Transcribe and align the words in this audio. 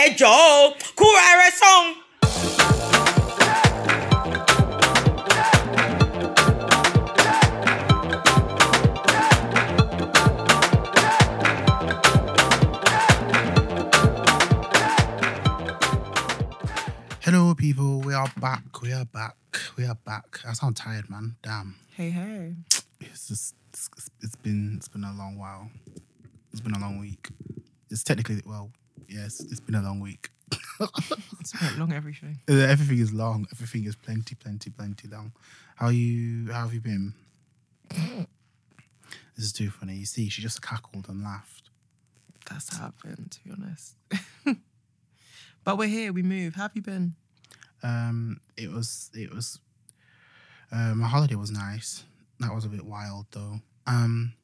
ẹ 0.00 0.04
jọ̀ọ́ 0.18 0.44
o 0.58 0.74
kúra 0.98 1.28
rẹ 1.40 1.50
sọ́hun. 1.60 1.86
Hello, 17.22 17.54
people. 17.54 18.00
We 18.00 18.14
are 18.14 18.30
back. 18.40 18.64
We 18.82 18.92
are 18.92 19.04
back. 19.04 19.36
We 19.76 19.84
are 19.86 19.94
back. 20.04 20.40
I 20.48 20.52
sound 20.54 20.76
tired, 20.76 21.08
man. 21.08 21.36
Damn. 21.42 21.76
Hey, 21.96 22.10
hey. 22.10 22.54
It's 23.00 23.28
just. 23.28 23.54
It's, 23.72 23.88
it's 24.22 24.34
been. 24.36 24.74
It's 24.78 24.88
been 24.88 25.04
a 25.04 25.12
long 25.12 25.38
while. 25.38 25.70
It's 26.52 26.60
been 26.60 26.74
a 26.74 26.78
long 26.80 26.98
week. 26.98 27.28
It's 27.90 28.02
technically 28.02 28.42
well. 28.44 28.70
Yes, 29.08 29.40
it's 29.40 29.60
been 29.60 29.74
a 29.74 29.82
long 29.82 30.00
week. 30.00 30.30
It's 31.40 31.52
quite 31.52 31.76
long, 31.78 31.92
everything. 31.92 32.38
Everything 32.48 32.98
is 32.98 33.12
long. 33.12 33.46
Everything 33.52 33.84
is 33.86 33.96
plenty, 33.96 34.34
plenty, 34.34 34.70
plenty 34.70 35.08
long. 35.08 35.32
How 35.76 35.88
you? 35.88 36.52
How 36.52 36.62
have 36.62 36.74
you 36.74 36.80
been? 36.80 37.14
this 37.90 38.26
is 39.38 39.52
too 39.52 39.70
funny. 39.70 39.94
You 39.94 40.06
see, 40.06 40.28
she 40.28 40.42
just 40.42 40.60
cackled 40.62 41.08
and 41.08 41.22
laughed. 41.22 41.70
That's 42.48 42.76
happened, 42.76 43.30
to 43.32 43.44
be 43.44 43.50
honest. 43.52 43.96
but 45.64 45.78
we're 45.78 45.88
here, 45.88 46.12
we 46.12 46.22
move. 46.22 46.54
How 46.54 46.62
have 46.62 46.72
you 46.74 46.82
been? 46.82 47.14
Um, 47.82 48.40
it 48.56 48.70
was. 48.70 49.10
It 49.14 49.34
was. 49.34 49.60
Uh, 50.72 50.94
my 50.94 51.08
holiday 51.08 51.36
was 51.36 51.50
nice. 51.50 52.04
That 52.38 52.54
was 52.54 52.64
a 52.64 52.68
bit 52.68 52.84
wild 52.84 53.26
though. 53.32 53.60
Um, 53.86 54.34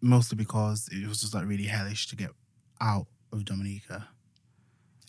mostly 0.00 0.36
because 0.36 0.88
it 0.92 1.06
was 1.06 1.20
just 1.20 1.34
like 1.34 1.46
really 1.46 1.64
hellish 1.64 2.06
to 2.08 2.16
get 2.16 2.30
out 2.80 3.06
of 3.32 3.44
Dominica. 3.44 4.08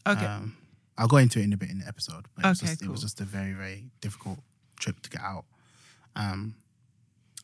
Okay. 0.07 0.25
Um, 0.25 0.57
I'll 0.97 1.07
go 1.07 1.17
into 1.17 1.39
it 1.39 1.43
in 1.43 1.53
a 1.53 1.57
bit 1.57 1.69
in 1.69 1.79
the 1.79 1.87
episode, 1.87 2.25
but 2.35 2.45
it 2.45 2.49
was, 2.49 2.63
Okay, 2.63 2.71
just, 2.71 2.81
it 2.83 2.89
was 2.89 3.01
just 3.01 3.21
a 3.21 3.25
very, 3.25 3.53
very 3.53 3.85
difficult 4.01 4.39
trip 4.79 4.99
to 5.01 5.09
get 5.09 5.21
out. 5.21 5.45
Um, 6.15 6.55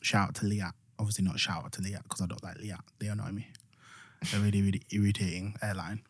shout 0.02 0.28
out 0.30 0.34
to 0.36 0.46
Liat. 0.46 0.72
Obviously, 0.98 1.24
not 1.24 1.38
shout 1.38 1.64
out 1.64 1.72
to 1.72 1.80
Liat 1.80 2.02
because 2.04 2.20
I 2.20 2.26
don't 2.26 2.42
like 2.42 2.56
Liat. 2.58 2.80
They 2.98 3.06
annoy 3.06 3.30
me. 3.30 3.46
They're 4.30 4.40
really, 4.40 4.62
really 4.62 4.82
irritating 4.90 5.54
airline. 5.62 6.02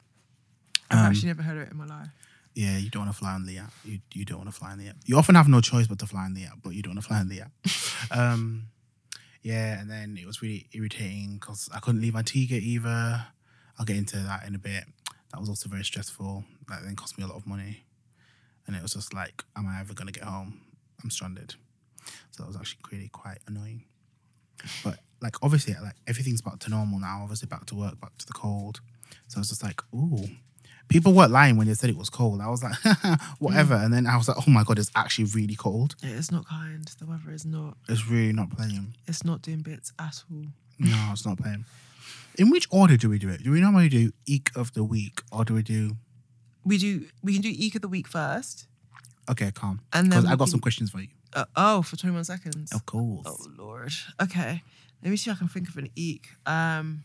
I've 0.90 0.98
Um, 1.00 1.06
actually 1.06 1.28
never 1.28 1.42
heard 1.42 1.56
of 1.56 1.62
it 1.64 1.70
in 1.72 1.76
my 1.76 1.86
life. 1.86 2.08
yeah, 2.54 2.78
you 2.78 2.88
don't 2.88 3.02
want 3.06 3.12
to 3.12 3.18
fly 3.18 3.32
on 3.32 3.44
Liat. 3.46 3.70
You 3.84 3.98
you 4.12 4.24
don't 4.24 4.38
want 4.38 4.48
to 4.50 4.56
fly 4.56 4.70
on 4.72 4.78
Liat. 4.78 4.94
You 5.04 5.18
often 5.18 5.34
have 5.34 5.48
no 5.48 5.60
choice 5.60 5.86
but 5.86 5.98
to 5.98 6.06
fly 6.06 6.24
on 6.24 6.34
Liat, 6.36 6.62
but 6.62 6.70
you 6.70 6.82
don't 6.82 6.94
want 6.94 7.02
to 7.02 7.08
fly 7.08 7.18
on 7.18 7.28
Liat. 7.28 7.50
um, 8.16 8.68
yeah, 9.42 9.78
and 9.80 9.90
then 9.90 10.16
it 10.20 10.26
was 10.26 10.40
really 10.40 10.68
irritating 10.72 11.34
because 11.40 11.68
I 11.74 11.80
couldn't 11.80 12.00
leave 12.00 12.16
Antigua 12.16 12.58
either. 12.58 13.26
I'll 13.78 13.86
get 13.86 13.96
into 13.96 14.16
that 14.16 14.46
in 14.46 14.54
a 14.54 14.58
bit. 14.58 14.84
That 15.32 15.40
was 15.40 15.48
also 15.48 15.68
very 15.68 15.84
stressful. 15.84 16.44
That 16.68 16.82
then 16.84 16.96
cost 16.96 17.18
me 17.18 17.24
a 17.24 17.26
lot 17.26 17.36
of 17.36 17.46
money, 17.46 17.84
and 18.66 18.76
it 18.76 18.82
was 18.82 18.92
just 18.94 19.12
like, 19.12 19.44
am 19.56 19.66
I 19.66 19.80
ever 19.80 19.94
gonna 19.94 20.12
get 20.12 20.24
home? 20.24 20.60
I'm 21.02 21.10
stranded. 21.10 21.54
So 22.30 22.42
that 22.42 22.46
was 22.46 22.56
actually 22.56 22.80
really 22.92 23.08
quite 23.08 23.38
annoying. 23.46 23.84
But 24.82 24.98
like 25.20 25.36
obviously, 25.42 25.74
like 25.82 25.96
everything's 26.06 26.42
back 26.42 26.58
to 26.60 26.70
normal 26.70 26.98
now. 27.00 27.20
Obviously, 27.22 27.46
back 27.48 27.66
to 27.66 27.74
work, 27.74 28.00
back 28.00 28.16
to 28.18 28.26
the 28.26 28.32
cold. 28.32 28.80
So 29.28 29.40
it's 29.40 29.48
just 29.48 29.62
like, 29.62 29.80
ooh. 29.94 30.28
People 30.86 31.14
weren't 31.14 31.32
lying 31.32 31.56
when 31.56 31.66
they 31.66 31.72
said 31.72 31.88
it 31.88 31.96
was 31.96 32.10
cold. 32.10 32.42
I 32.42 32.50
was 32.50 32.62
like, 32.62 32.76
whatever. 33.38 33.74
And 33.74 33.92
then 33.92 34.06
I 34.06 34.18
was 34.18 34.28
like, 34.28 34.36
oh 34.46 34.50
my 34.50 34.64
God, 34.64 34.78
it's 34.78 34.90
actually 34.94 35.24
really 35.34 35.54
cold. 35.54 35.96
It 36.02 36.10
is 36.10 36.30
not 36.30 36.46
kind. 36.46 36.86
The 36.98 37.06
weather 37.06 37.32
is 37.32 37.46
not. 37.46 37.78
It's 37.88 38.06
really 38.06 38.34
not 38.34 38.50
playing. 38.50 38.94
It's 39.06 39.24
not 39.24 39.40
doing 39.40 39.62
bits 39.62 39.92
at 39.98 40.22
all. 40.30 40.44
No, 40.78 41.08
it's 41.12 41.24
not 41.24 41.38
playing. 41.38 41.64
In 42.38 42.50
which 42.50 42.66
order 42.70 42.96
do 42.96 43.08
we 43.08 43.18
do 43.18 43.28
it? 43.28 43.42
Do 43.44 43.50
we 43.52 43.60
normally 43.60 43.88
do 43.88 44.12
Eek 44.26 44.50
of 44.56 44.72
the 44.74 44.82
Week 44.84 45.22
or 45.30 45.44
do 45.44 45.54
we 45.54 45.62
do. 45.62 45.96
We 46.64 46.78
do. 46.78 47.06
We 47.22 47.32
can 47.34 47.42
do 47.42 47.50
Eek 47.54 47.74
of 47.76 47.82
the 47.82 47.88
week 47.88 48.08
first, 48.08 48.66
Okay, 49.28 49.50
calm. 49.52 49.80
and 49.92 50.10
then 50.10 50.20
Because 50.20 50.32
I've 50.32 50.38
got 50.38 50.44
can- 50.46 50.50
some 50.52 50.60
questions 50.60 50.90
for 50.90 51.00
you. 51.00 51.08
Uh, 51.32 51.44
oh, 51.56 51.82
for 51.82 51.96
twenty 51.96 52.14
one 52.14 52.24
seconds. 52.24 52.72
Of 52.72 52.86
course. 52.86 53.26
Oh 53.26 53.36
lord. 53.58 53.92
Okay. 54.22 54.62
Let 55.02 55.10
me 55.10 55.16
see 55.16 55.30
if 55.30 55.36
I 55.36 55.38
can 55.38 55.48
think 55.48 55.68
of 55.68 55.76
an 55.76 55.90
eek. 55.96 56.28
Um 56.46 57.02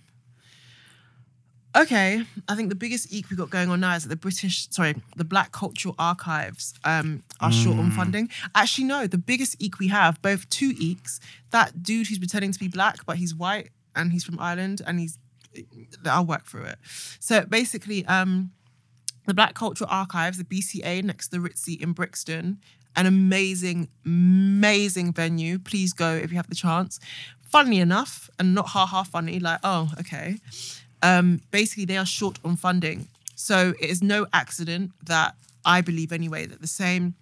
Okay, 1.76 2.24
I 2.48 2.56
think 2.56 2.70
the 2.70 2.76
biggest 2.76 3.14
eek 3.14 3.30
we've 3.30 3.38
got 3.38 3.52
going 3.52 3.70
on 3.70 3.80
now 3.80 3.94
is 3.96 4.02
that 4.04 4.10
the 4.10 4.16
British, 4.16 4.68
sorry, 4.72 4.96
the 5.16 5.24
Black 5.24 5.52
Cultural 5.52 5.94
Archives 6.00 6.74
um, 6.84 7.22
are 7.42 7.52
short 7.52 7.78
on 7.78 7.92
funding. 7.92 8.28
Actually, 8.56 8.86
no, 8.86 9.06
the 9.06 9.20
biggest 9.20 9.56
eek 9.62 9.78
we 9.78 9.88
have, 9.90 10.20
both 10.24 10.50
two 10.50 10.74
eeks. 10.74 11.20
That 11.52 11.84
dude 11.84 12.08
who's 12.08 12.18
pretending 12.18 12.52
to 12.54 12.60
be 12.60 12.68
black, 12.70 13.06
but 13.06 13.18
he's 13.18 13.36
white 13.36 13.70
and 13.96 14.12
he's 14.12 14.24
from 14.24 14.40
Ireland 14.40 14.82
and 14.86 15.00
he's, 15.00 15.18
I'll 16.06 16.26
work 16.26 16.46
through 16.46 16.66
it. 16.66 16.78
So 17.20 17.46
basically, 17.46 18.06
um, 18.06 18.52
the 19.26 19.34
Black 19.34 19.54
Cultural 19.54 19.90
Archives, 19.90 20.38
the 20.38 20.44
BCA 20.44 21.04
next 21.04 21.30
to 21.30 21.40
the 21.40 21.48
Ritzy 21.48 21.80
in 21.82 21.94
Brixton, 21.94 22.60
an 22.96 23.06
amazing, 23.06 23.88
amazing 24.06 25.14
venue. 25.14 25.60
Please 25.60 25.94
go 25.94 26.14
if 26.14 26.32
you 26.32 26.38
have 26.38 26.50
the 26.50 26.56
chance. 26.56 27.00
Funny 27.40 27.80
enough, 27.80 28.30
and 28.40 28.54
not 28.54 28.68
ha 28.68 28.86
ha 28.86 29.04
funny, 29.04 29.40
like, 29.40 29.60
oh, 29.64 29.92
okay. 30.00 30.38
Um, 31.02 31.42
basically, 31.52 31.86
they 31.86 31.98
are 31.98 32.06
short 32.06 32.40
on 32.44 32.56
funding. 32.56 33.08
So 33.36 33.74
it 33.80 33.90
is 33.90 34.04
no 34.04 34.28
accident 34.34 34.92
that 35.06 35.36
I 35.66 35.82
believe, 35.82 36.12
anyway, 36.12 36.46
that 36.46 36.62
the 36.62 36.68
same 36.68 37.16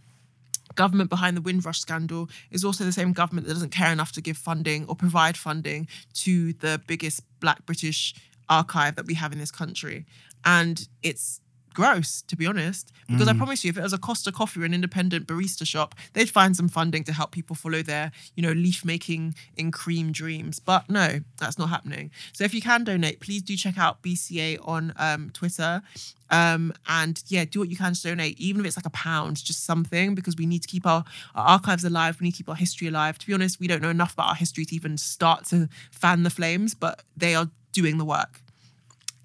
government 0.78 1.10
behind 1.10 1.36
the 1.36 1.42
Windrush 1.42 1.80
scandal 1.80 2.30
is 2.50 2.64
also 2.64 2.86
the 2.86 2.94
same 2.94 3.12
government 3.12 3.46
that 3.48 3.54
doesn't 3.54 3.72
care 3.72 3.92
enough 3.92 4.14
to 4.14 4.22
give 4.22 4.38
funding 4.38 4.86
or 4.88 4.96
provide 4.96 5.36
funding 5.36 5.90
to 6.14 6.54
the 6.54 6.80
biggest 6.88 7.22
Black 7.42 7.66
British 7.66 8.16
archive 8.48 8.96
that 8.96 9.06
we 9.06 9.16
have 9.16 9.34
in 9.34 9.40
this 9.40 9.52
country. 9.52 10.06
And 10.46 10.88
it's 11.04 11.42
gross, 11.78 12.24
to 12.24 12.36
be 12.36 12.48
honest, 12.48 12.92
because 13.08 13.28
I 13.28 13.34
promise 13.34 13.64
you, 13.64 13.70
if 13.70 13.78
it 13.78 13.84
was 13.84 13.94
a 13.94 14.00
Costa 14.00 14.32
Coffee 14.32 14.62
or 14.62 14.66
an 14.66 14.74
independent 14.74 15.28
barista 15.28 15.64
shop, 15.64 15.94
they'd 16.14 16.28
find 16.28 16.56
some 16.56 16.68
funding 16.68 17.04
to 17.04 17.14
help 17.14 17.30
people 17.32 17.56
follow 17.56 17.84
their, 17.84 18.12
you 18.36 18.42
know, 18.42 18.52
leaf 18.52 18.84
making 18.84 19.36
in 19.56 19.72
cream 19.72 20.12
dreams. 20.12 20.60
But 20.60 20.90
no, 20.90 21.20
that's 21.38 21.60
not 21.60 21.70
happening. 21.70 22.10
So 22.34 22.44
if 22.46 22.56
you 22.56 22.62
can 22.62 22.84
donate, 22.84 23.20
please 23.20 23.44
do 23.44 23.56
check 23.56 23.78
out 23.78 24.02
BCA 24.02 24.58
on 24.68 24.92
um, 24.98 25.30
Twitter. 25.30 25.84
Um, 26.32 26.74
and 26.88 27.24
yeah, 27.28 27.46
do 27.46 27.60
what 27.60 27.70
you 27.70 27.78
can 27.78 27.94
to 27.94 28.02
donate, 28.02 28.40
even 28.40 28.62
if 28.62 28.68
it's 28.70 28.78
like 28.78 28.88
a 28.88 28.90
pound, 28.90 29.36
just 29.46 29.64
something, 29.64 30.16
because 30.16 30.36
we 30.36 30.48
need 30.48 30.64
to 30.64 30.68
keep 30.68 30.88
our, 30.88 31.06
our 31.36 31.48
archives 31.48 31.84
alive. 31.84 32.20
We 32.20 32.26
need 32.26 32.32
to 32.32 32.38
keep 32.38 32.50
our 32.50 32.56
history 32.56 32.88
alive. 32.88 33.20
To 33.20 33.28
be 33.28 33.36
honest, 33.36 33.60
we 33.60 33.68
don't 33.68 33.84
know 33.84 33.92
enough 33.92 34.14
about 34.14 34.30
our 34.30 34.36
history 34.36 34.66
to 34.66 34.76
even 34.76 34.98
start 34.98 35.46
to 35.50 35.70
fan 35.92 36.24
the 36.24 36.32
flames, 36.32 36.74
but 36.74 37.04
they 37.16 37.36
are 37.36 37.52
doing 37.72 38.00
the 38.00 38.06
work. 38.06 38.42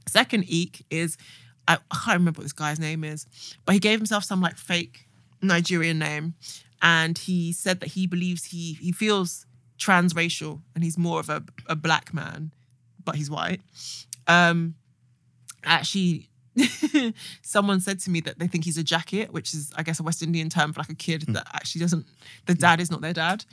Second 0.06 0.44
eek 0.46 0.84
is 0.90 1.16
I, 1.68 1.78
I 1.90 1.96
can't 2.04 2.18
remember 2.18 2.38
what 2.38 2.44
this 2.44 2.52
guy's 2.52 2.80
name 2.80 3.04
is, 3.04 3.26
but 3.64 3.72
he 3.72 3.78
gave 3.78 3.98
himself 3.98 4.24
some 4.24 4.40
like 4.40 4.56
fake 4.56 5.06
Nigerian 5.40 5.98
name, 5.98 6.34
and 6.80 7.16
he 7.16 7.52
said 7.52 7.80
that 7.80 7.90
he 7.90 8.06
believes 8.06 8.46
he 8.46 8.74
he 8.74 8.92
feels 8.92 9.46
transracial 9.78 10.60
and 10.74 10.84
he's 10.84 10.96
more 10.96 11.18
of 11.18 11.28
a, 11.28 11.42
a 11.66 11.74
black 11.74 12.14
man, 12.14 12.52
but 13.04 13.16
he's 13.16 13.30
white. 13.30 13.60
Um, 14.26 14.74
actually. 15.64 16.28
someone 17.40 17.80
said 17.80 17.98
to 17.98 18.10
me 18.10 18.20
that 18.20 18.38
they 18.38 18.46
think 18.46 18.62
he's 18.62 18.76
a 18.76 18.82
jacket, 18.82 19.32
which 19.32 19.54
is, 19.54 19.72
I 19.74 19.82
guess, 19.82 19.98
a 20.00 20.02
West 20.02 20.22
Indian 20.22 20.50
term 20.50 20.74
for 20.74 20.80
like 20.80 20.90
a 20.90 20.94
kid 20.94 21.22
that 21.28 21.46
actually 21.54 21.80
doesn't. 21.80 22.04
The 22.44 22.52
dad 22.52 22.78
is 22.78 22.90
not 22.90 23.00
their 23.00 23.14
dad. 23.14 23.46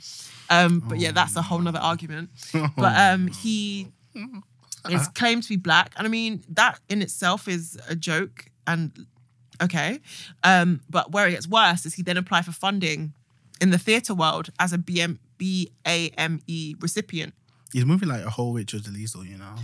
Um, 0.50 0.80
but 0.86 0.98
yeah, 0.98 1.10
that's 1.10 1.34
a 1.34 1.40
whole 1.40 1.60
nother 1.60 1.78
argument. 1.78 2.28
But 2.76 2.98
um, 2.98 3.28
he 3.28 3.88
is 4.88 5.08
claimed 5.08 5.42
to 5.44 5.48
be 5.48 5.56
black, 5.56 5.92
and 5.96 6.06
I 6.06 6.10
mean 6.10 6.42
that 6.48 6.78
in 6.88 7.02
itself 7.02 7.48
is 7.48 7.78
a 7.88 7.94
joke 7.94 8.46
and 8.66 9.06
okay. 9.62 10.00
Um, 10.42 10.80
but 10.88 11.12
where 11.12 11.26
it 11.28 11.32
gets 11.32 11.48
worse 11.48 11.84
is 11.86 11.94
he 11.94 12.02
then 12.02 12.16
applied 12.16 12.44
for 12.44 12.52
funding 12.52 13.12
in 13.60 13.70
the 13.70 13.78
theatre 13.78 14.14
world 14.14 14.50
as 14.58 14.72
a 14.72 14.78
BM, 14.78 15.18
BAME 15.38 16.40
E 16.46 16.74
recipient. 16.80 17.34
He's 17.72 17.84
moving 17.84 18.08
like 18.08 18.24
a 18.24 18.30
whole 18.30 18.54
Rachel 18.54 18.80
Dolezal, 18.80 19.28
you 19.28 19.38
know? 19.38 19.54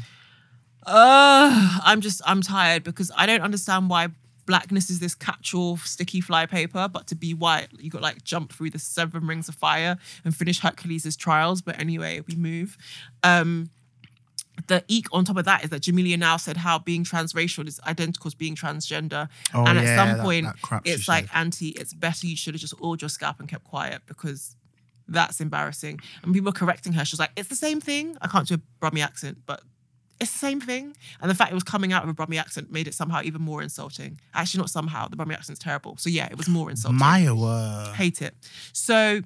Uh, 0.86 1.80
I'm 1.84 2.00
just 2.00 2.20
I'm 2.24 2.42
tired 2.42 2.84
because 2.84 3.10
I 3.16 3.26
don't 3.26 3.40
understand 3.40 3.90
why 3.90 4.08
blackness 4.46 4.88
is 4.90 5.00
this 5.00 5.14
catch-all 5.14 5.76
sticky 5.78 6.20
fly 6.20 6.46
paper, 6.46 6.88
but 6.88 7.08
to 7.08 7.16
be 7.16 7.34
white, 7.34 7.68
you 7.78 7.90
got 7.90 8.02
like 8.02 8.22
jump 8.22 8.52
through 8.52 8.70
the 8.70 8.78
seven 8.78 9.26
rings 9.26 9.48
of 9.48 9.56
fire 9.56 9.98
and 10.24 10.34
finish 10.34 10.60
Hercules' 10.60 11.16
trials. 11.16 11.60
But 11.62 11.80
anyway, 11.80 12.20
we 12.28 12.36
move. 12.36 12.78
Um, 13.24 13.70
the 14.68 14.84
eek 14.88 15.06
on 15.12 15.24
top 15.24 15.36
of 15.36 15.44
that 15.44 15.64
is 15.64 15.70
that 15.70 15.82
Jamelia 15.82 16.18
now 16.18 16.36
said 16.36 16.56
how 16.56 16.78
being 16.78 17.04
transracial 17.04 17.66
is 17.68 17.80
identical 17.86 18.30
to 18.30 18.36
being 18.36 18.56
transgender. 18.56 19.28
Oh, 19.54 19.64
and 19.64 19.78
at 19.78 19.84
yeah, 19.84 19.96
some 19.96 20.16
that- 20.16 20.22
point, 20.24 20.46
that 20.70 20.82
it's 20.84 21.08
like, 21.08 21.28
said. 21.28 21.38
Auntie, 21.38 21.68
it's 21.70 21.94
better 21.94 22.26
you 22.26 22.36
should 22.36 22.54
have 22.54 22.60
just 22.60 22.74
oiled 22.82 23.02
your 23.02 23.08
scalp 23.08 23.38
and 23.40 23.48
kept 23.48 23.64
quiet 23.64 24.02
because 24.06 24.56
that's 25.08 25.40
embarrassing. 25.40 26.00
And 26.22 26.34
people 26.34 26.46
were 26.46 26.58
correcting 26.58 26.92
her. 26.94 27.04
She 27.04 27.14
was 27.14 27.20
like, 27.20 27.30
it's 27.36 27.48
the 27.48 27.54
same 27.54 27.80
thing. 27.80 28.16
I 28.20 28.26
can't 28.26 28.48
do 28.48 28.54
a 28.54 28.60
Brummie 28.84 29.04
accent, 29.04 29.38
but 29.46 29.62
it's 30.20 30.32
the 30.32 30.38
same 30.38 30.60
thing. 30.60 30.96
And 31.20 31.30
the 31.30 31.34
fact 31.34 31.52
it 31.52 31.54
was 31.54 31.62
coming 31.62 31.92
out 31.92 32.02
of 32.02 32.08
a 32.08 32.14
Brummie 32.14 32.40
accent 32.40 32.72
made 32.72 32.88
it 32.88 32.94
somehow 32.94 33.20
even 33.22 33.42
more 33.42 33.62
insulting. 33.62 34.18
Actually, 34.34 34.62
not 34.62 34.70
somehow. 34.70 35.06
The 35.06 35.16
Brummie 35.16 35.34
accent's 35.34 35.60
terrible. 35.60 35.96
So 35.98 36.10
yeah, 36.10 36.26
it 36.26 36.36
was 36.36 36.48
more 36.48 36.70
insulting. 36.70 36.98
Maya 36.98 37.34
were. 37.34 37.92
Hate 37.94 38.20
it. 38.22 38.34
So 38.72 39.20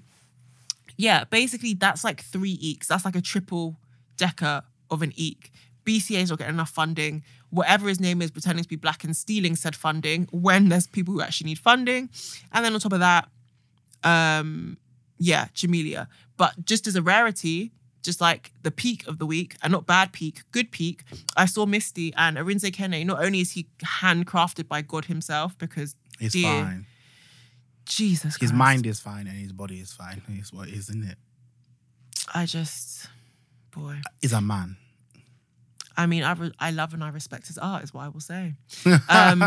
yeah, 0.96 1.24
basically 1.24 1.74
that's 1.74 2.04
like 2.04 2.20
three 2.22 2.58
eeks. 2.58 2.86
That's 2.86 3.04
like 3.06 3.16
a 3.16 3.22
triple 3.22 3.78
decker 4.18 4.64
of 4.90 5.02
an 5.02 5.12
eek. 5.16 5.52
BCA 5.84 6.22
is 6.22 6.30
not 6.30 6.38
getting 6.38 6.54
enough 6.54 6.70
funding. 6.70 7.22
Whatever 7.50 7.88
his 7.88 8.00
name 8.00 8.22
is, 8.22 8.30
pretending 8.30 8.62
to 8.62 8.68
be 8.68 8.76
black 8.76 9.02
and 9.02 9.16
stealing 9.16 9.56
said 9.56 9.74
funding 9.74 10.28
when 10.30 10.68
there's 10.68 10.86
people 10.86 11.14
who 11.14 11.20
actually 11.20 11.48
need 11.50 11.58
funding. 11.58 12.10
And 12.52 12.64
then 12.64 12.74
on 12.74 12.80
top 12.80 12.92
of 12.92 13.00
that, 13.00 13.28
um, 14.04 14.76
yeah, 15.18 15.46
Jamelia. 15.54 16.06
But 16.36 16.64
just 16.64 16.86
as 16.86 16.96
a 16.96 17.02
rarity, 17.02 17.72
just 18.02 18.20
like 18.20 18.52
the 18.62 18.70
peak 18.70 19.06
of 19.06 19.18
the 19.18 19.26
week, 19.26 19.56
and 19.62 19.72
not 19.72 19.86
bad 19.86 20.12
peak, 20.12 20.42
good 20.52 20.70
peak, 20.70 21.04
I 21.36 21.46
saw 21.46 21.66
Misty 21.66 22.12
and 22.16 22.36
Arinze 22.36 22.70
Kene. 22.70 23.04
Not 23.04 23.22
only 23.22 23.40
is 23.40 23.52
he 23.52 23.66
handcrafted 23.82 24.68
by 24.68 24.82
God 24.82 25.06
himself, 25.06 25.56
because 25.58 25.96
He's 26.18 26.32
dear 26.32 26.44
fine. 26.44 26.86
Jesus 27.86 28.36
His 28.36 28.52
mind 28.52 28.86
is 28.86 29.00
fine 29.00 29.26
and 29.26 29.36
his 29.36 29.52
body 29.52 29.80
is 29.80 29.92
fine. 29.92 30.22
It's 30.28 30.52
what 30.52 30.68
is, 30.68 30.90
isn't 30.90 31.04
it? 31.04 31.18
I 32.32 32.46
just, 32.46 33.08
boy. 33.72 34.00
He's 34.20 34.32
a 34.32 34.40
man. 34.40 34.76
I 35.96 36.06
mean, 36.06 36.22
I, 36.22 36.32
re- 36.32 36.52
I 36.58 36.70
love 36.70 36.94
and 36.94 37.02
I 37.04 37.08
respect 37.10 37.46
his 37.48 37.58
art, 37.58 37.82
is 37.84 37.92
what 37.94 38.02
I 38.04 38.08
will 38.08 38.20
say. 38.20 38.54
Um, 39.08 39.44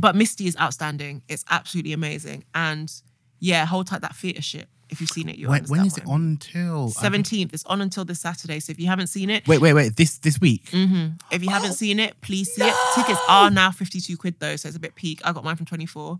but 0.00 0.14
Misty 0.14 0.46
is 0.46 0.56
outstanding. 0.60 1.22
It's 1.28 1.44
absolutely 1.50 1.92
amazing. 1.92 2.44
And 2.54 2.92
yeah, 3.40 3.64
hold 3.66 3.86
tight 3.88 4.02
that 4.02 4.14
theatre 4.14 4.42
shit. 4.42 4.68
If 4.90 5.00
you've 5.02 5.10
seen 5.10 5.28
it, 5.28 5.36
you 5.36 5.48
when, 5.48 5.64
when 5.64 5.84
is 5.84 5.98
it 5.98 6.06
on 6.06 6.38
till? 6.38 6.88
Seventeenth. 6.88 7.52
It's 7.52 7.64
on 7.66 7.82
until 7.82 8.04
this 8.06 8.20
Saturday. 8.20 8.58
So 8.58 8.70
if 8.70 8.80
you 8.80 8.86
haven't 8.86 9.08
seen 9.08 9.28
it, 9.28 9.46
Wait, 9.46 9.60
wait, 9.60 9.74
wait. 9.74 9.96
This 9.96 10.16
this 10.18 10.40
week. 10.40 10.68
hmm 10.70 11.08
if 11.30 11.42
you 11.42 11.50
haven't 11.50 11.74
seen 11.74 11.98
it, 12.00 12.18
please 12.22 12.50
see 12.54 12.62
it. 12.62 12.74
Tickets 12.94 13.20
are 13.28 13.50
now 13.50 13.70
fifty-two 13.70 14.16
quid 14.16 14.36
though, 14.38 14.56
so 14.56 14.66
it's 14.68 14.76
a 14.76 14.80
bit 14.80 14.94
peak. 14.94 15.20
I 15.24 15.32
got 15.32 15.44
mine 15.44 15.56
from 15.56 15.66
twenty-four. 15.66 16.18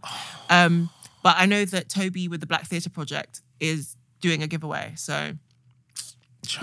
Um, 0.50 0.90
but 1.22 1.36
I 1.38 1.46
know 1.46 1.64
that 1.64 1.88
Toby 1.88 2.28
with 2.28 2.40
the 2.40 2.46
Black 2.46 2.66
Theatre 2.66 2.90
Project 2.90 3.40
is 3.58 3.96
doing 4.20 4.42
a 4.42 4.46
giveaway. 4.46 4.92
So 4.96 5.32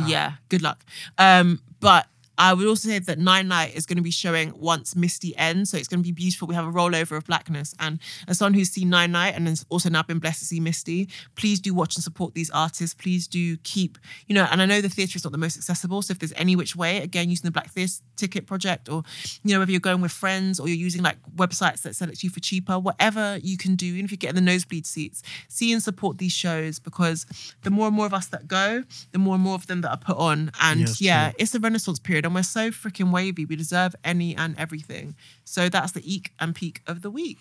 yeah, 0.05 0.33
good 0.49 0.61
luck. 0.61 0.83
Um, 1.17 1.59
but 1.79 2.07
I 2.37 2.53
would 2.53 2.67
also 2.67 2.89
say 2.89 2.99
that 2.99 3.19
Nine 3.19 3.47
Night 3.47 3.75
is 3.75 3.85
going 3.85 3.97
to 3.97 4.03
be 4.03 4.11
showing 4.11 4.53
once 4.59 4.95
Misty 4.95 5.35
ends, 5.37 5.69
so 5.69 5.77
it's 5.77 5.87
going 5.87 6.01
to 6.01 6.03
be 6.03 6.11
beautiful. 6.11 6.47
We 6.47 6.55
have 6.55 6.65
a 6.65 6.71
rollover 6.71 7.17
of 7.17 7.25
blackness, 7.25 7.73
and 7.79 7.99
as 8.27 8.37
someone 8.39 8.53
who's 8.53 8.69
seen 8.69 8.89
Nine 8.89 9.11
Night 9.11 9.35
and 9.35 9.47
has 9.47 9.65
also 9.69 9.89
now 9.89 10.03
been 10.03 10.19
blessed 10.19 10.39
to 10.39 10.45
see 10.45 10.59
Misty, 10.59 11.09
please 11.35 11.59
do 11.59 11.73
watch 11.73 11.95
and 11.95 12.03
support 12.03 12.33
these 12.33 12.49
artists. 12.51 12.93
Please 12.93 13.27
do 13.27 13.57
keep, 13.57 13.97
you 14.27 14.35
know, 14.35 14.47
and 14.51 14.61
I 14.61 14.65
know 14.65 14.81
the 14.81 14.89
theatre 14.89 15.17
is 15.17 15.23
not 15.23 15.31
the 15.31 15.37
most 15.37 15.57
accessible, 15.57 16.01
so 16.01 16.11
if 16.11 16.19
there's 16.19 16.33
any 16.35 16.55
which 16.55 16.75
way, 16.75 17.01
again, 17.01 17.29
using 17.29 17.47
the 17.47 17.51
Black 17.51 17.69
Theatre 17.71 18.01
Ticket 18.15 18.47
Project, 18.47 18.89
or 18.89 19.03
you 19.43 19.53
know, 19.53 19.59
whether 19.59 19.71
you're 19.71 19.79
going 19.79 20.01
with 20.01 20.11
friends 20.11 20.59
or 20.59 20.67
you're 20.67 20.77
using 20.77 21.03
like 21.03 21.17
websites 21.35 21.81
that 21.83 21.95
sell 21.95 22.09
it 22.09 22.19
to 22.19 22.27
you 22.27 22.31
for 22.31 22.39
cheaper, 22.39 22.77
whatever 22.77 23.38
you 23.41 23.57
can 23.57 23.75
do, 23.75 23.85
even 23.88 24.05
if 24.05 24.11
you 24.11 24.17
get 24.17 24.29
in 24.29 24.35
the 24.35 24.41
nosebleed 24.41 24.85
seats, 24.85 25.23
see 25.47 25.71
and 25.71 25.81
support 25.81 26.17
these 26.17 26.31
shows 26.31 26.79
because 26.79 27.25
the 27.63 27.69
more 27.69 27.88
and 27.88 27.95
more 27.95 28.05
of 28.05 28.13
us 28.13 28.27
that 28.27 28.47
go, 28.47 28.83
the 29.11 29.19
more 29.19 29.35
and 29.35 29.43
more 29.43 29.55
of 29.55 29.67
them 29.67 29.81
that 29.81 29.89
are 29.89 29.97
put 29.97 30.17
on, 30.17 30.51
and 30.61 30.81
Yes, 30.81 31.01
yeah, 31.01 31.31
it's 31.38 31.55
a 31.55 31.59
renaissance 31.59 31.99
period 31.99 32.25
and 32.25 32.36
we're 32.36 32.44
so 32.44 32.69
freaking 32.72 33.12
wavy. 33.12 33.45
We 33.45 33.56
deserve 33.56 33.95
any 34.04 34.36
and 34.36 34.57
everything. 34.57 35.16
So 35.44 35.69
that's 35.69 35.94
the 35.94 36.04
eek 36.13 36.31
and 36.39 36.54
peak 36.54 36.81
of 36.88 37.01
the 37.01 37.10
week. 37.12 37.38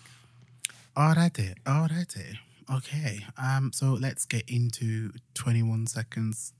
Alrighty, 0.95 1.55
alrighty. 1.65 2.37
Okay. 2.73 3.25
Um. 3.37 3.71
So 3.73 3.93
let's 3.93 4.25
get 4.25 4.49
into 4.49 5.11
twenty-one 5.33 5.87
seconds. 5.87 6.53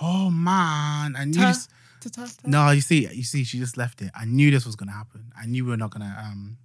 Oh 0.00 0.30
man, 0.30 1.14
I 1.16 1.24
knew 1.26 1.34
Ta- 1.34 1.48
this. 1.48 1.68
ta- 2.00 2.10
ta- 2.10 2.24
ta. 2.26 2.48
No, 2.48 2.70
you 2.70 2.80
see, 2.80 3.06
you 3.12 3.22
see, 3.22 3.44
she 3.44 3.58
just 3.58 3.76
left 3.76 4.02
it. 4.02 4.10
I 4.14 4.24
knew 4.24 4.50
this 4.50 4.66
was 4.66 4.74
gonna 4.76 4.92
happen. 4.92 5.30
I 5.40 5.46
knew 5.46 5.64
we 5.64 5.70
were 5.70 5.76
not 5.76 5.90
gonna 5.90 6.16
um, 6.24 6.56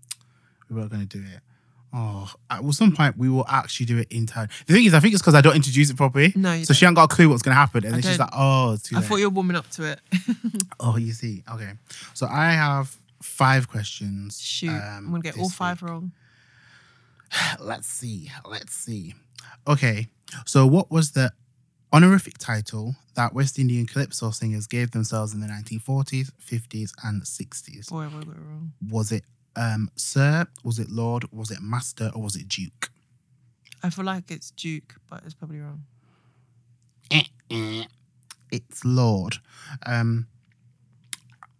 we 0.69 0.75
weren't 0.77 0.89
gonna 0.91 1.05
do 1.05 1.19
it. 1.21 1.41
Oh, 1.97 2.29
at 2.49 2.61
some 2.73 2.91
point 2.91 3.17
we 3.17 3.29
will 3.29 3.45
actually 3.47 3.85
do 3.85 3.97
it 3.99 4.07
in 4.11 4.25
time. 4.25 4.49
The 4.67 4.73
thing 4.73 4.83
is, 4.83 4.93
I 4.93 4.99
think 4.99 5.13
it's 5.13 5.21
because 5.21 5.33
I 5.33 5.39
don't 5.39 5.55
introduce 5.55 5.89
it 5.89 5.95
properly. 5.95 6.33
No, 6.35 6.51
you 6.51 6.65
so 6.65 6.73
she 6.73 6.85
ain't 6.85 6.95
got 6.95 7.09
a 7.09 7.15
clue 7.15 7.29
what's 7.29 7.41
gonna 7.41 7.55
happen, 7.55 7.85
and 7.85 7.95
I 7.95 8.01
then 8.01 8.01
she's 8.01 8.17
don't. 8.17 8.25
like, 8.31 8.33
"Oh, 8.35 8.73
it's 8.73 8.83
too 8.83 8.97
I 8.97 8.99
late." 8.99 9.07
thought 9.07 9.15
you 9.15 9.29
were 9.29 9.33
warming 9.35 9.55
up 9.55 9.69
to 9.71 9.83
it. 9.91 10.01
oh, 10.81 10.97
you 10.97 11.13
see, 11.13 11.43
okay. 11.53 11.71
So 12.13 12.27
I 12.27 12.51
have 12.51 12.93
five 13.21 13.69
questions. 13.69 14.41
Shoot, 14.41 14.71
um, 14.71 14.81
I'm 14.81 15.11
gonna 15.11 15.21
get 15.21 15.37
all 15.37 15.45
this 15.45 15.55
five 15.55 15.81
week. 15.81 15.89
wrong. 15.89 16.11
Let's 17.61 17.87
see. 17.87 18.29
Let's 18.45 18.73
see. 18.75 19.15
Okay. 19.65 20.09
So, 20.45 20.67
what 20.67 20.91
was 20.91 21.11
the 21.11 21.31
honorific 21.93 22.37
title 22.37 22.95
that 23.15 23.33
West 23.33 23.57
Indian 23.57 23.85
calypso 23.85 24.31
singers 24.31 24.67
gave 24.67 24.91
themselves 24.91 25.33
in 25.33 25.39
the 25.39 25.47
1940s, 25.47 26.31
50s, 26.43 26.91
and 27.03 27.21
60s? 27.23 27.89
Boy, 27.89 28.07
boy, 28.07 28.19
boy, 28.21 28.33
wrong. 28.37 28.73
Was 28.89 29.11
it 29.11 29.23
um, 29.55 29.89
Sir? 29.95 30.45
Was 30.63 30.79
it 30.79 30.89
Lord? 30.89 31.25
Was 31.31 31.51
it 31.51 31.61
Master? 31.61 32.11
Or 32.15 32.23
was 32.23 32.35
it 32.35 32.47
Duke? 32.47 32.89
I 33.83 33.89
feel 33.89 34.05
like 34.05 34.31
it's 34.31 34.51
Duke, 34.51 34.95
but 35.09 35.23
it's 35.25 35.33
probably 35.33 35.59
wrong. 35.59 35.83
It's 38.51 38.83
Lord. 38.83 39.37
Um, 39.85 40.27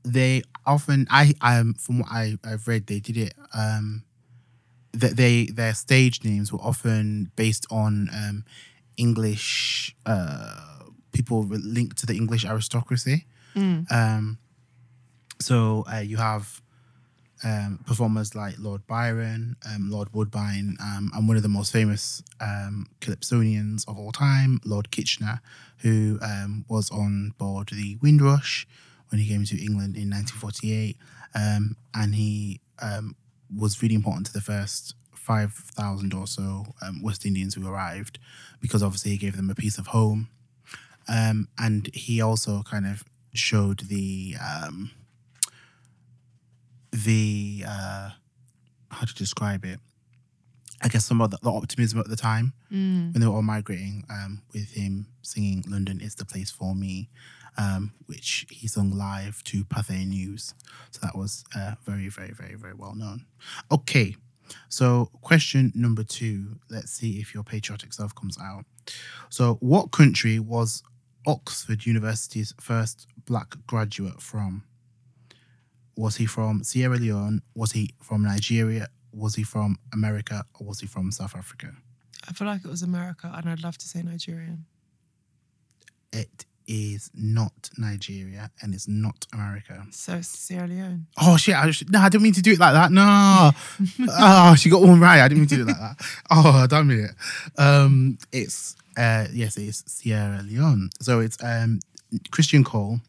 they 0.03 0.44
often, 0.65 1.07
I, 1.09 1.33
um, 1.42 1.74
from 1.74 2.00
what 2.00 2.09
I, 2.12 2.38
I've 2.44 2.68
read, 2.68 2.88
they 2.88 3.00
did 3.00 3.18
it. 3.18 3.33
Um, 3.53 4.03
that 4.94 5.18
they 5.18 5.48
their 5.48 5.74
stage 5.74 6.24
names 6.24 6.53
were 6.53 6.62
often 6.62 7.31
based 7.36 7.65
on 7.69 8.09
um, 8.13 8.45
English 8.98 9.94
uh, 10.06 10.75
people 11.12 11.44
linked 11.44 11.98
to 11.98 12.06
the 12.06 12.15
English 12.15 12.45
aristocracy. 12.45 13.25
Mm. 13.56 13.91
Um, 13.91 14.38
so 15.39 15.86
uh, 15.91 16.00
you 16.00 16.18
have 16.18 16.62
um, 17.45 17.80
performers 17.86 18.33
like 18.33 18.56
Lord 18.57 18.86
Byron, 18.88 19.56
um, 19.69 19.92
Lord 19.92 20.12
Woodbine, 20.13 20.77
um, 20.81 21.12
and 21.13 21.27
one 21.27 21.38
of 21.38 21.44
the 21.44 21.50
most 21.50 21.71
famous 21.71 22.24
um, 22.42 22.88
Calypsonians 23.01 23.88
of 23.88 24.00
all 24.00 24.12
time, 24.12 24.59
Lord 24.65 24.89
Kitchener, 24.89 25.42
who 25.77 26.18
um, 26.21 26.65
was 26.68 26.89
on 26.89 27.33
board 27.38 27.69
the 27.71 27.97
Windrush 28.01 28.68
when 29.09 29.21
he 29.21 29.27
came 29.27 29.45
to 29.45 29.63
England 29.63 29.95
in 29.95 30.09
1948, 30.09 30.97
um, 31.36 31.77
and 31.94 32.15
he 32.15 32.59
was 33.56 33.81
really 33.81 33.95
important 33.95 34.25
to 34.25 34.33
the 34.33 34.41
first 34.41 34.95
5,000 35.13 36.13
or 36.13 36.27
so 36.27 36.65
West 37.01 37.25
Indians 37.25 37.53
who 37.53 37.68
arrived 37.68 38.19
because 38.59 38.81
obviously 38.81 39.12
he 39.12 39.18
gave 39.18 39.38
them 39.38 39.50
a 39.50 39.56
piece 39.56 39.77
of 39.77 39.88
home. 39.88 40.30
And 41.07 41.89
he 41.94 42.21
also 42.21 42.63
kind 42.63 42.88
of 42.88 43.03
showed 43.33 43.81
the 43.81 44.36
the 47.03 47.63
uh, 47.68 48.09
how 48.92 49.06
to 49.06 49.13
describe 49.15 49.65
it. 49.65 49.80
I 50.81 50.88
guess 50.89 51.06
some 51.06 51.21
of 51.21 51.31
the, 51.31 51.38
the 51.42 51.51
optimism 51.51 52.00
at 52.00 52.07
the 52.09 52.15
time 52.15 52.53
Mm. 52.71 53.13
when 53.13 53.21
they 53.21 53.27
were 53.27 53.36
all 53.36 53.42
migrating, 53.42 54.03
um, 54.09 54.42
with 54.53 54.71
him 54.71 55.07
singing 55.21 55.63
"London 55.68 56.01
is 56.01 56.15
the 56.15 56.25
place 56.25 56.51
for 56.51 56.75
me," 56.75 57.09
um, 57.57 57.94
which 58.07 58.45
he 58.50 58.68
sung 58.68 58.92
live 58.92 59.44
to 59.45 59.63
Pathé 59.65 60.06
News. 60.06 60.53
So 60.92 61.00
that 61.03 61.15
was 61.15 61.44
uh, 61.56 61.75
very, 61.86 62.09
very, 62.09 62.31
very, 62.31 62.56
very 62.56 62.74
well 62.74 62.95
known. 62.95 63.25
Okay, 63.72 64.15
so 64.69 65.10
question 65.22 65.72
number 65.75 66.03
two. 66.03 66.60
Let's 66.69 66.91
see 66.91 67.19
if 67.22 67.34
your 67.34 67.43
patriotic 67.43 67.93
self 67.93 68.13
comes 68.13 68.38
out. 68.41 68.65
So, 69.29 69.55
what 69.62 69.91
country 69.91 70.39
was 70.39 70.84
Oxford 71.25 71.86
University's 71.86 72.53
first 72.60 73.08
black 73.25 73.55
graduate 73.67 74.22
from? 74.22 74.63
Was 75.97 76.17
he 76.17 76.25
from 76.25 76.63
Sierra 76.63 76.97
Leone? 76.97 77.41
Was 77.55 77.71
he 77.71 77.91
from 78.01 78.23
Nigeria? 78.23 78.87
Was 79.13 79.35
he 79.35 79.43
from 79.43 79.77
America? 79.93 80.45
Or 80.59 80.67
was 80.67 80.79
he 80.81 80.87
from 80.87 81.11
South 81.11 81.35
Africa? 81.35 81.73
I 82.27 82.33
feel 82.33 82.47
like 82.47 82.65
it 82.65 82.69
was 82.69 82.81
America, 82.81 83.31
and 83.35 83.49
I'd 83.49 83.63
love 83.63 83.77
to 83.77 83.87
say 83.87 84.01
Nigerian. 84.01 84.65
It 86.11 86.45
is 86.67 87.11
not 87.13 87.69
Nigeria 87.77 88.49
and 88.61 88.73
it's 88.73 88.87
not 88.87 89.27
America. 89.33 89.85
So 89.91 90.15
it's 90.15 90.27
Sierra 90.27 90.67
Leone. 90.67 91.07
Oh 91.21 91.37
shit! 91.37 91.55
I 91.55 91.67
just, 91.67 91.89
no, 91.89 91.99
I 91.99 92.09
didn't 92.09 92.23
mean 92.23 92.33
to 92.33 92.41
do 92.41 92.53
it 92.53 92.59
like 92.59 92.73
that. 92.73 92.91
No. 92.91 93.51
oh, 94.09 94.55
she 94.55 94.69
got 94.69 94.81
one 94.81 94.99
right. 94.99 95.21
I 95.21 95.27
didn't 95.27 95.41
mean 95.41 95.49
to 95.49 95.55
do 95.55 95.61
it 95.63 95.67
like 95.67 95.77
that. 95.77 96.05
Oh, 96.31 96.65
damn 96.67 96.89
it. 96.91 97.11
Um, 97.57 98.17
it's 98.31 98.75
uh, 98.97 99.27
yes, 99.31 99.57
it's 99.57 99.83
Sierra 99.91 100.41
Leone. 100.41 100.89
So 101.01 101.19
it's 101.19 101.37
um 101.43 101.79
Christian 102.31 102.63
Cole, 102.63 102.99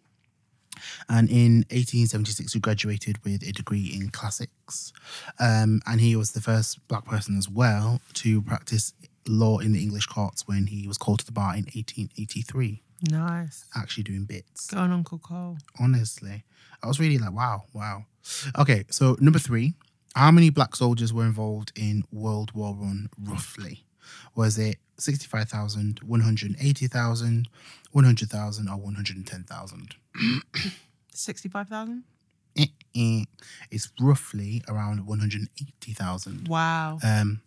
and 1.09 1.29
in 1.31 1.65
1876 1.71 2.53
he 2.53 2.61
graduated 2.61 3.23
with 3.25 3.43
a 3.43 3.53
degree 3.53 3.93
in 3.95 4.11
classics, 4.11 4.93
um, 5.39 5.81
and 5.87 6.01
he 6.01 6.17
was 6.17 6.33
the 6.33 6.41
first 6.41 6.87
black 6.89 7.05
person 7.05 7.37
as 7.37 7.49
well 7.49 8.01
to 8.15 8.43
practice 8.43 8.93
law 9.29 9.59
in 9.59 9.73
the 9.73 9.83
English 9.83 10.07
courts 10.07 10.47
when 10.47 10.67
he 10.67 10.87
was 10.87 10.99
called 10.99 11.19
to 11.21 11.27
the 11.27 11.33
bar 11.33 11.53
in 11.55 11.65
1883. 11.65 12.83
Nice. 13.11 13.65
Actually 13.77 14.05
doing 14.05 14.25
bits 14.25 14.69
Go 14.69 14.79
on, 14.79 14.93
Uncle 14.93 15.19
Cole. 15.19 15.59
honestly. 15.79 16.45
I 16.83 16.87
was 16.87 16.99
really 17.01 17.19
like, 17.19 17.33
wow, 17.33 17.65
wow. 17.73 18.05
Okay, 18.59 18.85
so 18.91 19.17
number 19.21 19.39
three, 19.39 19.75
how 20.15 20.31
many 20.31 20.51
black 20.51 20.75
soldiers 20.77 21.13
were 21.13 21.25
involved 21.25 21.73
in 21.77 22.05
World 22.13 22.53
War 22.53 22.73
One 22.75 23.09
roughly? 23.21 23.85
Was 24.35 24.59
it 24.59 24.77
65,000, 24.99 26.01
180,000, 26.05 27.49
100,000, 27.93 28.69
or 28.69 28.77
110,000? 28.77 29.95
65,000? 31.19 32.05
Eh, 32.59 32.67
eh. 32.95 33.25
It's 33.71 33.91
roughly 34.01 34.63
around 34.69 35.07
180,000. 35.07 36.49
Wow. 36.49 36.99
Um, 37.03 37.43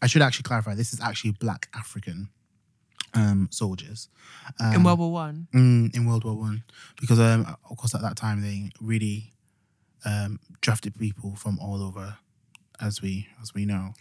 I 0.00 0.06
should 0.06 0.22
actually 0.22 0.44
clarify, 0.44 0.74
this 0.74 0.92
is 0.92 1.00
actually 1.00 1.32
black 1.32 1.68
African 1.74 2.28
um, 3.14 3.48
soldiers 3.50 4.08
um, 4.58 4.74
in 4.74 4.82
World 4.84 4.98
War 4.98 5.12
One. 5.12 5.46
mm, 5.54 5.94
in 5.94 6.06
World 6.06 6.24
War 6.24 6.34
One, 6.36 6.64
because 7.00 7.20
um, 7.20 7.46
of 7.70 7.76
course 7.76 7.94
at 7.94 8.00
that 8.02 8.16
time 8.16 8.40
they 8.40 8.70
really 8.80 9.32
um, 10.04 10.40
drafted 10.60 10.98
people 10.98 11.36
from 11.36 11.58
all 11.60 11.82
over, 11.82 12.16
as 12.80 13.02
we 13.02 13.28
as 13.42 13.52
we 13.54 13.64
know, 13.66 13.92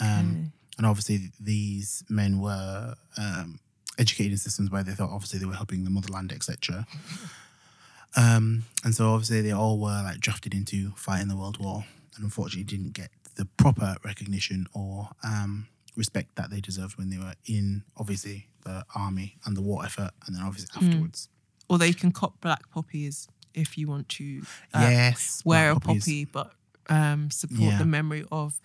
um, 0.00 0.30
Okay. 0.30 0.50
and 0.76 0.86
obviously 0.86 1.30
these 1.40 2.04
men 2.10 2.40
were 2.40 2.94
um, 3.16 3.58
educated 3.98 4.32
in 4.32 4.38
systems 4.38 4.70
where 4.70 4.82
they 4.84 4.92
thought 4.92 5.10
obviously 5.10 5.38
they 5.38 5.46
were 5.46 5.54
helping 5.54 5.84
the 5.84 5.90
motherland, 5.90 6.30
etc. 6.32 6.86
Um, 8.16 8.64
and 8.84 8.94
so 8.94 9.10
obviously 9.12 9.42
they 9.42 9.52
all 9.52 9.78
were 9.78 10.02
like 10.02 10.18
drafted 10.20 10.54
into 10.54 10.90
fighting 10.96 11.28
the 11.28 11.36
World 11.36 11.58
War, 11.58 11.84
and 12.16 12.24
unfortunately 12.24 12.64
didn't 12.64 12.92
get 12.94 13.10
the 13.36 13.44
proper 13.44 13.96
recognition 14.04 14.66
or 14.72 15.10
um, 15.22 15.68
respect 15.96 16.34
that 16.36 16.50
they 16.50 16.60
deserved 16.60 16.98
when 16.98 17.10
they 17.10 17.18
were 17.18 17.34
in 17.46 17.84
obviously 17.96 18.48
the 18.64 18.84
army 18.94 19.36
and 19.44 19.56
the 19.56 19.62
war 19.62 19.84
effort, 19.84 20.10
and 20.26 20.34
then 20.36 20.42
obviously 20.42 20.68
afterwards. 20.74 21.28
Although 21.70 21.84
you 21.84 21.94
can 21.94 22.12
cop 22.12 22.40
black 22.40 22.70
poppies 22.70 23.28
if 23.54 23.76
you 23.76 23.86
want 23.88 24.08
to 24.10 24.42
uh, 24.74 24.88
yes, 24.90 25.42
wear 25.44 25.70
a 25.70 25.78
poppy, 25.80 26.24
but 26.24 26.52
um, 26.88 27.30
support 27.30 27.60
Yeah. 27.60 27.78
the 27.78 27.84
memory 27.84 28.24
of 28.32 28.60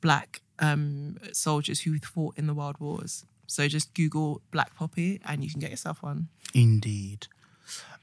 black 0.00 0.42
um, 0.58 1.16
soldiers 1.32 1.80
who 1.80 1.98
fought 1.98 2.36
in 2.36 2.46
the 2.46 2.54
World 2.54 2.76
Wars. 2.78 3.24
So 3.46 3.66
just 3.68 3.94
Google 3.94 4.42
black 4.50 4.74
poppy 4.76 5.20
and 5.24 5.42
you 5.42 5.50
can 5.50 5.60
get 5.60 5.70
yourself 5.70 6.02
one. 6.02 6.28
Indeed. 6.54 7.26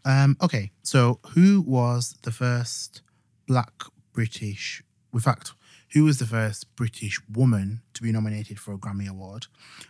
Um, 0.05 0.37
okay, 0.41 0.71
so 0.81 1.19
who 1.33 1.61
was 1.61 2.17
the 2.23 2.31
first 2.31 3.01
black 3.47 3.83
British, 4.13 4.83
in 5.13 5.19
fact, 5.19 5.53
who 5.93 6.03
was 6.03 6.19
the 6.19 6.25
first 6.25 6.75
British 6.75 7.19
woman 7.31 7.81
to 7.93 8.01
be 8.01 8.11
nominated 8.11 8.59
for 8.59 8.73
a 8.73 8.77
Grammy 8.77 9.07
Award? 9.07 9.47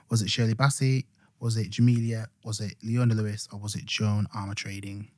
Was 0.10 0.22
it 0.22 0.30
Shirley 0.30 0.56
Bassey? 0.56 1.06
Was 1.40 1.58
it 1.58 1.72
Jamelia? 1.72 2.28
Was 2.44 2.60
it 2.60 2.76
Leona 2.84 3.14
Lewis? 3.14 3.48
Or 3.52 3.60
was 3.60 3.76
it 3.76 3.86
Joan 3.86 4.28
Armatrading? 4.36 5.10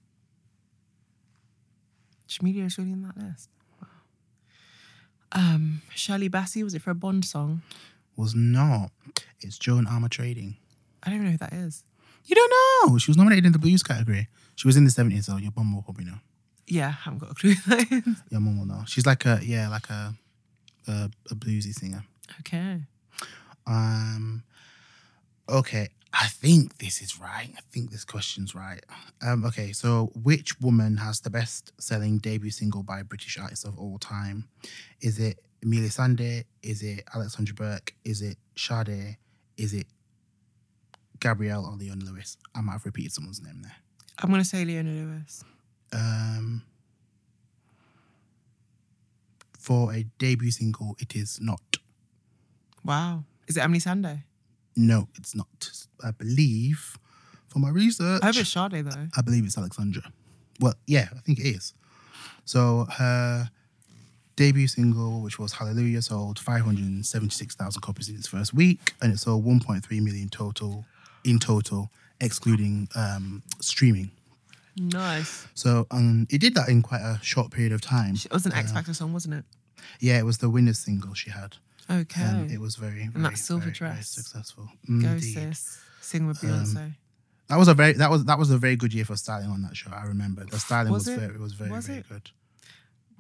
Jamelia 2.27 2.65
is 2.65 2.77
really 2.77 2.91
in 2.91 3.01
that 3.03 3.17
list. 3.17 3.49
Wow. 3.81 3.87
Um, 5.33 5.81
Shirley 5.93 6.29
Bassey, 6.29 6.63
was 6.63 6.73
it 6.73 6.81
for 6.81 6.91
a 6.91 6.95
Bond 6.95 7.25
song? 7.25 7.61
Was 8.15 8.35
not. 8.35 8.91
It's 9.39 9.57
Joan 9.57 9.85
Armatrading. 9.85 10.55
I 11.03 11.09
don't 11.09 11.15
even 11.15 11.25
know 11.25 11.31
who 11.31 11.37
that 11.37 11.53
is. 11.53 11.83
You 12.25 12.35
don't 12.35 12.89
know. 12.89 12.97
She 12.97 13.09
was 13.09 13.17
nominated 13.17 13.45
in 13.45 13.51
the 13.51 13.59
blues 13.59 13.83
category. 13.83 14.29
She 14.61 14.67
was 14.67 14.77
in 14.77 14.83
the 14.83 14.91
70s, 14.91 15.23
so 15.23 15.37
your 15.37 15.51
mum 15.57 15.73
will 15.73 15.81
probably 15.81 16.05
know. 16.05 16.19
Yeah, 16.67 16.89
I 16.89 16.91
haven't 16.91 17.17
got 17.17 17.31
a 17.31 17.33
clue 17.33 17.53
who 17.53 17.75
that 17.75 17.91
is. 17.91 18.21
Your 18.29 18.41
mum 18.41 18.59
will 18.59 18.67
know. 18.67 18.83
She's 18.85 19.07
like 19.07 19.25
a, 19.25 19.39
yeah, 19.41 19.67
like 19.69 19.89
a, 19.89 20.13
a, 20.87 21.09
a 21.31 21.35
bluesy 21.35 21.73
singer. 21.73 22.03
Okay. 22.41 22.77
Um. 23.65 24.43
Okay, 25.49 25.89
I 26.13 26.27
think 26.27 26.77
this 26.77 27.01
is 27.01 27.19
right. 27.19 27.49
I 27.57 27.59
think 27.71 27.89
this 27.89 28.05
question's 28.05 28.53
right. 28.53 28.85
Um. 29.23 29.45
Okay, 29.45 29.71
so 29.71 30.11
which 30.13 30.61
woman 30.61 30.97
has 30.97 31.21
the 31.21 31.31
best-selling 31.31 32.19
debut 32.19 32.51
single 32.51 32.83
by 32.83 33.01
British 33.01 33.39
artist 33.39 33.65
of 33.65 33.79
all 33.79 33.97
time? 33.97 34.47
Is 35.01 35.17
it 35.17 35.39
Emeli 35.65 35.87
Sandé? 35.87 36.43
Is 36.61 36.83
it 36.83 37.03
Alexandra 37.15 37.55
Burke? 37.55 37.95
Is 38.05 38.21
it 38.21 38.37
Sade? 38.55 39.17
Is 39.57 39.73
it 39.73 39.87
Gabrielle 41.19 41.65
or 41.65 41.75
Leona 41.77 42.05
Lewis? 42.05 42.37
I 42.53 42.61
might 42.61 42.73
have 42.73 42.85
repeated 42.85 43.11
someone's 43.11 43.41
name 43.41 43.63
there. 43.63 43.77
I'm 44.21 44.29
going 44.29 44.41
to 44.41 44.47
say 44.47 44.63
Leona 44.65 44.91
Lewis. 44.91 45.43
Um. 45.93 46.63
For 49.57 49.93
a 49.93 50.05
debut 50.17 50.49
single, 50.51 50.95
it 50.99 51.15
is 51.15 51.39
not. 51.39 51.77
Wow. 52.83 53.25
Is 53.47 53.57
it 53.57 53.61
Emeli 53.61 53.77
Sandé? 53.77 54.23
No, 54.75 55.07
it's 55.15 55.35
not. 55.35 55.71
I 56.03 56.09
believe, 56.11 56.97
for 57.47 57.59
my 57.59 57.69
research, 57.69 58.23
I 58.23 58.27
hope 58.27 58.37
it's 58.37 58.49
Sade 58.49 58.83
though. 58.85 59.07
I 59.15 59.21
believe 59.21 59.45
it's 59.45 59.57
Alexandra. 59.57 60.11
Well, 60.59 60.73
yeah, 60.87 61.09
I 61.15 61.19
think 61.19 61.39
it 61.39 61.43
is. 61.43 61.75
So 62.45 62.87
her 62.97 63.51
debut 64.35 64.67
single, 64.67 65.21
which 65.21 65.37
was 65.37 65.53
Hallelujah, 65.53 66.01
sold 66.01 66.39
576,000 66.39 67.81
copies 67.81 68.09
in 68.09 68.15
its 68.15 68.27
first 68.27 68.53
week, 68.55 68.93
and 69.01 69.13
it 69.13 69.19
sold 69.19 69.45
1.3 69.45 70.01
million 70.01 70.29
total 70.29 70.85
in 71.23 71.37
total, 71.37 71.91
excluding 72.21 72.87
um, 72.95 73.43
streaming. 73.59 74.11
Nice. 74.77 75.47
So 75.53 75.85
um, 75.91 76.27
it 76.29 76.39
did 76.39 76.55
that 76.55 76.69
in 76.69 76.81
quite 76.81 77.01
a 77.01 77.19
short 77.21 77.51
period 77.51 77.73
of 77.73 77.81
time. 77.81 78.15
It 78.15 78.31
was 78.31 78.45
an 78.45 78.53
X 78.53 78.71
Factor 78.71 78.93
song, 78.93 79.11
wasn't 79.13 79.33
it? 79.35 79.45
Yeah, 79.99 80.17
it 80.19 80.25
was 80.25 80.37
the 80.37 80.49
winner's 80.49 80.79
single 80.79 81.13
she 81.13 81.29
had. 81.29 81.57
Okay. 81.89 82.21
And 82.21 82.49
it 82.51 82.59
was 82.59 82.75
very, 82.77 83.07
very, 83.07 83.23
that 83.23 83.37
silver 83.37 83.65
very, 83.65 83.73
very 83.77 83.91
dress. 83.95 84.07
successful. 84.09 84.69
Go 84.87 85.17
sis. 85.19 85.79
Sing 85.99 86.25
with 86.27 86.41
Um, 86.43 86.49
Beyonce. 86.49 86.93
That 87.49 87.57
was 87.57 87.67
a 87.67 87.73
very 87.73 87.91
that 87.93 88.09
was 88.09 88.23
that 88.25 88.39
was 88.39 88.49
a 88.49 88.57
very 88.57 88.77
good 88.77 88.93
year 88.93 89.03
for 89.03 89.17
styling 89.17 89.49
on 89.49 89.61
that 89.63 89.75
show. 89.75 89.91
I 89.91 90.03
remember 90.05 90.45
the 90.45 90.57
styling 90.57 90.93
was, 90.93 91.05
Was 91.07 91.17
it? 91.17 91.19
very 91.19 91.37
was 91.37 91.51
very 91.53 91.69
Was 91.69 91.87
very 91.87 91.99
it? 91.99 92.05
good. 92.07 92.31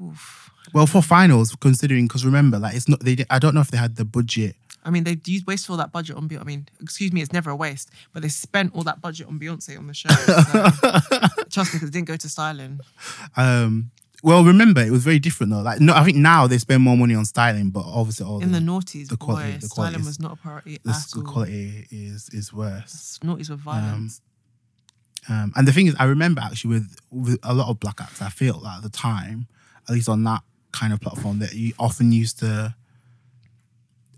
Oof. 0.01 0.49
Well, 0.73 0.87
for 0.87 1.01
finals, 1.01 1.53
considering 1.59 2.07
because 2.07 2.23
remember, 2.25 2.57
like 2.57 2.75
it's 2.75 2.87
not 2.87 3.01
they. 3.01 3.17
I 3.29 3.39
don't 3.39 3.53
know 3.53 3.61
if 3.61 3.71
they 3.71 3.77
had 3.77 3.97
the 3.97 4.05
budget. 4.05 4.55
I 4.83 4.89
mean, 4.89 5.03
they 5.03 5.19
used 5.25 5.45
waste 5.45 5.69
all 5.69 5.77
that 5.77 5.91
budget 5.91 6.15
on 6.15 6.27
Beyonce. 6.27 6.41
I 6.41 6.43
mean, 6.43 6.67
excuse 6.81 7.11
me, 7.13 7.21
it's 7.21 7.31
never 7.33 7.49
a 7.51 7.55
waste, 7.55 7.89
but 8.13 8.21
they 8.23 8.29
spent 8.29 8.73
all 8.75 8.83
that 8.83 8.99
budget 9.01 9.27
on 9.27 9.39
Beyonce 9.39 9.77
on 9.77 9.87
the 9.87 9.93
show. 9.93 10.09
so- 10.09 11.43
trust 11.51 11.73
me, 11.73 11.77
because 11.77 11.89
it 11.89 11.91
didn't 11.93 12.07
go 12.07 12.15
to 12.17 12.27
styling. 12.29 12.79
Um, 13.37 13.91
well, 14.23 14.43
remember 14.43 14.81
it 14.81 14.91
was 14.91 15.03
very 15.03 15.17
different 15.19 15.51
though. 15.51 15.61
Like 15.61 15.79
no, 15.81 15.93
I 15.95 16.03
think 16.03 16.17
now 16.17 16.45
they 16.47 16.57
spend 16.59 16.83
more 16.83 16.95
money 16.97 17.15
on 17.15 17.25
styling, 17.25 17.69
but 17.71 17.83
obviously 17.85 18.25
all 18.25 18.39
In 18.41 18.51
the 18.51 18.59
the, 18.59 18.65
noughties, 18.65 19.07
the 19.09 19.17
quality- 19.17 19.53
boy, 19.53 19.57
the 19.59 19.67
quality 19.67 19.93
styling 19.93 19.99
is- 20.01 20.05
was 20.07 20.19
not 20.19 20.33
a 20.33 20.35
priority 20.35 20.79
the 20.83 20.89
at 20.91 20.95
s- 20.95 21.15
all. 21.15 21.23
quality 21.23 21.87
is 21.91 22.29
is 22.29 22.53
worse. 22.53 23.19
Noughties 23.23 23.49
were 23.49 23.55
violence. 23.55 24.21
Um, 25.29 25.53
and 25.55 25.67
the 25.67 25.71
thing 25.73 25.87
is, 25.87 25.95
I 25.99 26.05
remember 26.05 26.41
actually 26.41 26.71
with 26.75 26.95
with 27.11 27.39
a 27.43 27.53
lot 27.53 27.69
of 27.69 27.79
black 27.79 27.99
acts, 28.01 28.21
I 28.21 28.29
feel 28.29 28.59
that 28.61 28.77
at 28.77 28.83
the 28.83 28.89
time, 28.89 29.47
at 29.87 29.93
least 29.93 30.09
on 30.09 30.23
that 30.23 30.41
kind 30.71 30.93
of 30.93 31.01
platform, 31.01 31.39
that 31.39 31.53
you 31.53 31.73
often 31.77 32.11
used 32.11 32.39
to 32.39 32.75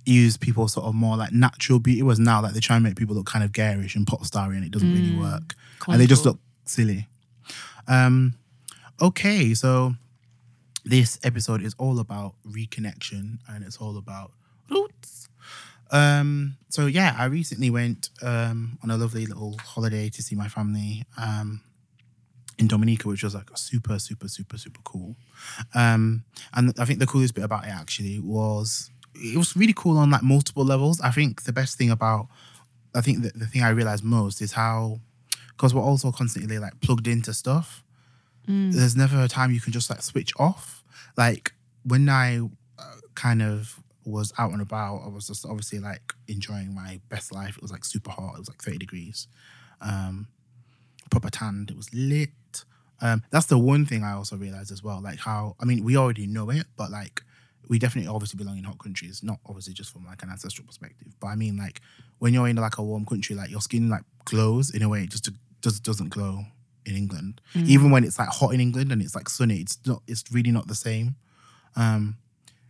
use 0.05 0.38
people 0.38 0.67
sort 0.67 0.86
of 0.86 0.95
more 0.95 1.17
like 1.17 1.31
natural 1.31 1.79
beauty. 1.79 2.01
Was 2.01 2.19
now 2.19 2.41
like 2.41 2.53
they 2.53 2.60
try 2.60 2.75
and 2.75 2.83
make 2.83 2.95
people 2.95 3.15
look 3.15 3.25
kind 3.25 3.43
of 3.43 3.51
garish 3.51 3.95
and 3.95 4.05
pop 4.05 4.25
starry, 4.25 4.55
and 4.55 4.65
it 4.65 4.72
doesn't 4.72 4.91
really 4.91 5.17
work, 5.17 5.55
and 5.88 6.00
they 6.01 6.07
just 6.07 6.25
look 6.25 6.39
silly. 6.65 7.07
Um, 7.88 8.36
okay, 9.01 9.53
so 9.53 9.93
this 10.86 11.19
episode 11.24 11.62
is 11.62 11.75
all 11.77 12.00
about 12.00 12.36
reconnection, 12.48 13.39
and 13.48 13.63
it's 13.63 13.77
all 13.77 13.98
about 13.98 14.31
roots. 14.69 15.29
Um, 15.91 16.57
so 16.69 16.88
yeah, 16.88 17.15
I 17.17 17.25
recently 17.25 17.69
went 17.69 18.10
um 18.22 18.77
on 18.83 18.89
a 18.89 18.98
lovely 18.98 19.25
little 19.25 19.57
holiday 19.63 20.10
to 20.10 20.24
see 20.24 20.36
my 20.36 20.48
family 20.48 21.03
um 21.17 21.62
in 22.57 22.67
Dominica, 22.67 23.07
which 23.07 23.24
was 23.24 23.36
like 23.36 23.50
super, 23.55 24.00
super, 24.00 24.27
super, 24.27 24.57
super 24.57 24.79
cool. 24.83 25.15
Um, 25.74 26.24
and 26.53 26.74
I 26.79 26.86
think 26.86 27.00
the 27.00 27.07
coolest 27.07 27.33
bit 27.33 27.43
about 27.43 27.65
it 27.65 27.69
actually 27.72 28.19
was 28.19 28.91
it 29.15 29.38
was 29.38 29.55
really 29.55 29.74
cool 29.74 29.98
on 29.98 30.10
like 30.12 30.24
multiple 30.24 30.65
levels. 30.65 31.00
I 31.01 31.12
think 31.12 31.43
the 31.43 31.53
best 31.53 31.77
thing 31.77 31.91
about 31.91 32.27
I 32.96 33.01
think 33.01 33.24
that 33.24 33.38
the 33.38 33.48
thing 33.48 33.63
I 33.63 33.70
realized 33.70 34.03
most 34.03 34.41
is 34.41 34.51
how 34.51 35.00
because 35.50 35.74
we're 35.74 35.82
also 35.82 36.12
constantly 36.12 36.60
like 36.60 36.79
plugged 36.82 37.08
into 37.08 37.34
stuff. 37.34 37.84
There's 38.72 38.96
never 38.96 39.24
a 39.24 39.27
time 39.27 39.51
you 39.51 39.62
can 39.62 39.72
just 39.72 39.89
like 39.89 40.01
switch 40.01 40.34
off. 40.38 40.84
Like 41.17 41.53
when 41.84 42.10
I 42.10 42.39
uh, 42.39 42.96
kind 43.15 43.41
of 43.41 43.79
was 44.05 44.34
out 44.38 44.51
and 44.51 44.62
about, 44.62 45.01
I 45.05 45.08
was 45.08 45.27
just 45.27 45.46
obviously 45.46 45.79
like 45.79 46.13
enjoying 46.27 46.75
my 46.75 47.00
best 47.10 47.32
life. 47.32 47.55
It 47.55 47.62
was 47.62 47.72
like 47.72 47.86
super 47.86 48.12
hot. 48.12 48.36
It 48.36 48.39
was 48.39 48.50
like 48.50 48.62
30 48.62 48.77
degrees. 48.79 49.27
Um, 49.79 50.27
proper 51.10 51.29
tanned. 51.29 51.70
It 51.70 51.77
was 51.77 51.93
lit. 51.93 52.32
Um, 53.01 53.24
that's 53.32 53.46
the 53.46 53.58
one 53.58 53.86
thing 53.86 54.03
I 54.03 54.13
also 54.13 54.36
realized 54.36 54.72
as 54.72 54.84
well. 54.84 55.01
Like 55.01 55.20
how 55.20 55.55
I 55.60 55.65
mean, 55.65 55.84
we 55.84 55.98
already 55.98 56.27
know 56.27 56.50
it, 56.50 56.65
but 56.75 56.91
like 56.91 57.24
we 57.70 57.79
definitely 57.79 58.10
obviously 58.13 58.38
belong 58.38 58.58
in 58.58 58.63
hot 58.63 58.79
countries. 58.79 59.24
Not 59.24 59.39
obviously 59.46 59.74
just 59.74 59.91
from 59.91 60.05
like 60.05 60.22
an 60.24 60.29
ancestral 60.29 60.67
perspective, 60.67 61.13
but 61.20 61.27
I 61.27 61.36
mean 61.36 61.58
like 61.58 61.82
when 62.20 62.34
you're 62.34 62.48
in 62.48 62.55
like 62.58 62.77
a 62.77 62.84
warm 62.84 63.05
country, 63.05 63.36
like 63.36 63.50
your 63.50 63.62
skin 63.62 63.89
like 63.89 64.03
glows 64.25 64.74
in 64.74 64.82
a 64.82 64.89
way 64.89 65.03
it 65.03 65.10
just 65.10 65.29
just 65.62 65.84
doesn't 65.84 66.10
glow 66.10 66.46
in 66.86 66.96
England. 66.96 67.41
Even 67.55 67.91
when 67.91 68.03
it's 68.03 68.20
like 68.20 68.29
hot 68.29 68.53
in 68.53 68.60
England 68.60 68.91
and 68.91 69.01
it's 69.01 69.15
like 69.15 69.29
sunny, 69.29 69.58
it's 69.58 69.79
not. 69.86 70.01
It's 70.08 70.24
really 70.32 70.51
not 70.51 70.67
the 70.67 70.75
same. 70.75 71.15
Um, 71.75 72.17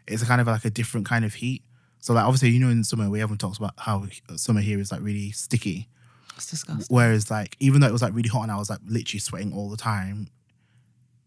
it's 0.08 0.22
a 0.22 0.26
kind 0.26 0.42
of 0.42 0.48
like 0.48 0.66
a 0.66 0.70
different 0.70 1.08
kind 1.08 1.26
of 1.26 1.34
heat. 1.34 1.64
So 2.00 2.14
like 2.14 2.26
obviously 2.26 2.50
you 2.50 2.60
know 2.60 2.70
in 2.70 2.84
summer 2.84 3.10
we 3.10 3.20
haven't 3.20 3.38
talked 3.38 3.58
about 3.58 3.74
how 3.78 4.06
summer 4.36 4.62
here 4.62 4.80
is 4.80 4.92
like 4.92 5.02
really 5.02 5.32
sticky. 5.32 5.88
It's 6.36 6.50
disgusting. 6.50 6.96
Whereas 6.96 7.32
like 7.32 7.56
even 7.60 7.82
though 7.82 7.88
it 7.88 7.94
was 7.94 8.02
like 8.02 8.14
really 8.14 8.30
hot 8.30 8.44
and 8.44 8.52
I 8.52 8.58
was 8.58 8.70
like 8.70 8.80
literally 8.86 9.20
sweating 9.20 9.54
all 9.54 9.70
the 9.70 9.78
time, 9.78 10.28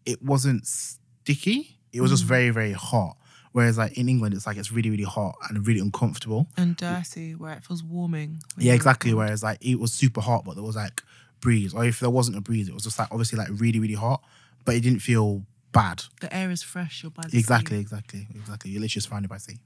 it 0.05 0.21
wasn't 0.21 0.65
sticky. 0.67 1.77
It 1.91 2.01
was 2.01 2.11
just 2.11 2.23
very 2.23 2.49
very 2.51 2.73
hot. 2.73 3.17
Whereas 3.51 3.77
like 3.77 3.97
in 3.97 4.09
England 4.09 4.33
it's 4.33 4.45
like 4.45 4.57
it's 4.57 4.71
really 4.71 4.89
really 4.89 5.03
hot 5.03 5.35
and 5.49 5.65
really 5.65 5.79
uncomfortable. 5.79 6.47
And 6.57 6.75
dirty, 6.75 7.33
where 7.33 7.53
it 7.53 7.63
feels 7.63 7.83
warming. 7.83 8.41
Yeah, 8.57 8.73
exactly. 8.73 9.13
Whereas 9.13 9.43
like 9.43 9.63
it 9.65 9.79
was 9.79 9.93
super 9.93 10.21
hot, 10.21 10.45
but 10.45 10.55
there 10.55 10.63
was 10.63 10.75
like 10.75 11.03
breeze. 11.39 11.73
Or 11.73 11.85
if 11.85 11.99
there 11.99 12.09
wasn't 12.09 12.37
a 12.37 12.41
breeze, 12.41 12.67
it 12.67 12.73
was 12.73 12.83
just 12.83 12.99
like 12.99 13.09
obviously 13.11 13.37
like 13.37 13.49
really 13.51 13.79
really 13.79 13.95
hot, 13.95 14.21
but 14.65 14.75
it 14.75 14.81
didn't 14.81 14.99
feel 14.99 15.43
bad. 15.71 16.03
The 16.21 16.33
air 16.35 16.49
is 16.51 16.63
fresh. 16.63 17.03
You're 17.03 17.11
by 17.11 17.23
the 17.23 17.31
sea. 17.31 17.39
Exactly, 17.39 17.79
exactly, 17.79 18.27
exactly. 18.33 18.71
You're 18.71 18.81
literally 18.81 19.01
surrounded 19.01 19.29
by 19.29 19.37
sea. 19.37 19.59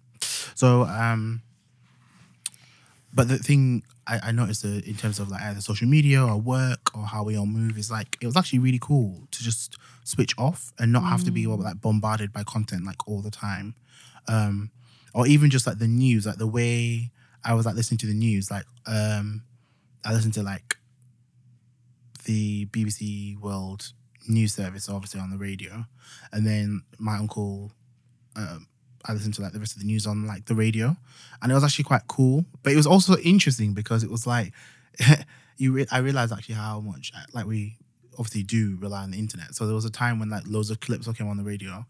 So, 0.56 0.84
um, 0.84 1.42
but 3.14 3.28
the 3.28 3.38
thing 3.38 3.84
I, 4.08 4.20
I 4.26 4.32
noticed 4.32 4.66
uh, 4.66 4.70
in 4.86 4.96
terms 4.96 5.20
of 5.20 5.30
like 5.30 5.42
either 5.42 5.62
social 5.62 5.88
media 5.88 6.24
or 6.24 6.38
work 6.38 6.96
or 6.96 7.06
how 7.06 7.24
we 7.24 7.38
all 7.38 7.46
move 7.46 7.78
is 7.78 7.92
like 7.92 8.18
it 8.22 8.26
was 8.26 8.38
actually 8.38 8.60
really 8.60 8.80
cool 8.82 9.28
to 9.32 9.44
just 9.44 9.78
switch 10.04 10.34
off 10.38 10.74
and 10.80 10.92
not 10.92 11.04
have 11.04 11.24
to 11.26 11.32
be 11.32 11.46
like 11.46 11.82
bombarded 11.82 12.34
by 12.34 12.44
content 12.44 12.86
like 12.86 13.08
all 13.08 13.22
the 13.22 13.32
time, 13.32 13.76
um, 14.28 14.72
or 15.14 15.28
even 15.28 15.50
just 15.50 15.68
like 15.68 15.78
the 15.80 15.88
news, 15.88 16.26
like 16.26 16.38
the 16.38 16.48
way 16.48 17.12
I 17.44 17.54
was 17.54 17.66
like 17.66 17.76
listening 17.76 17.98
to 18.00 18.08
the 18.08 18.14
news, 18.14 18.50
like 18.50 18.66
um, 18.88 19.44
I 20.06 20.14
listened 20.14 20.34
to 20.36 20.44
like 20.44 20.78
the 22.26 22.66
BBC 22.68 23.40
World 23.40 23.94
News 24.28 24.54
Service, 24.54 24.88
obviously 24.90 25.20
on 25.20 25.32
the 25.32 25.38
radio, 25.38 25.86
and 26.32 26.46
then 26.46 26.84
my 26.98 27.18
uncle 27.18 27.72
um, 28.36 28.68
I 29.06 29.14
listened 29.14 29.34
to 29.36 29.42
like 29.42 29.54
the 29.54 29.60
rest 29.60 29.74
of 29.74 29.80
the 29.80 29.86
news 29.86 30.06
on 30.06 30.26
like 30.26 30.46
the 30.46 30.56
radio, 30.56 30.96
and 31.42 31.52
it 31.52 31.56
was 31.56 31.64
actually 31.64 31.86
quite 31.86 32.08
cool. 32.08 32.46
But 32.64 32.74
it 32.74 32.76
was 32.76 32.88
also 32.88 33.18
interesting 33.18 33.74
because 33.74 34.04
it 34.04 34.12
was 34.12 34.28
like 34.28 34.54
you. 35.58 35.72
Re- 35.74 35.88
I 35.92 36.00
realized 36.00 36.32
actually 36.34 36.56
how 36.56 36.80
much 36.80 37.12
uh, 37.16 37.24
like 37.34 37.46
we 37.46 37.78
obviously 38.18 38.44
do 38.44 38.78
rely 38.80 39.04
on 39.04 39.12
the 39.12 39.20
internet. 39.20 39.56
So 39.56 39.66
there 39.66 39.76
was 39.76 39.86
a 39.86 39.90
time 39.90 40.20
when 40.20 40.30
like 40.30 40.44
loads 40.46 40.70
of 40.70 40.80
clips 40.80 41.08
came 41.14 41.28
on 41.28 41.38
the 41.38 41.44
radio, 41.44 41.86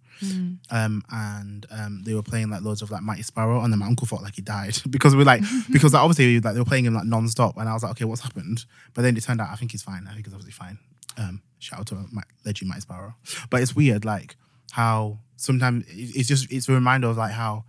um, 0.70 1.04
and 1.12 1.66
um, 1.72 2.04
they 2.04 2.14
were 2.14 2.24
playing 2.24 2.50
like 2.50 2.62
loads 2.62 2.82
of 2.82 2.92
like 2.92 3.02
Mighty 3.02 3.24
Sparrow, 3.24 3.62
and 3.62 3.72
then 3.72 3.80
my 3.80 3.88
uncle 3.88 4.08
felt 4.08 4.22
like 4.22 4.36
he 4.36 4.42
died 4.42 4.78
because 4.90 5.16
we're 5.16 5.24
like 5.24 5.44
because 5.72 5.94
like, 5.94 6.04
obviously 6.04 6.40
like 6.40 6.54
they 6.54 6.60
were 6.60 6.66
playing 6.66 6.86
him 6.86 6.94
like 6.94 7.06
non-stop, 7.06 7.58
and 7.58 7.68
I 7.68 7.74
was 7.74 7.84
like, 7.84 7.92
okay, 7.92 8.06
what's 8.06 8.22
happened? 8.22 8.66
But 8.94 9.02
then 9.04 9.18
it 9.18 9.24
turned 9.24 9.42
out 9.42 9.50
I 9.52 9.56
think 9.56 9.72
he's 9.72 9.84
fine. 9.84 10.08
I 10.08 10.14
think 10.14 10.26
he's 10.26 10.34
obviously 10.34 10.54
fine. 10.54 10.78
Um, 11.18 11.42
shout 11.60 11.80
out 11.80 11.88
to 11.88 11.96
my 12.12 12.24
legend 12.46 12.70
Mighty 12.70 12.82
Sparrow. 12.82 13.16
But 13.50 13.62
it's 13.62 13.76
weird 13.76 14.06
like 14.06 14.36
how 14.72 15.20
sometimes 15.36 15.86
it's 15.90 16.28
just 16.28 16.52
it's 16.52 16.68
a 16.70 16.74
reminder 16.74 17.08
of 17.08 17.18
like 17.18 17.32
how 17.34 17.66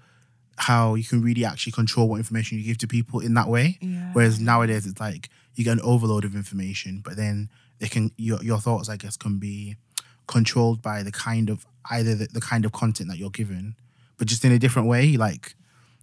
how 0.57 0.95
you 0.95 1.05
can 1.05 1.23
really 1.23 1.45
actually 1.45 1.73
control 1.73 2.09
what 2.09 2.17
information 2.19 2.59
you 2.59 2.65
give 2.65 2.79
to 2.79 2.87
people 2.87 3.21
in 3.21 3.35
that 3.35 3.49
way. 3.49 3.79
Yeah. 3.81 4.11
Whereas 4.13 4.39
nowadays 4.39 4.87
it's 4.87 5.01
like 5.01 5.29
you 5.55 5.65
get 5.65 5.73
an 5.73 5.81
overload 5.81 6.25
of 6.25 6.35
information, 6.35 7.01
but 7.05 7.17
then 7.17 7.49
they 7.79 7.89
can 7.89 8.11
your 8.17 8.43
your 8.43 8.59
thoughts 8.59 8.89
I 8.89 8.97
guess 8.97 9.17
can 9.17 9.39
be 9.39 9.77
controlled 10.27 10.81
by 10.83 11.03
the 11.03 11.11
kind 11.13 11.51
of 11.51 11.67
either 11.91 12.15
the, 12.15 12.27
the 12.27 12.41
kind 12.41 12.65
of 12.65 12.73
content 12.73 13.09
that 13.11 13.19
you're 13.19 13.31
given, 13.31 13.75
but 14.19 14.29
just 14.29 14.45
in 14.45 14.53
a 14.53 14.59
different 14.59 14.87
way. 14.89 15.17
Like 15.17 15.55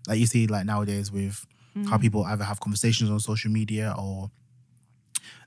like 0.07 0.19
you 0.19 0.25
see 0.25 0.47
like 0.47 0.65
nowadays 0.65 1.11
with 1.11 1.45
how 1.89 1.97
people 1.97 2.23
either 2.25 2.43
have 2.43 2.59
conversations 2.59 3.09
on 3.09 3.19
social 3.21 3.49
media 3.51 3.95
or 3.97 4.31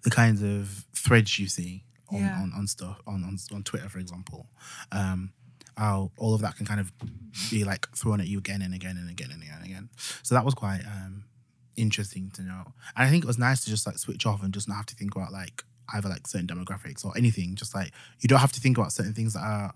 the 0.05 0.11
kinds 0.11 0.41
of 0.43 0.87
threads 0.95 1.39
you 1.39 1.47
see 1.49 1.85
on, 2.11 2.21
Yeah. 2.21 2.41
on, 2.41 2.53
on 2.57 2.67
stuff 2.67 3.01
on, 3.07 3.23
on 3.25 3.37
on 3.53 3.63
Twitter, 3.65 3.89
for 3.89 3.99
example. 3.99 4.47
Um, 4.93 5.33
how 5.77 6.11
all 6.19 6.35
of 6.35 6.43
that 6.43 6.57
can 6.57 6.67
kind 6.67 6.81
of 6.81 6.93
be 7.51 7.65
like 7.65 7.89
thrown 7.97 8.21
at 8.21 8.27
you 8.27 8.39
again 8.39 8.63
and 8.63 8.75
again 8.75 8.97
and 8.97 9.11
again 9.11 9.31
and 9.33 9.43
again 9.43 9.57
and 9.57 9.67
again. 9.67 9.89
So 10.23 10.35
that 10.35 10.45
was 10.45 10.55
quite 10.55 10.83
um, 10.87 11.25
interesting 11.77 12.31
to 12.35 12.43
know. 12.43 12.65
And 12.97 13.07
I 13.07 13.11
think 13.11 13.25
it 13.25 13.27
was 13.27 13.39
nice 13.39 13.65
to 13.65 13.71
just 13.71 13.87
like 13.87 13.99
switch 13.99 14.27
off 14.27 14.43
and 14.43 14.53
just 14.53 14.69
not 14.69 14.77
have 14.77 14.87
to 14.87 14.95
think 14.95 15.15
about 15.15 15.33
like 15.33 15.65
either 15.95 16.09
like 16.09 16.27
certain 16.27 16.47
demographics 16.47 17.05
or 17.05 17.13
anything. 17.17 17.55
Just 17.55 17.75
like 17.75 17.93
you 18.21 18.29
don't 18.29 18.41
have 18.41 18.53
to 18.53 18.61
think 18.61 18.79
about 18.79 18.93
certain 18.93 19.15
things 19.15 19.35
that 19.35 19.43
are 19.43 19.73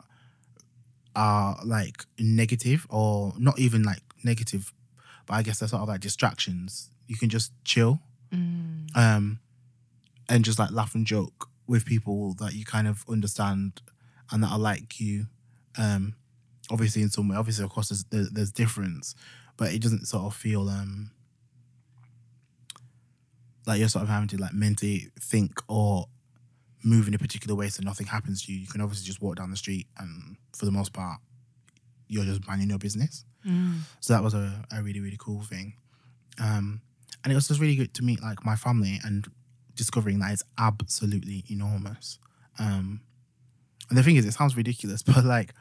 are 1.14 1.58
like 1.64 2.04
negative 2.18 2.86
or 2.90 3.32
not 3.38 3.58
even 3.58 3.82
like 3.82 4.02
negative, 4.22 4.72
but 5.26 5.34
I 5.34 5.42
guess 5.42 5.58
they're 5.58 5.68
sort 5.68 5.82
of 5.82 5.88
like 5.88 6.00
distractions. 6.00 6.90
You 7.06 7.16
can 7.16 7.28
just 7.30 7.52
chill 7.64 8.00
um, 8.94 9.38
and 10.28 10.44
just 10.44 10.58
like 10.58 10.72
laugh 10.72 10.94
and 10.94 11.06
joke 11.06 11.48
with 11.66 11.84
people 11.86 12.34
that 12.34 12.52
you 12.54 12.64
kind 12.64 12.86
of 12.86 13.04
understand 13.08 13.80
and 14.30 14.42
that 14.42 14.50
are 14.52 14.58
like 14.58 15.00
you. 15.00 15.26
Um, 15.78 16.14
obviously, 16.70 17.02
in 17.02 17.10
some 17.10 17.28
way, 17.28 17.36
obviously, 17.36 17.64
of 17.64 17.70
course, 17.70 17.88
there's, 17.88 18.04
there, 18.04 18.26
there's 18.32 18.52
difference, 18.52 19.14
but 19.56 19.72
it 19.72 19.82
doesn't 19.82 20.06
sort 20.06 20.24
of 20.24 20.34
feel 20.34 20.68
um 20.68 21.10
like 23.66 23.78
you're 23.80 23.88
sort 23.88 24.04
of 24.04 24.08
having 24.08 24.28
to 24.28 24.36
like 24.36 24.52
mentally 24.54 25.08
think 25.20 25.60
or 25.68 26.06
move 26.84 27.08
in 27.08 27.14
a 27.14 27.18
particular 27.18 27.56
way 27.56 27.68
so 27.68 27.82
nothing 27.82 28.06
happens 28.06 28.44
to 28.44 28.52
you. 28.52 28.60
You 28.60 28.66
can 28.68 28.80
obviously 28.80 29.06
just 29.06 29.20
walk 29.20 29.36
down 29.36 29.50
the 29.50 29.56
street 29.56 29.88
and 29.98 30.36
for 30.56 30.66
the 30.66 30.70
most 30.70 30.92
part, 30.92 31.18
you're 32.06 32.24
just 32.24 32.46
minding 32.46 32.68
your 32.68 32.78
business. 32.78 33.24
So 34.00 34.12
that 34.14 34.22
was 34.22 34.34
a, 34.34 34.64
a 34.70 34.82
really, 34.82 35.00
really 35.00 35.16
cool 35.18 35.42
thing. 35.42 35.74
Um, 36.40 36.80
and 37.24 37.32
it 37.32 37.34
was 37.34 37.48
just 37.48 37.60
really 37.60 37.74
good 37.74 37.92
to 37.94 38.04
meet 38.04 38.22
like 38.22 38.44
my 38.44 38.54
family 38.54 39.00
and 39.04 39.26
discovering 39.74 40.20
that 40.20 40.32
it's 40.32 40.44
absolutely 40.58 41.44
enormous. 41.50 42.20
Um, 42.60 43.00
the 43.90 44.02
thing 44.02 44.16
is, 44.16 44.24
it 44.26 44.32
sounds 44.32 44.56
ridiculous, 44.56 45.02
but 45.10 45.24
like 45.24 45.54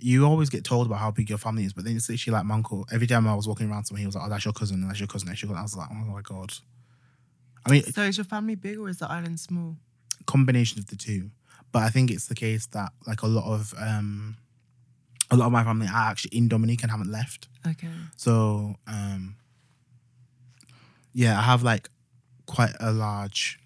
you 0.00 0.24
always 0.24 0.48
get 0.48 0.62
told 0.62 0.86
about 0.86 1.00
how 1.00 1.10
big 1.10 1.28
your 1.28 1.38
family 1.38 1.64
is, 1.64 1.72
but 1.72 1.84
then 1.84 1.96
it's 1.96 2.08
literally 2.08 2.36
like 2.36 2.44
my 2.44 2.54
uncle. 2.54 2.86
Every 2.92 3.06
time 3.08 3.26
I 3.26 3.34
was 3.34 3.48
walking 3.48 3.68
around 3.70 3.84
somewhere, 3.84 4.00
he 4.00 4.06
was 4.06 4.14
like, 4.14 4.24
"Oh, 4.26 4.30
that's 4.30 4.44
your 4.44 4.54
cousin, 4.54 4.80
and 4.82 4.88
that's 4.88 5.00
your 5.00 5.08
cousin, 5.08 5.28
that's 5.28 5.42
your 5.42 5.48
cousin." 5.48 5.58
I 5.58 5.62
was 5.62 5.76
like, 5.76 5.88
"Oh 5.90 5.94
my 5.94 6.20
god." 6.22 6.52
I 7.66 7.70
mean, 7.72 7.82
So 7.82 8.02
is 8.02 8.16
your 8.16 8.24
family 8.24 8.54
big 8.54 8.78
or 8.78 8.88
is 8.88 8.98
the 8.98 9.10
island 9.10 9.40
small? 9.40 9.76
combination 10.26 10.78
of 10.78 10.86
the 10.86 10.96
two. 10.96 11.30
But 11.72 11.82
I 11.82 11.88
think 11.90 12.10
it's 12.10 12.26
the 12.28 12.34
case 12.34 12.66
that 12.68 12.92
like 13.06 13.22
a 13.22 13.26
lot 13.26 13.44
of 13.52 13.74
um 13.78 14.36
a 15.30 15.36
lot 15.36 15.46
of 15.46 15.52
my 15.52 15.64
family 15.64 15.86
are 15.86 16.10
actually 16.10 16.36
in 16.36 16.48
Dominique 16.48 16.82
and 16.82 16.90
haven't 16.90 17.10
left. 17.10 17.48
Okay. 17.66 17.88
So 18.16 18.76
um 18.86 19.36
yeah, 21.12 21.38
I 21.38 21.42
have 21.42 21.62
like 21.62 21.88
quite 22.46 22.74
a 22.80 22.92
large 22.92 23.58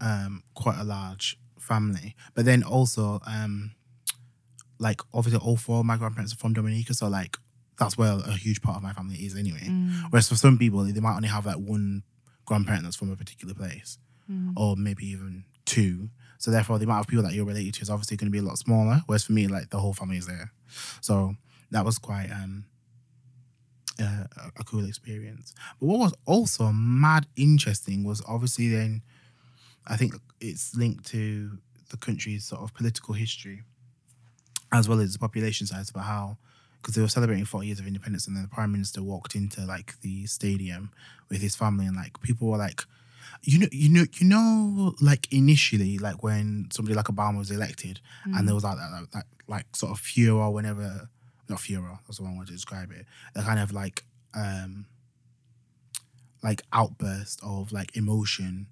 um 0.00 0.42
quite 0.54 0.78
a 0.78 0.84
large 0.84 1.38
family. 1.60 2.14
But 2.34 2.44
then 2.44 2.62
also 2.62 3.20
um 3.26 3.72
like 4.78 5.00
obviously 5.12 5.40
all 5.40 5.56
four 5.56 5.80
of 5.80 5.86
my 5.86 5.96
grandparents 5.96 6.32
are 6.32 6.36
from 6.36 6.54
Dominica, 6.54 6.94
so 6.94 7.08
like 7.08 7.36
that's 7.78 7.96
where 7.96 8.12
a 8.12 8.32
huge 8.32 8.60
part 8.62 8.76
of 8.76 8.82
my 8.82 8.92
family 8.92 9.16
is 9.16 9.36
anyway. 9.36 9.66
Whereas 10.10 10.28
for 10.28 10.36
some 10.36 10.58
people 10.58 10.84
they 10.84 11.00
might 11.00 11.16
only 11.16 11.28
have 11.28 11.46
like 11.46 11.56
one 11.56 12.02
grandparent 12.44 12.84
that's 12.84 12.96
from 12.96 13.10
a 13.10 13.16
particular 13.16 13.54
place. 13.54 13.98
Or 14.56 14.76
maybe 14.76 15.06
even 15.06 15.44
two. 15.64 16.10
So 16.38 16.50
therefore 16.50 16.78
the 16.78 16.84
amount 16.84 17.00
of 17.00 17.08
people 17.08 17.24
that 17.24 17.32
you're 17.32 17.44
related 17.44 17.74
to 17.74 17.82
is 17.82 17.90
obviously 17.90 18.16
going 18.16 18.28
to 18.28 18.32
be 18.32 18.38
a 18.38 18.42
lot 18.42 18.58
smaller. 18.58 19.02
Whereas 19.06 19.24
for 19.24 19.32
me, 19.32 19.46
like 19.48 19.70
the 19.70 19.78
whole 19.78 19.92
family 19.92 20.18
is 20.18 20.26
there. 20.26 20.52
So 21.00 21.34
that 21.70 21.84
was 21.84 21.98
quite 21.98 22.30
um 22.30 22.64
uh, 24.00 24.24
a, 24.36 24.60
a 24.60 24.64
cool 24.64 24.84
experience. 24.86 25.52
But 25.78 25.86
what 25.86 25.98
was 25.98 26.14
also 26.26 26.72
mad 26.72 27.26
interesting 27.36 28.04
was 28.04 28.22
obviously 28.26 28.68
then, 28.68 29.02
I 29.86 29.96
think 29.96 30.14
it's 30.40 30.74
linked 30.76 31.06
to 31.06 31.58
the 31.90 31.96
country's 31.96 32.44
sort 32.44 32.62
of 32.62 32.74
political 32.74 33.14
history, 33.14 33.62
as 34.72 34.88
well 34.88 35.00
as 35.00 35.12
the 35.12 35.18
population 35.18 35.66
size, 35.66 35.90
about 35.90 36.04
how 36.04 36.36
because 36.80 36.94
they 36.94 37.02
were 37.02 37.08
celebrating 37.08 37.44
40 37.44 37.66
years 37.66 37.78
of 37.78 37.86
independence, 37.86 38.26
and 38.26 38.34
then 38.34 38.42
the 38.44 38.48
prime 38.48 38.72
minister 38.72 39.02
walked 39.02 39.34
into 39.34 39.62
like 39.66 40.00
the 40.00 40.26
stadium 40.26 40.90
with 41.28 41.42
his 41.42 41.54
family, 41.56 41.86
and 41.86 41.96
like 41.96 42.20
people 42.22 42.48
were 42.48 42.58
like. 42.58 42.82
You 43.42 43.60
know, 43.60 43.68
you 43.72 43.88
know, 43.88 44.04
you 44.18 44.26
know, 44.26 44.94
like 45.00 45.32
initially, 45.32 45.96
like 45.96 46.22
when 46.22 46.68
somebody 46.70 46.94
like 46.94 47.06
Obama 47.06 47.38
was 47.38 47.50
elected, 47.50 48.00
and 48.24 48.46
there 48.46 48.54
was 48.54 48.64
like 48.64 48.76
that, 48.76 48.90
that, 48.90 49.12
that, 49.12 49.26
like 49.46 49.74
sort 49.74 49.92
of 49.92 49.98
furor 49.98 50.50
whenever, 50.50 51.08
not 51.48 51.60
furor, 51.60 51.98
that's 52.06 52.18
the 52.18 52.24
wrong 52.24 52.36
word 52.36 52.48
to 52.48 52.52
describe 52.52 52.90
it. 52.92 53.06
The 53.34 53.42
kind 53.42 53.58
of 53.58 53.72
like, 53.72 54.04
um, 54.34 54.84
like 56.42 56.62
outburst 56.72 57.40
of 57.42 57.72
like 57.72 57.96
emotion, 57.96 58.66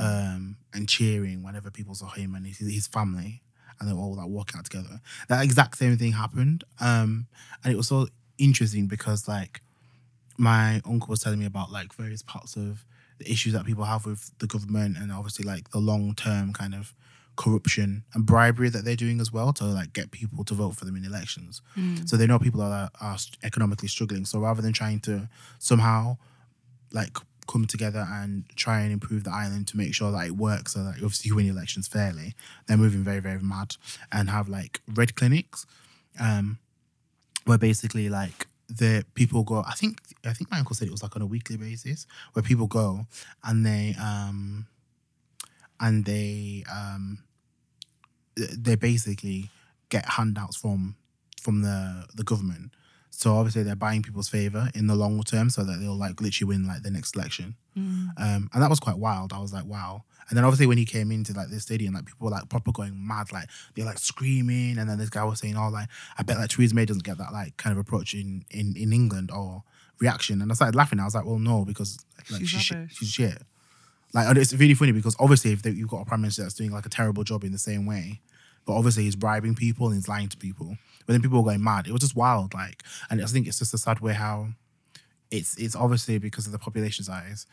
um, 0.00 0.56
and 0.72 0.88
cheering 0.88 1.42
whenever 1.42 1.70
people 1.70 1.94
saw 1.94 2.08
him 2.10 2.34
and 2.34 2.46
his, 2.46 2.58
his 2.58 2.86
family, 2.86 3.42
and 3.78 3.88
they 3.88 3.92
were 3.92 4.00
all 4.00 4.14
like 4.14 4.28
walking 4.28 4.58
out 4.58 4.64
together. 4.64 5.00
That 5.28 5.42
exact 5.44 5.76
same 5.78 5.96
thing 5.96 6.12
happened, 6.12 6.64
um, 6.80 7.26
and 7.62 7.72
it 7.72 7.76
was 7.76 7.88
so 7.88 8.08
interesting 8.38 8.86
because 8.86 9.28
like 9.28 9.60
my 10.36 10.80
uncle 10.84 11.08
was 11.08 11.20
telling 11.20 11.38
me 11.38 11.46
about 11.46 11.70
like 11.70 11.92
various 11.94 12.22
parts 12.22 12.56
of 12.56 12.84
the 13.18 13.30
issues 13.30 13.52
that 13.52 13.64
people 13.64 13.84
have 13.84 14.04
with 14.06 14.36
the 14.38 14.46
government 14.46 14.96
and 14.98 15.12
obviously 15.12 15.44
like 15.44 15.70
the 15.70 15.78
long 15.78 16.14
term 16.14 16.52
kind 16.52 16.74
of 16.74 16.92
corruption 17.36 18.04
and 18.14 18.26
bribery 18.26 18.68
that 18.68 18.84
they're 18.84 18.96
doing 18.96 19.20
as 19.20 19.32
well 19.32 19.52
to 19.52 19.64
like 19.64 19.92
get 19.92 20.10
people 20.10 20.44
to 20.44 20.54
vote 20.54 20.76
for 20.76 20.84
them 20.84 20.96
in 20.96 21.04
elections. 21.04 21.62
So 22.06 22.16
they 22.16 22.26
know 22.26 22.38
people 22.38 22.62
are, 22.62 22.90
are 23.00 23.16
economically 23.42 23.88
struggling. 23.88 24.24
So 24.24 24.38
rather 24.40 24.62
than 24.62 24.72
trying 24.72 25.00
to 25.00 25.28
somehow 25.58 26.16
like 26.92 27.16
come 27.46 27.66
together 27.66 28.06
and 28.10 28.44
try 28.56 28.80
and 28.80 28.92
improve 28.92 29.24
the 29.24 29.32
island 29.32 29.68
to 29.68 29.76
make 29.76 29.94
sure 29.94 30.10
that 30.12 30.26
it 30.26 30.36
works 30.36 30.74
so 30.74 30.84
that 30.84 30.94
obviously 30.94 31.28
you 31.28 31.36
win 31.36 31.48
elections 31.48 31.86
fairly, 31.88 32.34
they're 32.66 32.76
moving 32.76 33.04
very, 33.04 33.20
very 33.20 33.40
mad 33.40 33.76
and 34.12 34.30
have 34.30 34.48
like 34.48 34.80
red 34.94 35.14
clinics. 35.14 35.66
Um 36.18 36.58
where 37.44 37.58
basically 37.58 38.08
like 38.08 38.46
the 38.68 39.04
people 39.14 39.42
go 39.42 39.62
I 39.66 39.72
think 39.74 40.00
I 40.24 40.32
think 40.32 40.50
my 40.50 40.58
uncle 40.58 40.74
said 40.74 40.88
it 40.88 40.92
was 40.92 41.02
like 41.02 41.14
on 41.16 41.22
a 41.22 41.26
weekly 41.26 41.56
basis 41.56 42.06
where 42.32 42.42
people 42.42 42.66
go 42.66 43.06
and 43.42 43.66
they 43.66 43.94
um 44.00 44.66
and 45.80 46.04
they 46.04 46.64
um 46.72 47.18
they 48.36 48.74
basically 48.74 49.50
get 49.90 50.04
handouts 50.08 50.56
from 50.56 50.96
from 51.40 51.62
the 51.62 52.06
the 52.14 52.24
government. 52.24 52.72
So 53.20 53.34
obviously 53.36 53.62
they're 53.62 53.76
buying 53.76 54.02
people's 54.02 54.28
favor 54.28 54.70
in 54.74 54.86
the 54.86 54.94
long 54.94 55.22
term 55.22 55.50
so 55.50 55.64
that 55.64 55.78
they'll 55.80 55.96
like 55.96 56.20
literally 56.20 56.48
win 56.48 56.66
like 56.66 56.82
the 56.82 56.90
next 56.90 57.16
election. 57.16 57.54
Um 57.76 58.50
and 58.52 58.62
that 58.62 58.70
was 58.70 58.80
quite 58.80 58.98
wild. 58.98 59.32
I 59.32 59.40
was 59.40 59.52
like, 59.52 59.64
wow. 59.66 60.04
And 60.28 60.36
then 60.36 60.44
obviously 60.44 60.66
when 60.66 60.78
he 60.78 60.84
came 60.86 61.10
into 61.10 61.32
like 61.34 61.50
the 61.50 61.60
stadium, 61.60 61.94
like 61.94 62.06
people 62.06 62.24
were 62.24 62.30
like 62.30 62.48
proper 62.48 62.72
going 62.72 62.94
mad, 63.06 63.30
like 63.32 63.48
they're 63.74 63.84
like 63.84 63.98
screaming. 63.98 64.78
And 64.78 64.88
then 64.88 64.98
this 64.98 65.10
guy 65.10 65.24
was 65.24 65.38
saying, 65.40 65.56
Oh, 65.56 65.68
like 65.68 65.88
I 66.18 66.22
bet 66.22 66.38
like 66.38 66.50
Theresa 66.50 66.74
May 66.74 66.86
doesn't 66.86 67.04
get 67.04 67.18
that 67.18 67.32
like 67.32 67.56
kind 67.56 67.72
of 67.72 67.78
approach 67.78 68.14
in 68.14 68.44
in, 68.50 68.74
in 68.76 68.92
England 68.92 69.30
or 69.30 69.64
reaction, 70.00 70.42
and 70.42 70.50
I 70.50 70.54
started 70.54 70.74
laughing. 70.76 71.00
I 71.00 71.04
was 71.04 71.14
like, 71.14 71.24
well, 71.24 71.38
no, 71.38 71.64
because 71.64 71.98
like 72.30 72.40
She's 72.40 72.48
she's 72.50 72.62
shit. 72.62 72.90
She's 72.90 73.08
shit. 73.08 73.42
Like 74.12 74.28
and 74.28 74.38
it's 74.38 74.52
really 74.54 74.74
funny 74.74 74.92
because 74.92 75.16
obviously 75.18 75.52
if 75.52 75.62
they, 75.62 75.70
you've 75.70 75.88
got 75.88 76.02
a 76.02 76.04
prime 76.04 76.20
minister 76.20 76.42
that's 76.42 76.54
doing 76.54 76.70
like 76.70 76.86
a 76.86 76.88
terrible 76.88 77.24
job 77.24 77.44
in 77.44 77.52
the 77.52 77.58
same 77.58 77.84
way, 77.86 78.20
but 78.66 78.74
obviously 78.74 79.04
he's 79.04 79.16
bribing 79.16 79.54
people 79.54 79.86
and 79.86 79.94
he's 79.96 80.08
lying 80.08 80.28
to 80.28 80.36
people. 80.36 80.76
But 81.06 81.12
then 81.12 81.22
people 81.22 81.38
were 81.42 81.50
going 81.50 81.62
mad. 81.62 81.86
It 81.86 81.92
was 81.92 82.00
just 82.00 82.16
wild. 82.16 82.54
Like, 82.54 82.82
and 83.10 83.22
I 83.22 83.26
think 83.26 83.46
it's 83.46 83.58
just 83.58 83.74
a 83.74 83.78
sad 83.78 84.00
way 84.00 84.14
how 84.14 84.48
it's 85.30 85.56
it's 85.58 85.76
obviously 85.76 86.18
because 86.18 86.46
of 86.46 86.52
the 86.52 86.58
population 86.58 87.04
size. 87.04 87.46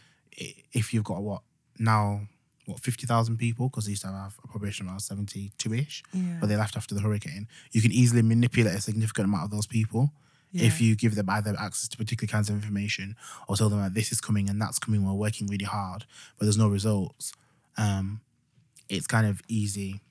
If 0.73 0.93
you've 0.93 1.03
got 1.03 1.21
what 1.21 1.41
now 1.77 2.21
what 2.65 2.79
fifty 2.79 3.05
thousand 3.07 3.37
people 3.37 3.67
because 3.69 3.85
they 3.85 3.89
used 3.91 4.03
to 4.03 4.07
have 4.07 4.37
a 4.43 4.47
population 4.47 4.85
of 4.85 4.91
around 4.91 4.99
seventy 5.01 5.51
two 5.57 5.73
ish, 5.73 6.03
Yeah. 6.13 6.37
but 6.39 6.47
they 6.47 6.55
left 6.55 6.77
after 6.77 6.95
the 6.95 7.01
hurricane. 7.01 7.47
You 7.71 7.81
can 7.81 7.91
easily 7.91 8.21
manipulate 8.21 8.75
a 8.75 8.81
significant 8.81 9.25
amount 9.25 9.45
of 9.45 9.51
those 9.51 9.67
people 9.67 10.11
if 10.53 10.81
you 10.81 10.95
give 10.97 11.15
them 11.15 11.29
either 11.29 11.55
access 11.57 11.87
to 11.87 11.95
particular 11.97 12.29
kinds 12.29 12.49
of 12.49 12.55
information 12.55 13.15
or 13.47 13.55
tell 13.55 13.69
them 13.69 13.79
that 13.79 13.93
this 13.93 14.11
is 14.11 14.19
coming 14.19 14.49
and 14.49 14.61
that's 14.61 14.79
coming. 14.79 15.05
We're 15.05 15.13
working 15.13 15.47
really 15.47 15.63
hard, 15.63 16.03
but 16.37 16.43
there's 16.45 16.57
no 16.57 16.67
results. 16.67 17.31
Um, 17.77 18.19
it's 18.89 19.07
kind 19.07 19.25
of 19.25 19.41
easy 19.47 20.01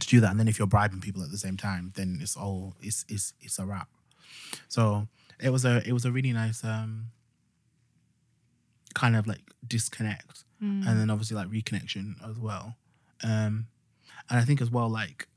to 0.00 0.06
do 0.08 0.20
that, 0.20 0.30
and 0.30 0.38
then 0.40 0.48
if 0.48 0.58
you're 0.58 0.66
bribing 0.68 1.00
people 1.00 1.22
at 1.22 1.30
the 1.30 1.38
same 1.38 1.56
time, 1.56 1.92
then 1.96 2.18
it's 2.20 2.36
all 2.36 2.74
it's 2.80 3.04
it's 3.08 3.32
it's 3.40 3.58
a 3.58 3.64
wrap. 3.66 3.88
So 4.68 5.08
it 5.40 5.50
was 5.50 5.64
a 5.64 5.82
it 5.86 5.92
was 5.92 6.04
a 6.04 6.12
really 6.12 6.32
nice 6.32 6.64
um 6.64 7.06
kind 8.94 9.16
of 9.16 9.26
like 9.26 9.42
disconnect 9.66 10.42
Mm. 10.62 10.86
and 10.88 10.98
then 10.98 11.10
obviously 11.10 11.36
like 11.36 11.48
reconnection 11.48 12.14
as 12.26 12.38
well. 12.38 12.76
Um 13.22 13.66
and 14.30 14.38
I 14.40 14.42
think 14.42 14.62
as 14.62 14.70
well 14.70 14.88
like 14.88 15.28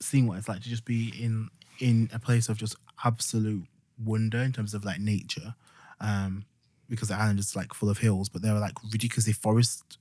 seeing 0.00 0.26
what 0.26 0.38
it's 0.38 0.48
like 0.48 0.62
to 0.62 0.68
just 0.70 0.86
be 0.86 1.12
in 1.22 1.48
in 1.78 2.08
a 2.12 2.18
place 2.18 2.48
of 2.48 2.56
just 2.56 2.74
absolute 3.04 3.66
wonder 4.02 4.38
in 4.38 4.52
terms 4.52 4.72
of 4.72 4.84
like 4.84 4.98
nature. 4.98 5.54
Um 6.00 6.44
because 6.88 7.08
the 7.08 7.14
island 7.16 7.38
is 7.38 7.54
like 7.54 7.74
full 7.74 7.90
of 7.90 7.98
hills, 7.98 8.28
but 8.30 8.40
they 8.42 8.50
were 8.50 8.58
like 8.58 8.74
ridiculously 8.90 9.32
forest 9.34 9.98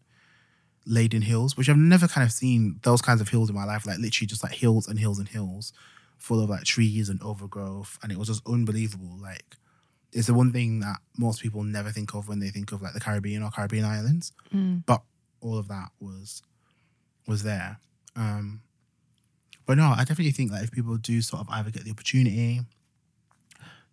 laden 0.86 1.22
hills, 1.22 1.56
which 1.56 1.70
I've 1.70 1.78
never 1.78 2.08
kind 2.08 2.26
of 2.26 2.32
seen 2.32 2.80
those 2.84 3.02
kinds 3.02 3.22
of 3.22 3.30
hills 3.30 3.50
in 3.50 3.56
my 3.56 3.66
life, 3.66 3.86
like 3.86 4.00
literally 4.00 4.28
just 4.28 4.44
like 4.44 4.54
hills 4.54 4.88
and 4.88 5.00
hills 5.00 5.20
and 5.20 5.28
hills 5.28 5.74
full 6.18 6.44
of 6.44 6.50
like 6.50 6.64
trees 6.64 7.10
and 7.10 7.22
overgrowth. 7.22 7.98
And 8.04 8.12
it 8.12 8.18
was 8.18 8.28
just 8.28 8.48
unbelievable. 8.48 9.18
Like 9.20 9.58
it's 10.12 10.28
the 10.28 10.34
one 10.34 10.52
thing 10.52 10.80
that 10.80 10.98
most 11.18 11.42
people 11.42 11.64
never 11.64 11.90
think 11.90 12.14
of 12.14 12.28
when 12.28 12.40
they 12.40 12.50
think 12.50 12.72
of 12.72 12.82
like 12.82 12.94
the 12.94 13.00
Caribbean 13.00 13.44
or 13.44 13.52
Caribbean 13.52 13.86
islands. 13.86 14.32
Mm. 14.54 14.84
But 14.86 15.02
all 15.42 15.58
of 15.58 15.68
that 15.70 15.90
was 16.00 16.42
was 17.28 17.44
there. 17.44 17.80
Um 18.16 18.62
but 19.66 19.78
no, 19.78 19.94
I 19.96 20.00
definitely 20.00 20.32
think 20.32 20.52
that 20.52 20.64
if 20.64 20.72
people 20.72 20.98
do 20.98 21.22
sort 21.22 21.42
of 21.42 21.50
either 21.50 21.72
get 21.72 21.86
the 21.86 21.92
opportunity 21.92 22.62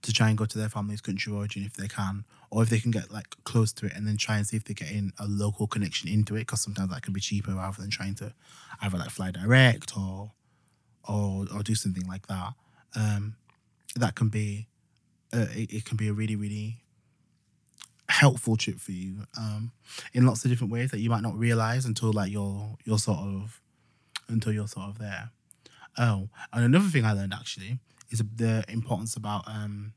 to 0.03 0.13
try 0.13 0.29
and 0.29 0.39
go 0.39 0.45
to 0.45 0.59
their 0.59 0.69
family's 0.69 1.01
country 1.01 1.33
of 1.33 1.39
origin 1.39 1.65
if 1.65 1.75
they 1.75 1.89
can, 1.89 2.25
or 2.51 2.63
if 2.63 2.69
they 2.71 2.79
can 2.79 2.91
get 2.91 3.11
like 3.13 3.27
close 3.45 3.73
to 3.73 3.87
it 3.87 3.93
and 3.95 4.07
then 4.07 4.17
try 4.17 4.37
and 4.37 4.47
see 4.47 4.57
if 4.57 4.65
they 4.65 4.75
get 4.75 4.91
in 4.91 5.13
a 5.19 5.27
local 5.27 5.67
connection 5.67 6.09
into 6.09 6.37
it, 6.37 6.41
because 6.41 6.61
sometimes 6.63 6.91
that 6.91 7.03
can 7.03 7.13
be 7.13 7.21
cheaper 7.21 7.53
rather 7.55 7.81
than 7.81 7.91
trying 7.91 8.15
to 8.15 8.33
either 8.83 8.99
like 8.99 9.11
fly 9.11 9.31
direct 9.31 9.97
or 9.97 10.33
or 11.09 11.47
or 11.55 11.63
do 11.63 11.75
something 11.75 12.07
like 12.07 12.27
that. 12.29 12.55
Um, 12.95 13.37
that 13.97 14.15
can 14.15 14.29
be 14.29 14.69
uh, 15.33 15.47
it, 15.51 15.73
it 15.73 15.85
can 15.85 15.97
be 15.97 16.09
a 16.09 16.13
really 16.13 16.37
really 16.37 16.83
helpful 18.09 18.57
trip 18.57 18.79
for 18.79 18.93
you 18.93 19.25
um, 19.39 19.73
in 20.15 20.25
lots 20.25 20.45
of 20.45 20.51
different 20.51 20.73
ways 20.73 20.91
that 20.91 20.99
you 20.99 21.11
might 21.11 21.23
not 21.23 21.37
realize 21.37 21.85
until 21.85 22.13
like 22.13 22.31
you're 22.31 22.77
you're 22.85 22.99
sort 22.99 23.19
of 23.19 23.61
until 24.29 24.53
you're 24.53 24.69
sort 24.69 24.89
of 24.89 24.99
there. 24.99 25.31
Oh, 25.99 26.29
and 26.53 26.65
another 26.65 26.89
thing 26.89 27.05
I 27.05 27.13
learned 27.13 27.35
actually 27.35 27.81
is 28.11 28.23
the 28.37 28.65
importance 28.69 29.17
about 29.17 29.47
um, 29.47 29.93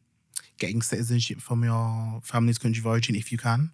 getting 0.58 0.82
citizenship 0.82 1.40
from 1.40 1.64
your 1.64 2.22
family's 2.24 2.58
country 2.58 2.80
of 2.80 2.88
origin 2.88 3.16
if 3.16 3.32
you 3.32 3.38
can. 3.38 3.72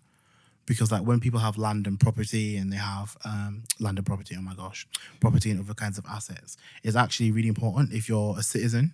Because 0.66 0.92
like 0.92 1.04
when 1.04 1.22
people 1.22 1.40
have 1.40 1.58
land 1.58 1.88
and 1.88 1.98
property 1.98 2.58
and 2.58 2.74
they 2.74 2.78
have 2.78 3.16
um, 3.24 3.64
land 3.80 3.98
and 3.98 4.06
property, 4.06 4.36
oh 4.38 4.42
my 4.42 4.54
gosh, 4.54 4.86
property 5.22 5.50
and 5.50 5.62
other 5.62 5.74
kinds 5.74 5.98
of 5.98 6.06
assets, 6.10 6.58
it's 6.84 6.96
actually 6.96 7.32
really 7.32 7.48
important 7.48 7.94
if 7.94 8.10
you're 8.10 8.38
a 8.38 8.44
citizen 8.44 8.94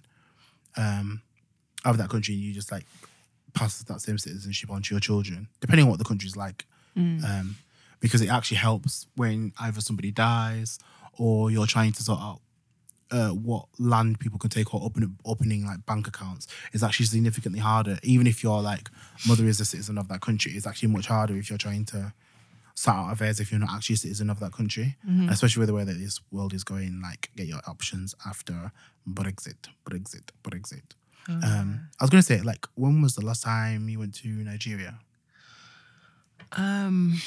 um, 0.77 1.21
of 1.84 1.97
that 1.97 2.10
country 2.10 2.36
and 2.36 2.43
you 2.43 2.53
just 2.53 2.71
like 2.71 2.86
pass 3.53 3.82
that 3.84 4.01
same 4.01 4.19
citizenship 4.19 4.69
on 4.69 4.84
to 4.84 4.93
your 4.93 4.99
children, 4.99 5.47
depending 5.62 5.86
on 5.86 5.89
what 5.89 5.99
the 5.99 6.06
country's 6.06 6.36
like. 6.38 6.65
Um, 7.25 7.56
because 7.99 8.21
it 8.21 8.29
actually 8.29 8.58
helps 8.58 9.08
when 9.15 9.53
either 9.60 9.82
somebody 9.82 10.12
dies 10.12 10.77
or 11.17 11.49
you're 11.49 11.65
trying 11.65 11.91
to 11.93 12.03
sort 12.03 12.19
out 12.19 12.41
uh, 13.13 13.30
what 13.30 13.65
land 13.80 14.19
people 14.19 14.39
can 14.39 14.49
take 14.49 14.73
or 14.73 14.82
open 14.84 15.17
opening 15.23 15.65
like 15.65 15.86
bank 15.86 16.08
accounts 16.08 16.47
is 16.73 16.84
actually 16.84 17.06
significantly 17.06 17.60
harder. 17.60 17.97
Even 18.04 18.28
if 18.28 18.43
your 18.43 18.62
like 18.62 18.89
mother 19.28 19.45
is 19.45 19.60
a 19.62 19.65
citizen 19.65 19.97
of 19.97 20.08
that 20.10 20.19
country, 20.21 20.52
it's 20.54 20.67
actually 20.67 20.89
much 20.89 21.08
harder 21.08 21.36
if 21.38 21.49
you're 21.49 21.58
trying 21.67 21.86
to 21.86 22.13
sort 22.76 22.97
out 22.97 23.12
affairs 23.13 23.39
if 23.39 23.52
you're 23.52 23.60
not 23.60 23.69
actually 23.71 23.93
a 23.93 23.97
citizen 23.97 24.30
of 24.30 24.39
that 24.39 24.52
country. 24.52 24.97
Especially 25.30 25.60
with 25.62 25.67
the 25.69 25.76
way 25.76 25.84
that 25.84 25.97
this 25.97 26.19
world 26.32 26.54
is 26.54 26.63
going, 26.63 26.99
like 27.02 27.30
get 27.38 27.47
your 27.47 27.62
options 27.67 28.15
after 28.26 28.71
Brexit, 29.08 29.69
Brexit, 29.86 30.30
Brexit. 30.43 30.84
Um, 31.30 31.88
I 31.99 32.04
was 32.04 32.10
gonna 32.10 32.21
say, 32.23 32.41
like, 32.41 32.67
when 32.76 33.02
was 33.02 33.15
the 33.15 33.23
last 33.26 33.43
time 33.43 33.88
you 33.89 33.99
went 33.99 34.13
to 34.15 34.28
Nigeria? 34.28 34.99
Um, 36.54 37.21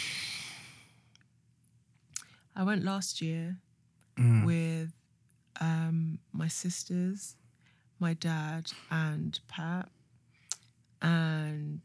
I 2.55 2.62
went 2.62 2.85
last 2.85 3.20
year 3.22 3.57
Mm. 4.18 4.46
with 4.46 4.92
um, 5.61 6.19
my 6.33 6.49
sisters, 6.49 7.37
my 7.99 8.14
dad, 8.14 8.73
and 8.90 9.38
Pat. 9.49 9.88
And 11.03 11.81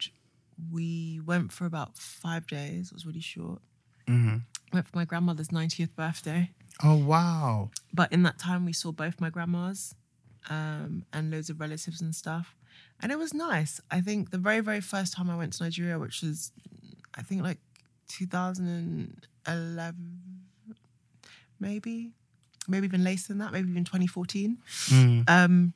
we 0.72 1.20
went 1.26 1.52
for 1.52 1.66
about 1.66 1.98
five 1.98 2.48
days. 2.48 2.88
It 2.88 2.94
was 2.94 3.06
really 3.06 3.20
short. 3.22 3.62
hmm 4.08 4.38
Went 4.74 4.88
for 4.88 4.98
my 4.98 5.06
grandmother's 5.06 5.50
90th 5.50 5.96
birthday. 5.96 6.52
Oh 6.82 6.96
wow! 6.96 7.70
But 7.94 8.12
in 8.14 8.24
that 8.24 8.40
time, 8.40 8.64
we 8.66 8.72
saw 8.74 8.92
both 8.94 9.20
my 9.20 9.30
grandmas 9.30 9.94
um, 10.50 11.04
and 11.12 11.30
loads 11.30 11.50
of 11.50 11.60
relatives 11.60 12.00
and 12.02 12.16
stuff. 12.16 12.56
And 13.02 13.12
it 13.12 13.18
was 13.18 13.34
nice. 13.34 13.82
I 13.92 14.00
think 14.00 14.32
the 14.32 14.38
very, 14.38 14.62
very 14.62 14.80
first 14.80 15.14
time 15.14 15.30
I 15.30 15.36
went 15.36 15.52
to 15.54 15.64
Nigeria, 15.64 16.00
which 16.00 16.22
was, 16.22 16.54
I 17.14 17.22
think, 17.22 17.44
like 17.44 17.58
2011, 18.08 20.42
maybe, 21.60 22.14
maybe 22.68 22.86
even 22.86 23.04
later 23.04 23.28
than 23.30 23.40
that, 23.40 23.52
maybe 23.52 23.70
even 23.70 23.84
2014. 23.86 24.58
Mm. 24.88 25.30
Um, 25.30 25.74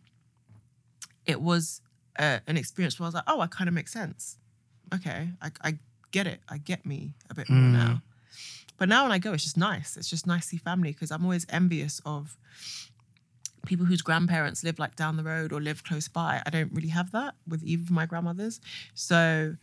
it 1.25 1.41
was 1.41 1.81
uh, 2.19 2.39
an 2.47 2.57
experience 2.57 2.99
where 2.99 3.05
I 3.05 3.07
was 3.07 3.15
like, 3.15 3.23
oh, 3.27 3.39
I 3.41 3.47
kind 3.47 3.67
of 3.67 3.73
make 3.73 3.87
sense. 3.87 4.37
Okay, 4.93 5.29
I, 5.41 5.51
I 5.63 5.77
get 6.11 6.27
it. 6.27 6.39
I 6.47 6.57
get 6.59 6.85
me 6.85 7.15
a 7.29 7.33
bit 7.33 7.49
more 7.49 7.59
Mm. 7.69 7.71
now. 7.73 8.01
But 8.77 8.89
now 8.89 9.03
when 9.03 9.11
I 9.11 9.19
go, 9.19 9.33
it's 9.33 9.43
just 9.43 9.57
nice. 9.57 9.95
It's 9.97 10.09
just 10.09 10.27
nice 10.27 10.43
to 10.43 10.47
see 10.49 10.57
family 10.57 10.91
because 10.91 11.09
I'm 11.09 11.23
always 11.23 11.45
envious 11.49 12.01
of 12.05 12.37
people 13.65 13.85
whose 13.85 14.01
grandparents 14.01 14.63
live 14.63 14.77
like 14.79 14.95
down 14.95 15.17
the 15.17 15.23
road 15.23 15.51
or 15.51 15.59
live 15.61 15.83
close 15.83 16.07
by. 16.07 16.41
I 16.45 16.49
don't 16.49 16.71
really 16.71 16.89
have 16.89 17.11
that 17.13 17.35
with 17.47 17.63
either 17.63 17.83
of 17.83 17.91
my 17.91 18.05
grandmothers. 18.05 18.59
So 18.93 19.55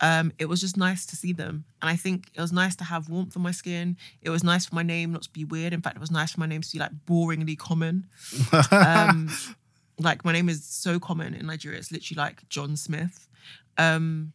um, 0.00 0.32
it 0.38 0.46
was 0.46 0.60
just 0.60 0.76
nice 0.76 1.06
to 1.06 1.16
see 1.16 1.32
them. 1.32 1.64
And 1.82 1.90
I 1.90 1.96
think 1.96 2.30
it 2.34 2.40
was 2.40 2.52
nice 2.52 2.76
to 2.76 2.84
have 2.84 3.08
warmth 3.08 3.36
on 3.36 3.42
my 3.42 3.50
skin. 3.50 3.96
It 4.22 4.30
was 4.30 4.44
nice 4.44 4.66
for 4.66 4.74
my 4.74 4.82
name 4.82 5.12
not 5.12 5.22
to 5.22 5.30
be 5.30 5.44
weird. 5.44 5.72
In 5.72 5.82
fact, 5.82 5.96
it 5.96 6.00
was 6.00 6.10
nice 6.10 6.32
for 6.32 6.40
my 6.40 6.46
name 6.46 6.62
to 6.62 6.72
be 6.72 6.78
like 6.78 6.92
boringly 7.06 7.58
common. 7.58 8.06
Um, 8.70 9.30
like 9.98 10.24
my 10.24 10.32
name 10.32 10.48
is 10.48 10.64
so 10.64 11.00
common 11.00 11.34
in 11.34 11.46
Nigeria. 11.46 11.78
It's 11.78 11.90
literally 11.90 12.18
like 12.18 12.48
John 12.48 12.76
Smith. 12.76 13.28
Um, 13.76 14.32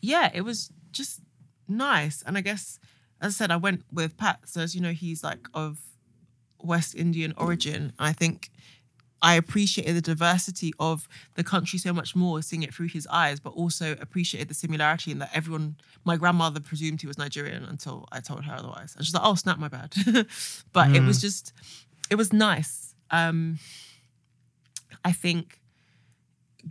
yeah, 0.00 0.30
it 0.34 0.42
was 0.42 0.70
just 0.92 1.20
nice. 1.66 2.22
And 2.26 2.36
I 2.36 2.42
guess, 2.42 2.78
as 3.20 3.34
I 3.34 3.34
said, 3.34 3.50
I 3.50 3.56
went 3.56 3.84
with 3.92 4.16
Pat. 4.16 4.40
So 4.44 4.60
as 4.60 4.74
you 4.74 4.80
know, 4.80 4.92
he's 4.92 5.24
like 5.24 5.48
of 5.54 5.80
West 6.62 6.94
Indian 6.94 7.32
origin. 7.36 7.92
And 7.98 8.08
I 8.08 8.12
think 8.12 8.50
I 9.24 9.34
appreciated 9.36 9.96
the 9.96 10.02
diversity 10.02 10.74
of 10.78 11.08
the 11.34 11.42
country 11.42 11.78
so 11.78 11.94
much 11.94 12.14
more, 12.14 12.42
seeing 12.42 12.62
it 12.62 12.74
through 12.74 12.88
his 12.88 13.06
eyes, 13.10 13.40
but 13.40 13.54
also 13.54 13.92
appreciated 13.92 14.48
the 14.48 14.54
similarity 14.54 15.12
in 15.12 15.18
that 15.20 15.30
everyone, 15.32 15.76
my 16.04 16.18
grandmother 16.18 16.60
presumed 16.60 17.00
he 17.00 17.06
was 17.06 17.16
Nigerian 17.16 17.64
until 17.64 18.06
I 18.12 18.20
told 18.20 18.44
her 18.44 18.52
otherwise. 18.52 18.94
And 18.94 19.06
she's 19.06 19.14
like, 19.14 19.22
oh, 19.24 19.34
snap, 19.34 19.58
my 19.58 19.68
bad. 19.68 19.94
but 20.74 20.94
it 20.94 21.02
was 21.02 21.22
just, 21.22 21.54
it 22.10 22.16
was 22.16 22.34
nice. 22.34 22.94
Um, 23.10 23.58
I 25.02 25.12
think 25.12 25.58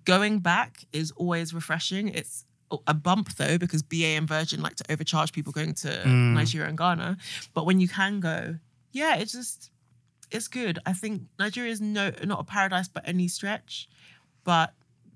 going 0.06 0.38
back 0.38 0.86
is 0.94 1.10
always 1.18 1.56
refreshing. 1.56 2.08
It's 2.10 2.46
a 2.86 2.94
bump 2.94 3.34
though, 3.36 3.58
because 3.58 3.82
BA 3.82 4.14
and 4.20 4.28
Virgin 4.28 4.62
like 4.62 4.76
to 4.76 4.86
overcharge 4.92 5.34
people 5.34 5.52
going 5.54 5.74
to 5.74 5.88
Mm. 5.88 6.34
Nigeria 6.34 6.70
and 6.70 6.78
Ghana. 6.78 7.18
But 7.56 7.66
when 7.66 7.80
you 7.80 7.88
can 7.88 8.20
go, 8.20 8.58
yeah, 8.92 9.16
it's 9.16 9.32
just 9.32 9.72
it's 10.34 10.48
good. 10.48 10.80
I 10.86 10.94
think 10.94 11.24
Nigeria 11.40 11.72
is 11.72 11.80
no 11.82 12.12
not 12.24 12.40
a 12.42 12.44
paradise 12.44 12.88
by 12.88 13.02
any 13.06 13.28
stretch, 13.28 13.88
but 14.44 14.74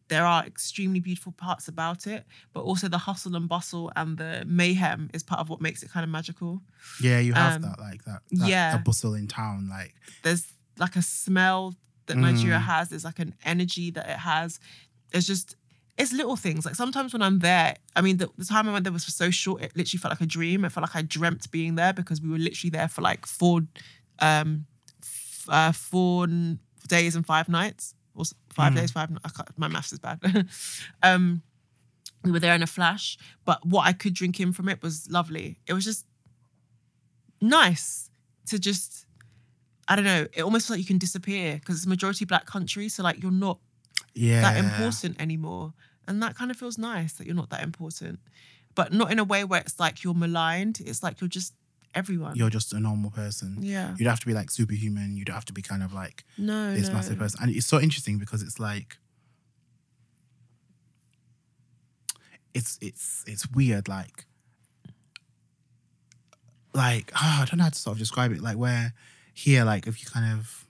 there 0.10 0.26
are 0.26 0.46
extremely 0.46 1.02
beautiful 1.02 1.34
parts 1.34 1.68
about 1.68 2.08
it. 2.08 2.24
But 2.54 2.62
also 2.62 2.88
the 2.88 2.98
hustle 3.00 3.36
and 3.36 3.50
bustle 3.50 3.92
and 3.96 4.18
the 4.18 4.44
mayhem 4.48 5.10
is 5.14 5.24
part 5.24 5.42
of 5.42 5.50
what 5.50 5.60
makes 5.60 5.84
it 5.84 5.92
kind 5.92 6.04
of 6.04 6.10
magical. 6.10 6.62
Yeah, 7.02 7.20
you 7.20 7.34
have 7.34 7.56
Um, 7.58 7.62
that 7.64 7.80
like 7.80 8.04
that. 8.06 8.22
that 8.32 8.48
yeah. 8.48 8.78
the 8.78 8.84
bustle 8.84 9.14
in 9.16 9.28
town. 9.28 9.68
Like 9.70 9.94
There's 10.24 10.46
like 10.78 10.96
a 10.96 11.02
smell 11.02 11.76
that 12.06 12.16
Nigeria 12.18 12.60
has. 12.60 12.88
There's 12.90 13.04
like 13.04 13.20
an 13.20 13.34
energy 13.44 13.92
that 13.92 14.08
it 14.10 14.20
has. 14.20 14.60
It's 15.12 15.28
just 15.28 15.56
it's 15.98 16.14
little 16.14 16.36
things. 16.36 16.64
Like 16.66 16.76
sometimes 16.76 17.12
when 17.12 17.24
I'm 17.24 17.40
there, 17.40 17.76
I 17.96 18.02
mean, 18.02 18.18
the, 18.18 18.30
the 18.38 18.46
time 18.46 18.70
I 18.70 18.72
went 18.72 18.84
there 18.86 18.94
was 18.94 19.04
so 19.06 19.30
short. 19.32 19.64
It 19.64 19.76
literally 19.76 20.00
felt 20.00 20.12
like 20.12 20.22
a 20.22 20.28
dream. 20.28 20.64
It 20.64 20.72
felt 20.72 20.84
like 20.84 20.96
I 20.96 21.02
dreamt 21.02 21.50
being 21.52 21.76
there 21.76 21.92
because 21.92 22.22
we 22.22 22.30
were 22.30 22.38
literally 22.38 22.70
there 22.70 22.88
for 22.88 23.02
like 23.02 23.26
four, 23.26 23.62
um, 24.20 24.68
uh, 25.50 25.72
four 25.72 26.28
days 26.88 27.16
and 27.16 27.26
five 27.26 27.50
nights, 27.50 27.94
or 28.16 28.26
five 28.54 28.76
days, 28.76 28.92
five. 28.92 29.10
I 29.24 29.30
can't, 29.30 29.58
my 29.58 29.68
maths 29.68 29.92
is 29.94 30.00
bad. 30.00 30.20
um, 31.04 31.42
we 32.24 32.32
were 32.32 32.40
there 32.40 32.56
in 32.56 32.64
a 32.64 32.68
flash, 32.68 33.18
but 33.46 33.66
what 33.66 33.86
I 33.86 33.94
could 33.94 34.14
drink 34.14 34.40
in 34.40 34.52
from 34.54 34.68
it 34.70 34.82
was 34.82 35.08
lovely. 35.10 35.60
It 35.68 35.74
was 35.74 35.86
just 35.86 36.06
nice 37.42 38.10
to 38.48 38.60
just. 38.60 39.06
I 39.90 39.96
don't 39.96 40.04
know. 40.06 40.28
It 40.34 40.42
almost 40.42 40.68
feels 40.68 40.72
like 40.78 40.80
you 40.80 40.86
can 40.86 40.98
disappear 40.98 41.56
because 41.56 41.78
it's 41.78 41.86
a 41.86 41.90
majority 41.90 42.26
black 42.26 42.46
country. 42.46 42.90
So 42.90 43.04
like 43.04 43.22
you're 43.24 43.32
not 43.32 43.60
Yeah. 44.14 44.42
that 44.42 44.58
important 44.58 45.22
anymore. 45.22 45.74
And 46.10 46.22
that 46.24 46.36
kind 46.36 46.52
of 46.52 46.58
feels 46.58 46.78
nice 46.78 47.14
that 47.14 47.26
you're 47.26 47.36
not 47.36 47.50
that 47.52 47.64
important. 47.64 48.20
But 48.76 48.92
not 48.92 49.12
in 49.14 49.20
a 49.20 49.24
way 49.24 49.46
where 49.46 49.62
it's 49.62 49.80
like 49.80 50.04
you're 50.04 50.14
maligned. 50.14 50.82
It's 50.86 51.04
like 51.04 51.22
you're 51.22 51.30
just 51.30 51.54
everyone. 51.98 52.36
You're 52.36 52.50
just 52.50 52.74
a 52.74 52.80
normal 52.80 53.12
person. 53.12 53.58
yeah. 53.60 53.92
You 53.98 54.04
don't 54.06 54.12
have 54.16 54.20
to 54.22 54.26
be 54.26 54.34
like 54.34 54.50
superhuman. 54.52 55.18
You 55.18 55.26
don't 55.26 55.36
have 55.36 55.46
to 55.46 55.54
be 55.54 55.62
kind 55.62 55.82
of 55.84 55.94
like 55.94 56.24
No. 56.38 56.74
this 56.74 56.88
no. 56.88 56.94
massive 56.96 57.18
person. 57.18 57.40
And 57.42 57.50
it's 57.56 57.66
so 57.68 57.80
interesting 57.80 58.18
because 58.20 58.42
it's 58.42 58.60
like 58.60 58.98
it's 62.54 62.78
it's 62.82 63.24
it's 63.28 63.50
weird, 63.52 63.88
like 63.88 64.26
like 66.74 67.12
ah, 67.16 67.42
I 67.42 67.46
don't 67.46 67.58
know 67.58 67.64
how 67.66 67.70
to 67.70 67.80
sort 67.80 67.94
of 67.96 68.00
describe 68.00 68.32
it. 68.32 68.42
Like 68.42 68.58
where 68.58 68.94
here, 69.34 69.64
like 69.64 69.88
if 69.88 70.02
you 70.02 70.08
kind 70.10 70.34
of 70.40 70.66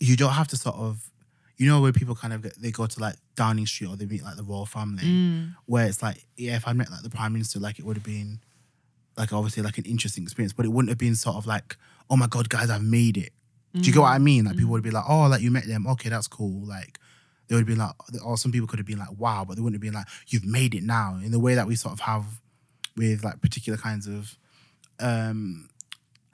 you 0.00 0.16
don't 0.16 0.32
have 0.32 0.48
to 0.48 0.56
sort 0.56 0.76
of 0.76 1.10
you 1.56 1.68
know 1.68 1.80
where 1.80 1.92
people 1.92 2.14
kind 2.14 2.32
of 2.32 2.42
get, 2.42 2.60
they 2.60 2.70
go 2.70 2.86
to 2.86 3.00
like 3.00 3.14
Downing 3.36 3.66
Street 3.66 3.88
or 3.88 3.96
they 3.96 4.06
meet 4.06 4.22
like 4.22 4.36
the 4.36 4.42
royal 4.42 4.66
family? 4.66 5.04
Mm. 5.04 5.54
where 5.66 5.86
it's 5.86 6.02
like 6.02 6.24
yeah 6.36 6.56
if 6.56 6.66
I 6.66 6.72
met 6.72 6.90
like 6.90 7.02
the 7.02 7.10
prime 7.10 7.32
minister 7.32 7.58
like 7.60 7.78
it 7.78 7.84
would 7.84 7.96
have 7.96 8.04
been 8.04 8.40
like 9.16 9.32
obviously 9.32 9.62
like 9.62 9.78
an 9.78 9.84
interesting 9.84 10.24
experience 10.24 10.52
but 10.52 10.66
it 10.66 10.70
wouldn't 10.70 10.88
have 10.90 10.98
been 10.98 11.14
sort 11.14 11.36
of 11.36 11.46
like 11.46 11.76
oh 12.10 12.16
my 12.16 12.26
god 12.26 12.48
guys 12.48 12.70
I've 12.70 12.82
made 12.82 13.16
it. 13.16 13.32
Do 13.72 13.80
you 13.80 13.92
get 13.92 14.00
what 14.00 14.12
I 14.12 14.18
mean? 14.18 14.44
Like 14.44 14.56
people 14.56 14.70
would 14.70 14.84
be 14.84 14.90
like 14.90 15.04
oh 15.08 15.26
like 15.26 15.42
you 15.42 15.50
met 15.50 15.66
them. 15.66 15.86
Okay 15.86 16.08
that's 16.08 16.28
cool. 16.28 16.66
Like 16.66 16.98
they 17.48 17.56
would 17.56 17.66
be 17.66 17.74
like 17.74 17.92
or 18.24 18.36
some 18.36 18.52
people 18.52 18.68
could 18.68 18.78
have 18.78 18.86
been 18.86 18.98
like 18.98 19.16
wow 19.18 19.44
but 19.46 19.56
they 19.56 19.62
wouldn't 19.62 19.82
have 19.82 19.82
been 19.82 19.98
like 19.98 20.06
you've 20.28 20.44
made 20.44 20.74
it 20.74 20.82
now. 20.82 21.18
In 21.24 21.30
the 21.32 21.40
way 21.40 21.54
that 21.54 21.66
we 21.66 21.76
sort 21.76 21.92
of 21.92 22.00
have 22.00 22.24
with 22.96 23.24
like 23.24 23.40
particular 23.40 23.76
kinds 23.76 24.06
of 24.06 24.36
um 25.00 25.68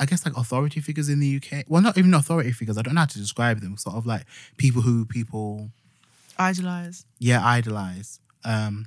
I 0.00 0.06
guess 0.06 0.24
like 0.24 0.36
authority 0.36 0.80
figures 0.80 1.08
in 1.08 1.20
the 1.20 1.36
UK. 1.36 1.64
Well, 1.68 1.82
not 1.82 1.96
even 1.98 2.12
authority 2.14 2.52
figures. 2.52 2.76
I 2.78 2.82
don't 2.82 2.94
know 2.94 3.02
how 3.02 3.06
to 3.06 3.18
describe 3.18 3.60
them. 3.60 3.76
Sort 3.76 3.94
of 3.96 4.06
like 4.06 4.24
people 4.56 4.82
who 4.82 5.04
people 5.04 5.70
Idolize. 6.38 7.04
yeah 7.18 7.44
idolize 7.46 8.18
um 8.46 8.86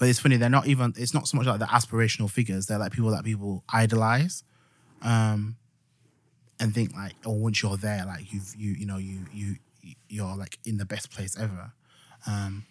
but 0.00 0.08
it's 0.08 0.18
funny 0.18 0.36
they're 0.36 0.50
not 0.50 0.66
even 0.66 0.92
it's 0.96 1.14
not 1.14 1.28
so 1.28 1.36
much 1.36 1.46
like 1.46 1.60
the 1.60 1.66
aspirational 1.66 2.28
figures 2.28 2.66
they're 2.66 2.78
like 2.78 2.90
people 2.90 3.10
that 3.12 3.22
people 3.24 3.62
idolize 3.72 4.42
um 5.02 5.54
and 6.58 6.74
think 6.74 6.92
like 6.92 7.12
oh 7.24 7.30
once 7.34 7.62
you're 7.62 7.76
there 7.76 8.04
like 8.04 8.32
you've 8.32 8.52
you 8.58 8.72
you 8.72 8.84
know 8.84 8.96
you 8.96 9.20
you 9.32 9.54
you're 10.08 10.36
like 10.36 10.58
in 10.64 10.76
the 10.76 10.84
best 10.84 11.12
place 11.12 11.38
ever 11.38 11.70
um 12.26 12.64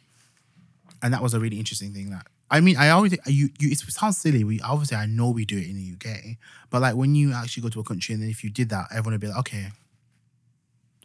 and 1.02 1.14
that 1.14 1.22
was 1.24 1.34
a 1.34 1.40
really 1.40 1.58
interesting 1.58 1.94
thing 1.94 2.10
that 2.10 2.28
I 2.54 2.62
mean, 2.62 2.78
I 2.78 2.90
always 2.90 3.14
you 3.26 3.50
you 3.60 3.72
it 3.72 3.80
sounds 3.80 4.18
silly. 4.18 4.44
We 4.44 4.62
obviously 4.62 4.96
I 4.96 5.08
know 5.08 5.32
we 5.32 5.44
do 5.44 5.58
it 5.58 5.68
in 5.68 5.76
the 5.76 5.94
UK, 5.96 6.38
but 6.70 6.82
like 6.82 6.96
when 6.96 7.16
you 7.16 7.34
actually 7.34 7.64
go 7.64 7.70
to 7.70 7.80
a 7.80 7.84
country 7.84 8.14
and 8.14 8.22
then 8.24 8.30
if 8.30 8.44
you 8.44 8.50
did 8.50 8.70
that, 8.70 8.86
everyone 8.92 9.14
would 9.14 9.22
be 9.22 9.28
like, 9.28 9.40
okay, 9.40 9.70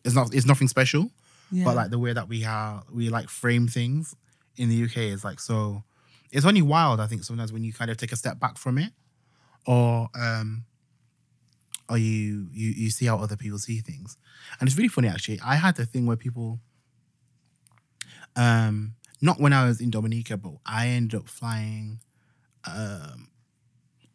it's 0.05 0.15
not 0.15 0.35
it's 0.35 0.47
nothing 0.47 0.69
special 0.69 1.11
Yeah. 1.51 1.65
but 1.65 1.75
like 1.75 1.91
the 1.91 1.99
way 1.99 2.13
that 2.13 2.29
we 2.29 2.45
are 2.45 2.83
we 2.93 3.09
like 3.09 3.29
frame 3.29 3.67
things 3.67 4.15
in 4.57 4.69
the 4.69 4.85
UK 4.85 4.97
is 5.15 5.25
like 5.25 5.41
so 5.41 5.83
it's 6.31 6.45
only 6.47 6.63
wild 6.63 7.01
I 7.01 7.07
think 7.07 7.25
sometimes 7.25 7.53
when 7.53 7.65
you 7.65 7.73
kind 7.73 7.91
of 7.91 7.97
take 7.97 8.13
a 8.13 8.17
step 8.17 8.39
back 8.39 8.59
from 8.59 8.79
it 8.79 8.93
or 9.67 10.09
um 10.15 10.65
or 11.89 11.99
you 11.99 12.49
you 12.53 12.71
you 12.71 12.91
see 12.91 13.07
how 13.07 13.19
other 13.19 13.37
people 13.37 13.59
see 13.59 13.81
things 13.81 14.17
and 14.61 14.69
it's 14.69 14.77
really 14.77 14.89
funny 14.89 15.09
actually 15.09 15.41
I 15.45 15.57
had 15.57 15.77
the 15.77 15.87
thing 15.87 16.07
where 16.07 16.17
people 16.17 16.61
um 18.37 18.95
not 19.21 19.41
when 19.41 19.53
I 19.53 19.67
was 19.67 19.81
in 19.81 19.91
Dominica 19.91 20.37
but 20.37 20.53
I 20.67 20.89
ended 20.89 21.21
up 21.21 21.29
flying 21.29 22.01
um 22.67 23.29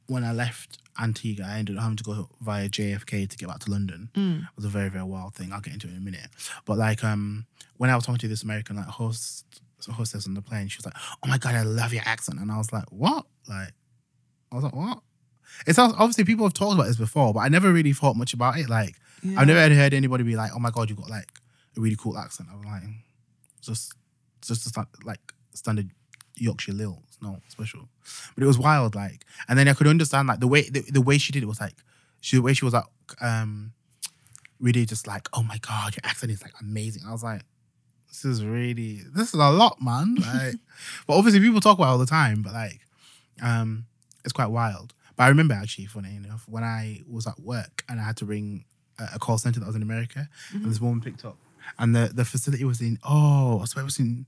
when 0.07 0.23
I 0.23 0.31
left 0.33 0.79
Antigua 1.01 1.45
I 1.47 1.57
ended 1.59 1.77
up 1.77 1.83
having 1.83 1.97
to 1.97 2.03
go 2.03 2.29
via 2.41 2.69
JFK 2.69 3.27
to 3.29 3.37
get 3.37 3.47
back 3.47 3.59
to 3.59 3.71
London 3.71 4.09
Mm. 4.13 4.41
it 4.43 4.47
was 4.55 4.65
a 4.65 4.69
very 4.69 4.89
very 4.89 5.03
wild 5.05 5.33
thing. 5.35 5.51
I'll 5.51 5.61
get 5.61 5.73
into 5.73 5.87
it 5.87 5.91
in 5.91 5.97
a 5.97 6.01
minute. 6.01 6.27
But 6.65 6.77
like 6.77 7.03
um 7.03 7.45
when 7.77 7.89
I 7.89 7.95
was 7.95 8.05
talking 8.05 8.19
to 8.19 8.27
this 8.27 8.43
American 8.43 8.75
like 8.75 8.85
host 8.85 9.45
hostess 9.91 10.25
on 10.27 10.33
the 10.33 10.41
plane, 10.41 10.67
she 10.69 10.77
was 10.77 10.85
like, 10.85 10.93
"Oh 11.23 11.27
my 11.27 11.37
god, 11.37 11.55
I 11.55 11.63
love 11.63 11.91
your 11.93 12.03
accent," 12.05 12.39
and 12.39 12.49
I 12.49 12.57
was 12.57 12.71
like, 12.71 12.89
"What?" 12.91 13.25
Like 13.49 13.73
I 14.51 14.55
was 14.55 14.63
like, 14.63 14.75
"What?" 14.75 14.99
It 15.67 15.75
sounds 15.75 15.93
obviously 15.97 16.23
people 16.23 16.45
have 16.45 16.53
talked 16.53 16.75
about 16.75 16.87
this 16.87 16.95
before, 16.97 17.33
but 17.33 17.41
I 17.41 17.49
never 17.49 17.71
really 17.73 17.91
thought 17.93 18.15
much 18.15 18.33
about 18.33 18.57
it. 18.57 18.69
Like 18.69 18.95
Yeah. 19.23 19.39
I've 19.41 19.47
never 19.47 19.73
heard 19.75 19.93
anybody 19.93 20.23
be 20.23 20.35
like, 20.37 20.51
"Oh 20.55 20.59
my 20.59 20.69
god, 20.71 20.89
you 20.89 20.95
got 20.95 21.09
like 21.09 21.27
a 21.75 21.81
really 21.81 21.97
cool 21.97 22.17
accent." 22.17 22.47
I 22.51 22.55
was 22.55 22.65
like, 22.65 22.83
just 23.61 23.93
just 24.47 24.65
a 24.65 24.69
sta- 24.69 24.85
like 25.03 25.33
standard 25.53 25.89
Yorkshire 26.35 26.73
lil. 26.73 27.03
It's 27.07 27.21
not 27.21 27.39
special, 27.49 27.89
but 28.35 28.43
it 28.43 28.47
was 28.47 28.57
wild. 28.57 28.95
Like, 28.95 29.25
and 29.47 29.57
then 29.57 29.67
I 29.67 29.73
could 29.73 29.87
understand 29.87 30.27
like 30.27 30.39
the 30.39 30.47
way 30.47 30.69
the, 30.69 30.81
the 30.81 31.01
way 31.01 31.17
she 31.17 31.31
did 31.31 31.43
it 31.43 31.47
was 31.47 31.61
like 31.61 31.75
she 32.21 32.37
the 32.37 32.41
way 32.41 32.53
she 32.53 32.65
was 32.65 32.73
like 32.73 32.85
um 33.21 33.73
really 34.59 34.85
just 34.85 35.07
like, 35.07 35.27
oh 35.33 35.43
my 35.43 35.57
god, 35.59 35.95
your 35.95 36.01
accent 36.09 36.31
is 36.31 36.41
like 36.41 36.53
amazing. 36.61 37.03
I 37.07 37.11
was 37.11 37.23
like, 37.23 37.41
this 38.07 38.25
is 38.25 38.43
really 38.43 39.01
this 39.13 39.29
is 39.29 39.39
a 39.39 39.49
lot, 39.49 39.81
man. 39.81 40.17
Like, 40.33 40.55
but 41.07 41.17
obviously 41.17 41.41
people 41.41 41.61
talk 41.61 41.77
about 41.77 41.89
it 41.89 41.91
all 41.91 41.97
the 41.97 42.05
time, 42.05 42.41
but 42.41 42.53
like, 42.53 42.79
um, 43.41 43.85
it's 44.23 44.33
quite 44.33 44.47
wild. 44.47 44.93
But 45.15 45.23
I 45.23 45.27
remember 45.27 45.53
actually, 45.53 45.85
funny 45.85 46.15
enough, 46.15 46.45
when 46.47 46.63
I 46.63 47.01
was 47.07 47.27
at 47.27 47.39
work 47.39 47.83
and 47.89 47.99
I 47.99 48.03
had 48.03 48.17
to 48.17 48.25
ring 48.25 48.65
a, 48.97 49.09
a 49.15 49.19
call 49.19 49.37
center 49.37 49.59
that 49.59 49.65
was 49.67 49.75
in 49.75 49.81
America, 49.83 50.27
and 50.51 50.65
this 50.65 50.81
woman 50.81 51.01
picked 51.01 51.25
up, 51.25 51.37
and 51.79 51.95
the 51.95 52.11
the 52.13 52.25
facility 52.25 52.63
was 52.63 52.81
in 52.81 52.99
oh, 53.07 53.59
I 53.61 53.65
swear 53.65 53.81
it 53.81 53.85
was 53.85 53.99
in. 53.99 54.25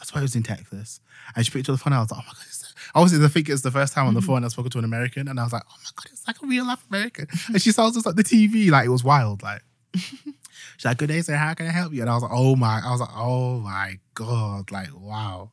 I 0.00 0.04
swear 0.04 0.20
it 0.20 0.24
was 0.24 0.34
in 0.34 0.42
Texas. 0.42 1.00
And 1.36 1.46
she 1.46 1.52
picked 1.52 1.68
up 1.68 1.74
the 1.74 1.78
phone. 1.78 1.92
I 1.92 2.00
was 2.00 2.10
like, 2.10 2.20
oh 2.20 2.26
my 2.26 2.32
God. 2.32 2.44
It's 2.48 2.62
Obviously, 2.94 3.24
I 3.24 3.28
think 3.28 3.48
it's 3.48 3.62
the 3.62 3.70
first 3.70 3.92
time 3.94 4.06
on 4.06 4.14
the 4.14 4.20
phone 4.20 4.44
I 4.44 4.48
spoke 4.48 4.68
to 4.70 4.78
an 4.78 4.84
American. 4.84 5.28
And 5.28 5.38
I 5.38 5.44
was 5.44 5.52
like, 5.52 5.62
oh 5.68 5.76
my 5.78 5.90
God, 5.96 6.12
it's 6.12 6.26
like 6.26 6.42
a 6.42 6.46
real 6.46 6.66
life 6.66 6.84
American. 6.90 7.26
And 7.48 7.62
she 7.62 7.72
sounds 7.72 7.94
just 7.94 8.06
like 8.06 8.16
the 8.16 8.24
TV. 8.24 8.70
Like, 8.70 8.86
it 8.86 8.90
was 8.90 9.04
wild. 9.04 9.42
Like, 9.42 9.62
she's 9.94 10.84
like, 10.84 10.98
good 10.98 11.08
day, 11.08 11.22
sir. 11.22 11.34
How 11.36 11.54
can 11.54 11.66
I 11.66 11.70
help 11.70 11.92
you? 11.92 12.00
And 12.02 12.10
I 12.10 12.14
was 12.14 12.22
like, 12.22 12.32
oh 12.34 12.56
my, 12.56 12.80
I 12.84 12.90
was 12.90 13.00
like, 13.00 13.10
oh 13.14 13.60
my 13.60 13.98
God. 14.14 14.70
Like, 14.70 14.88
wow. 14.94 15.50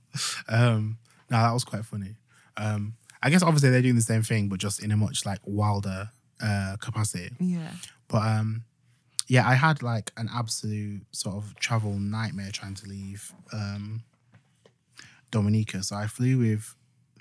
Um, 0.48 0.98
no, 1.30 1.38
that 1.38 1.54
was 1.54 1.64
quite 1.64 1.86
funny. 1.86 2.16
Um, 2.58 2.96
I 3.22 3.30
guess 3.30 3.44
obviously 3.44 3.70
they're 3.70 3.82
doing 3.82 3.96
the 3.96 4.02
same 4.02 4.24
thing, 4.24 4.50
but 4.50 4.60
just 4.60 4.82
in 4.82 4.92
a 4.92 4.98
much 4.98 5.26
like 5.26 5.40
wilder 5.46 6.10
uh, 6.42 6.78
capacity. 6.80 7.32
Yeah. 7.40 7.72
But 8.08 8.26
um, 8.26 8.64
yeah, 9.30 9.48
I 9.48 9.54
had 9.54 9.84
like 9.84 10.12
an 10.18 10.28
absolute 10.34 11.04
sort 11.12 11.36
of 11.36 11.56
travel 11.60 11.94
nightmare 11.94 12.50
trying 12.52 12.74
to 12.74 12.88
leave 12.88 13.32
um, 13.54 14.02
Dominica. 15.30 15.84
So 15.84 15.96
I 15.96 16.08
flew 16.08 16.40
with 16.40 16.76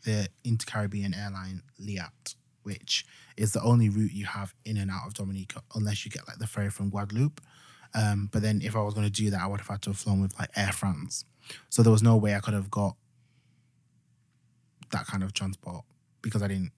the 0.05 0.29
Inter-Caribbean 0.43 1.15
airline 1.15 1.63
Liat, 1.79 2.35
which 2.63 3.05
is 3.37 3.53
the 3.53 3.63
only 3.63 3.91
route 3.91 4.13
you 4.13 4.25
have 4.25 4.55
in 4.65 4.79
and 4.79 4.91
out 4.91 5.07
of 5.07 5.13
Dominica, 5.13 5.61
unless 5.75 6.07
you 6.07 6.11
get 6.11 6.27
like 6.27 6.39
the 6.39 6.47
ferry 6.47 6.71
from 6.71 6.89
Guadeloupe. 6.91 7.43
Um, 7.95 8.31
but 8.33 8.41
then 8.41 8.63
if 8.63 8.75
I 8.75 8.81
was 8.81 8.95
going 8.95 9.07
to 9.07 9.13
do 9.13 9.29
that, 9.29 9.43
I 9.43 9.47
would 9.47 9.61
have 9.61 9.69
had 9.69 9.83
to 9.83 9.91
have 9.91 9.99
flown 9.99 10.23
with 10.23 10.39
like 10.39 10.51
Air 10.57 10.73
France. 10.73 11.27
So 11.69 11.83
there 11.83 11.93
was 11.93 12.03
no 12.03 12.17
way 12.17 12.35
I 12.35 12.41
could 12.41 12.55
have 12.55 12.71
got 12.71 12.97
that 14.93 15.07
kind 15.07 15.23
of 15.23 15.35
transport 15.35 15.85
because 16.23 16.43
I 16.43 16.49
didn't. 16.49 16.73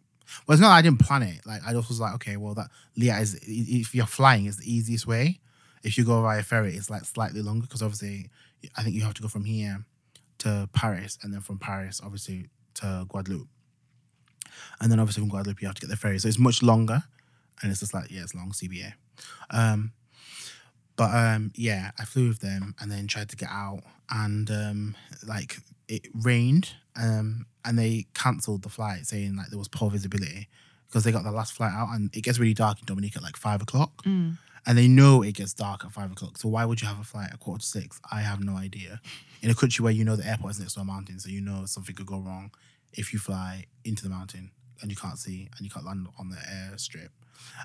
Well, 0.47 0.55
it's 0.55 0.61
not 0.61 0.73
I 0.73 0.83
didn't 0.83 1.01
plan 1.01 1.23
it. 1.23 1.41
Like 1.47 1.63
I 1.67 1.73
just 1.73 1.89
was 1.89 2.01
like, 2.01 2.15
okay, 2.15 2.37
well, 2.37 2.55
that 2.55 2.69
Liat 2.99 3.21
is 3.21 3.39
if 3.43 3.95
you're 3.95 4.07
flying, 4.07 4.47
it's 4.47 4.59
the 4.59 4.73
easiest 4.73 5.07
way. 5.07 5.41
If 5.83 5.97
you 5.97 6.05
go 6.05 6.21
via 6.23 6.43
ferry, 6.43 6.77
it's 6.77 6.91
like 6.91 7.05
slightly 7.05 7.43
longer 7.43 7.67
because 7.67 7.83
obviously, 7.83 8.29
I 8.77 8.83
think 8.83 8.95
you 8.95 9.03
have 9.03 9.15
to 9.15 9.23
go 9.23 9.29
from 9.29 9.45
here 9.45 9.85
to 10.39 10.69
Paris 10.73 11.19
and 11.23 11.33
then 11.33 11.41
from 11.41 11.59
Paris, 11.59 12.01
obviously, 12.05 12.49
to 12.75 13.07
Guadeloupe. 13.09 13.49
And 14.81 14.91
then 14.91 15.01
obviously 15.01 15.23
from 15.23 15.31
Guadeloupe, 15.31 15.61
you 15.61 15.69
have 15.69 15.77
to 15.77 15.81
get 15.81 15.91
the 15.91 15.97
ferry. 15.97 16.19
So 16.19 16.29
it's 16.29 16.39
much 16.39 16.63
longer. 16.63 17.03
And 17.63 17.71
it's 17.71 17.81
just 17.81 17.95
like, 17.95 18.11
yeah, 18.11 18.23
it's 18.23 18.35
long 18.35 18.53
CBA. 18.53 18.95
Um, 19.51 19.93
but 21.01 21.15
um, 21.15 21.51
yeah, 21.55 21.93
I 21.99 22.05
flew 22.05 22.29
with 22.29 22.41
them 22.41 22.75
and 22.79 22.93
then 22.93 23.07
tried 23.07 23.31
to 23.31 23.37
get 23.37 23.49
out. 23.49 23.81
And 24.11 24.51
um, 24.51 24.97
like 25.27 25.57
it 25.89 26.09
rained 26.13 26.75
um, 26.95 27.47
and 27.65 27.79
they 27.79 28.05
cancelled 28.13 28.65
the 28.65 28.69
flight 28.69 29.07
saying 29.07 29.35
like 29.35 29.49
there 29.49 29.59
was 29.59 29.67
poor 29.67 29.91
visibility 29.91 30.51
because 30.87 31.05
they 31.05 31.11
got 31.11 31.25
the 31.25 31.31
last 31.31 31.55
flight 31.55 31.73
out 31.73 31.89
and 31.95 32.15
it 32.15 32.21
gets 32.21 32.39
really 32.39 32.53
dark 32.53 32.81
in 32.81 32.85
Dominica 32.85 33.17
at 33.17 33.23
like 33.23 33.37
five 33.39 33.63
o'clock. 33.63 34.05
Mm. 34.05 34.37
And 34.67 34.77
they 34.77 34.89
know 34.89 35.23
it 35.23 35.37
gets 35.37 35.55
dark 35.55 35.87
at 35.87 35.93
five 35.93 36.13
o'clock. 36.13 36.37
So 36.37 36.51
why 36.51 36.67
would 36.67 36.83
you 36.83 36.89
have 36.89 37.01
a 37.01 37.05
flight 37.05 37.31
at 37.33 37.41
quarter 37.41 37.63
to 37.63 37.67
six? 37.67 37.99
I 38.13 38.21
have 38.21 38.45
no 38.45 38.57
idea. 38.57 39.01
In 39.41 39.49
a 39.49 39.55
country 39.55 39.83
where 39.83 39.95
you 39.95 40.05
know 40.05 40.17
the 40.17 40.29
airport 40.29 40.51
is 40.51 40.61
next 40.61 40.75
to 40.75 40.81
a 40.81 40.85
mountain, 40.85 41.19
so 41.19 41.31
you 41.31 41.41
know 41.41 41.65
something 41.65 41.95
could 41.95 42.05
go 42.05 42.19
wrong 42.19 42.51
if 42.93 43.15
you 43.15 43.19
fly 43.19 43.65
into 43.87 44.03
the 44.03 44.11
mountain 44.11 44.51
and 44.83 44.91
you 44.91 44.99
can't 44.99 45.19
see 45.19 45.49
and 45.57 45.65
you 45.65 45.71
can't 45.71 45.87
land 45.87 46.09
on 46.19 46.29
the 46.29 46.37
airstrip. 46.37 47.09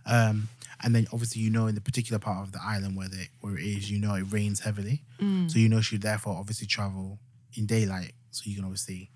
Um, 0.06 0.50
and 0.84 0.94
then 0.94 1.08
obviously 1.14 1.42
you 1.42 1.50
know 1.50 1.68
in 1.68 1.76
the 1.76 1.82
particular 1.82 2.20
part 2.20 2.46
of 2.46 2.52
the 2.52 2.60
island 2.64 2.96
where 2.98 3.08
they 3.10 3.30
where 3.42 3.58
it 3.58 3.64
is, 3.64 3.90
you 3.90 4.00
know 4.00 4.14
it 4.16 4.24
rains 4.32 4.60
heavily, 4.62 5.04
so 5.48 5.60
you 5.60 5.70
know 5.70 5.82
she'd 5.82 6.02
therefore 6.02 6.36
obviously 6.38 6.68
travel 6.68 7.20
in 7.58 7.66
daylight, 7.66 8.14
so 8.32 8.44
you 8.46 8.56
can 8.56 8.66
obviously 8.66 9.10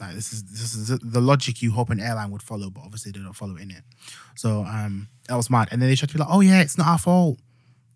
like 0.00 0.14
this 0.14 0.32
is 0.32 0.42
this 0.44 0.74
is 0.74 0.98
the 0.98 1.20
logic 1.20 1.62
you 1.62 1.70
hope 1.70 1.90
an 1.90 2.00
airline 2.00 2.30
would 2.32 2.42
follow, 2.42 2.68
but 2.70 2.82
obviously 2.84 3.12
they 3.12 3.20
don't 3.20 3.32
follow 3.32 3.56
it 3.56 3.62
in 3.62 3.70
it. 3.70 3.82
So 4.34 4.64
um, 4.64 5.08
that 5.28 5.36
was 5.36 5.48
mad. 5.48 5.68
And 5.70 5.80
then 5.80 5.88
they 5.88 5.94
tried 5.94 6.08
to 6.08 6.14
be 6.14 6.20
like, 6.20 6.28
oh 6.30 6.40
yeah, 6.40 6.60
it's 6.60 6.76
not 6.76 6.88
our 6.88 6.98
fault. 6.98 7.38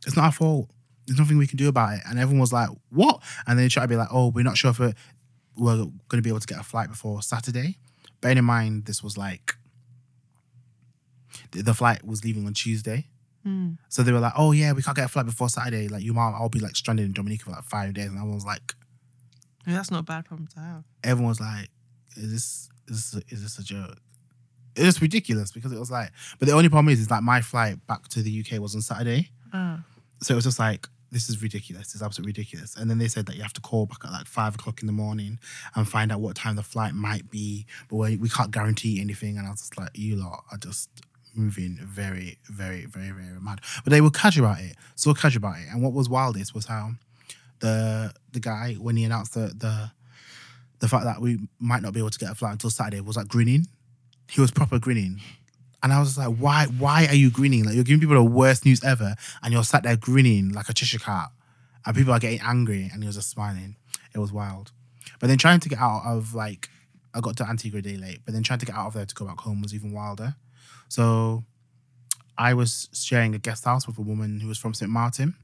It's 0.07 0.17
not 0.17 0.27
our 0.27 0.33
fault. 0.33 0.71
There's 1.07 1.19
nothing 1.19 1.37
we 1.37 1.47
can 1.47 1.57
do 1.57 1.69
about 1.69 1.95
it. 1.95 2.01
And 2.09 2.19
everyone 2.19 2.41
was 2.41 2.53
like, 2.53 2.69
what? 2.91 3.23
And 3.47 3.59
then 3.59 3.65
they 3.65 3.69
tried 3.69 3.85
to 3.85 3.89
be 3.89 3.97
like, 3.97 4.09
oh, 4.13 4.29
we're 4.29 4.45
not 4.45 4.57
sure 4.57 4.71
if 4.71 4.79
we're, 4.79 4.95
we're 5.57 5.77
going 5.77 5.93
to 6.13 6.23
be 6.23 6.31
able 6.31 6.41
to 6.41 6.47
get 6.47 6.61
a 6.61 6.65
flight 6.65 6.89
before 6.89 7.23
Saturday. 7.23 7.79
Bearing 8.21 8.39
in 8.39 8.45
mind, 8.45 8.87
this 8.87 9.03
was 9.03 9.17
like 9.19 9.57
the, 11.53 11.63
the 11.63 11.75
flight 11.75 12.05
was 12.07 12.25
leaving 12.25 12.47
on 12.47 12.55
Tuesday. 12.55 13.07
So 13.89 14.03
they 14.03 14.11
were 14.11 14.19
like, 14.19 14.33
oh 14.37 14.51
yeah, 14.51 14.73
we 14.73 14.83
can't 14.83 14.97
get 14.97 15.05
a 15.05 15.09
flight 15.09 15.25
before 15.27 15.49
Saturday. 15.49 15.87
Like 15.87 16.03
you 16.03 16.13
might, 16.13 16.33
I'll 16.37 16.49
be 16.49 16.59
like 16.59 16.75
stranded 16.75 17.07
in 17.07 17.13
Dominica 17.13 17.45
for 17.45 17.51
like 17.53 17.63
five 17.63 17.95
days. 17.95 18.07
And 18.07 18.17
everyone 18.17 18.35
was 18.35 18.45
like, 18.45 18.75
I 19.65 19.71
mean, 19.71 19.77
that's 19.77 19.91
not 19.93 20.01
a 20.01 20.03
bad 20.03 20.25
problem 20.25 20.49
to 20.55 20.59
have. 20.61 20.85
everyone 21.05 21.29
was 21.29 21.41
like, 21.41 21.69
"Is 22.17 22.33
this 22.33 22.69
is 22.89 23.13
this 23.13 23.23
a, 23.23 23.33
is 23.35 23.43
this 23.45 23.59
a 23.61 23.63
joke?" 23.63 23.99
It's 24.75 25.01
ridiculous 25.01 25.53
because 25.53 25.71
it 25.71 25.79
was 25.79 25.93
like, 25.93 26.11
but 26.41 26.49
the 26.49 26.55
only 26.55 26.69
problem 26.69 26.93
is, 26.93 26.99
is 27.01 27.09
like 27.11 27.23
my 27.23 27.41
flight 27.41 27.85
back 27.87 28.09
to 28.09 28.21
the 28.21 28.45
UK 28.45 28.61
was 28.61 28.75
on 28.75 28.83
Saturday, 28.83 29.31
Ah. 29.53 29.85
so 30.21 30.35
it 30.35 30.37
was 30.37 30.45
just 30.45 30.59
like, 30.59 30.89
this 31.13 31.29
is 31.31 31.41
ridiculous. 31.41 31.87
This 31.87 31.95
is 31.95 32.03
absolutely 32.03 32.31
ridiculous. 32.31 32.75
And 32.77 32.91
then 32.91 32.99
they 32.99 33.07
said 33.09 33.27
that 33.27 33.37
you 33.37 33.43
have 33.43 33.53
to 33.55 33.61
call 33.61 33.87
back 33.87 34.05
at 34.05 34.11
like 34.11 34.27
five 34.27 34.57
o'clock 34.57 34.81
in 34.83 34.87
the 34.89 34.93
morning 34.93 35.39
and 35.77 35.89
find 35.89 36.11
out 36.13 36.21
what 36.21 36.35
time 36.35 36.57
the 36.57 36.63
flight 36.65 36.95
might 36.95 37.31
be, 37.31 37.65
but 37.89 37.97
we, 37.97 38.17
we 38.17 38.29
can't 38.29 38.51
guarantee 38.51 39.01
anything. 39.01 39.39
And 39.39 39.47
I 39.47 39.51
was 39.51 39.61
just 39.61 39.79
like, 39.79 39.91
you 39.95 40.17
lot 40.17 40.45
are 40.51 40.59
just 40.59 40.91
moving 41.37 41.79
very, 41.83 42.39
very, 42.51 42.87
very, 42.87 43.11
very 43.11 43.41
mad. 43.41 43.61
But 43.85 43.91
they 43.91 44.01
were 44.01 44.11
casual 44.11 44.47
about 44.47 44.61
it, 44.61 44.77
so 44.95 45.15
casual 45.15 45.47
about 45.47 45.59
it. 45.59 45.67
And 45.71 45.83
what 45.83 45.93
was 45.93 46.09
wildest 46.09 46.55
was 46.55 46.67
how 46.67 46.93
the 47.61 48.13
the 48.33 48.41
guy 48.41 48.75
when 48.75 48.97
he 48.97 49.05
announced 49.05 49.35
the 49.35 49.53
the 49.57 49.91
the 50.79 50.89
fact 50.89 51.05
that 51.05 51.21
we 51.21 51.39
might 51.59 51.83
not 51.83 51.95
be 51.95 52.01
able 52.01 52.11
to 52.11 52.19
get 52.19 52.31
a 52.31 52.35
flight 52.35 52.53
until 52.53 52.71
Saturday 52.71 53.01
was 53.01 53.17
like 53.17 53.29
grinning. 53.29 53.67
He 54.29 54.41
was 54.41 54.51
proper 54.51 54.79
grinning. 54.79 55.21
And 55.83 55.93
I 55.93 56.01
was 56.01 56.19
like, 56.19 56.37
why 56.37 56.67
why 56.79 57.07
are 57.07 57.15
you 57.15 57.31
grinning? 57.31 57.65
Like 57.65 57.75
you're 57.75 57.85
giving 57.85 58.01
people 58.01 58.17
the 58.17 58.25
worst 58.25 58.65
news 58.65 58.83
ever 58.85 59.15
and 59.43 59.53
you're 59.53 59.65
sat 59.65 59.85
there 59.85 59.97
grinning 59.97 60.53
like 60.53 60.69
a 60.69 60.73
Cheshire 60.73 60.99
cat. 60.99 61.31
And 61.85 61.97
people 61.97 62.13
are 62.13 62.19
getting 62.19 62.41
angry 62.41 62.91
and 62.93 63.03
he 63.03 63.07
was 63.07 63.17
just 63.17 63.31
smiling. 63.31 63.77
It 64.15 64.19
was 64.19 64.33
wild. 64.33 64.73
But 65.21 65.29
then 65.29 65.39
trying 65.39 65.61
to 65.61 65.69
get 65.69 65.79
out 65.79 66.03
of 66.05 66.35
like 66.35 66.69
I 67.15 67.21
got 67.21 67.37
to 67.39 67.49
Antigua 67.49 67.81
day 67.81 67.97
late, 67.97 68.21
but 68.25 68.35
then 68.35 68.43
trying 68.43 68.59
to 68.59 68.67
get 68.67 68.75
out 68.75 68.89
of 68.89 68.95
there 68.95 69.07
to 69.07 69.15
go 69.15 69.25
back 69.25 69.41
home 69.41 69.63
was 69.63 69.75
even 69.75 69.93
wilder. 69.93 70.35
So 70.89 71.45
I 72.39 72.55
was 72.55 72.89
sharing 72.93 73.35
a 73.35 73.39
guest 73.39 73.65
house 73.65 73.87
with 73.87 73.99
a 73.99 74.03
woman 74.03 74.41
who 74.41 74.49
was 74.49 74.59
from 74.59 74.75
St. 74.75 74.91
Martin. 74.91 75.35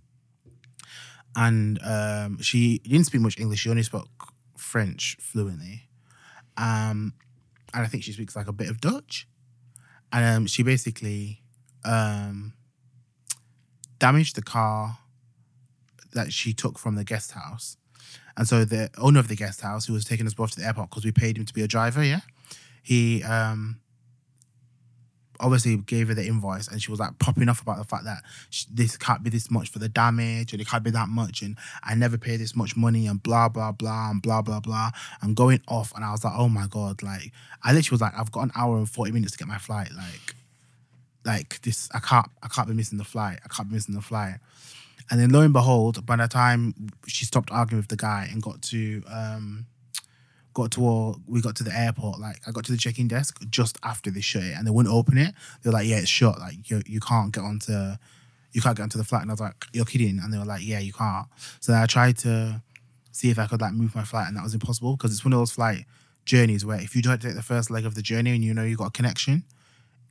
And 1.35 1.78
um, 1.83 2.40
she 2.42 2.78
didn't 2.78 3.05
speak 3.05 3.22
much 3.22 3.38
English. 3.38 3.61
She 3.61 3.70
only 3.70 3.83
spoke 3.83 4.09
French 4.57 5.16
fluently. 5.20 5.88
Um, 6.57 7.14
and 7.72 7.85
I 7.85 7.87
think 7.87 8.02
she 8.05 8.12
speaks 8.12 8.37
like 8.37 8.48
a 8.48 8.52
bit 8.52 8.68
of 8.68 8.81
Dutch. 8.81 9.26
And 10.12 10.37
um, 10.37 10.46
she 10.46 10.62
basically 10.62 11.42
um, 11.85 12.52
damaged 13.98 14.37
the 14.37 14.42
car 14.42 14.98
that 16.12 16.33
she 16.33 16.52
took 16.52 16.78
from 16.78 16.96
the 16.96 17.05
guest 17.05 17.33
house. 17.33 17.78
And 18.37 18.46
so 18.46 18.64
the 18.64 18.90
owner 18.98 19.20
of 19.20 19.28
the 19.28 19.37
guest 19.37 19.62
house, 19.62 19.87
who 19.87 19.94
was 19.94 20.05
taking 20.05 20.26
us 20.26 20.35
both 20.35 20.52
to 20.52 20.61
the 20.61 20.66
airport 20.66 20.90
because 20.90 21.05
we 21.05 21.12
paid 21.12 21.38
him 21.38 21.46
to 21.46 21.55
be 21.55 21.62
a 21.62 21.68
driver, 21.68 22.02
yeah, 22.02 22.20
he 22.83 23.22
um, 23.22 23.81
obviously 25.40 25.77
gave 25.77 26.09
her 26.09 26.14
the 26.14 26.27
invoice 26.27 26.68
and 26.68 26.83
she 26.83 26.90
was 26.90 27.01
like 27.01 27.18
popping 27.18 27.49
off 27.49 27.62
about 27.62 27.79
the 27.79 27.85
fact 27.85 28.05
that 28.05 28.23
sh 28.51 28.64
this 28.71 28.97
can't 28.97 29.23
be 29.23 29.31
this 29.31 29.51
much 29.51 29.71
for 29.71 29.79
the 29.79 29.88
damage 29.88 30.53
and 30.53 30.61
it 30.61 30.68
can't 30.68 30.85
be 30.85 30.90
that 30.90 31.09
much 31.09 31.42
and 31.42 31.57
I 31.83 31.95
never 31.95 32.18
pay 32.18 32.37
this 32.37 32.55
much 32.55 32.77
money 32.77 33.07
and 33.07 33.23
blah 33.23 33.49
blah 33.49 33.73
blah 33.73 34.11
and 34.11 34.23
blah 34.23 34.42
blah 34.42 34.61
blah. 34.61 34.90
And 35.21 35.37
going 35.37 35.61
off 35.68 35.92
and 35.95 36.05
I 36.05 36.12
was 36.12 36.25
like 36.25 36.35
oh 36.37 36.49
my 36.49 36.66
god 36.66 37.03
like 37.03 37.33
I 37.62 37.73
literally 37.73 37.95
was 37.95 38.01
like 38.01 38.18
I've 38.18 38.33
got 38.33 38.42
an 38.42 38.53
hour 38.55 38.77
and 38.77 38.88
40 38.88 39.12
minutes 39.12 39.33
to 39.33 39.38
get 39.38 39.49
my 39.49 39.59
flight 39.59 39.90
like 39.97 40.35
like 41.25 41.61
this 41.62 41.88
I 41.95 41.99
can't 42.01 42.29
I 42.42 42.49
can't 42.49 42.68
be 42.68 42.75
missing 42.75 42.99
the 42.99 43.05
flight 43.05 43.40
I 43.45 43.49
can't 43.49 43.68
be 43.68 43.75
missing 43.75 43.95
the 43.95 44.03
flight. 44.03 44.37
And 45.11 45.21
then 45.21 45.31
lo 45.31 45.40
and 45.40 45.53
behold 45.53 46.07
by 46.07 46.16
the 46.16 46.29
time 46.29 46.75
she 47.07 47.25
stopped 47.25 47.51
arguing 47.51 47.81
with 47.81 47.88
the 47.88 47.97
guy 47.97 48.29
and 48.31 48.42
got 48.42 48.62
to 48.62 49.03
um 49.11 49.66
got 50.55 50.71
to 50.73 50.81
all 50.83 51.17
we 51.27 51.41
got 51.41 51.57
to 51.57 51.65
the 51.65 51.75
airport 51.75 52.19
like 52.19 52.37
i 52.47 52.51
got 52.51 52.65
to 52.65 52.73
the 52.73 52.79
check-in 52.79 53.09
desk 53.09 53.38
just 53.51 53.79
after 53.83 54.11
they 54.11 54.21
shut 54.21 54.43
it 54.43 54.57
and 54.57 54.67
they 54.67 54.71
wouldn't 54.71 54.95
open 54.95 55.19
it. 55.19 55.35
They're 55.62 55.73
like 55.73 55.87
yeah 55.87 55.99
it's 55.99 56.09
shut. 56.09 56.38
Like 56.38 56.71
you, 56.71 56.83
you 56.87 57.01
can't 57.01 57.33
get 57.33 57.45
onto 57.45 57.95
you 58.53 58.61
can't 58.61 58.77
get 58.77 58.83
onto 58.83 58.99
the 58.99 59.05
flight. 59.05 59.23
And 59.23 59.31
i 59.31 59.35
was 59.35 59.41
like 59.41 59.65
you're 59.73 59.85
kidding. 59.85 60.19
And 60.23 60.33
they 60.33 60.38
were 60.38 60.45
like 60.45 60.67
yeah 60.67 60.79
you 60.79 60.93
can't. 60.93 61.27
So 61.61 61.73
then 61.73 61.83
i 61.83 61.87
tried 61.87 62.19
to 62.19 62.62
see 63.11 63.31
if 63.31 63.38
i 63.38 63.47
could 63.47 63.61
like 63.61 63.73
move 63.73 63.95
my 63.95 64.05
flight 64.05 64.27
and 64.27 64.37
that 64.37 64.43
was 64.43 64.55
impossible 64.55 64.97
because 64.97 65.12
it's 65.12 65.25
one 65.25 65.35
of 65.35 65.38
those 65.38 65.53
flight 65.53 65.85
journeys 66.25 66.65
where 66.65 66.81
if 66.81 66.97
you 66.97 67.03
don't 67.03 67.21
take 67.21 67.35
the 67.35 67.43
first 67.43 67.71
leg 67.71 67.85
of 67.85 67.95
the 67.95 68.01
journey 68.01 68.31
and 68.31 68.43
you 68.43 68.55
know 68.55 68.65
you 68.65 68.77
got 68.77 68.87
a 68.87 68.91
connection 68.91 69.45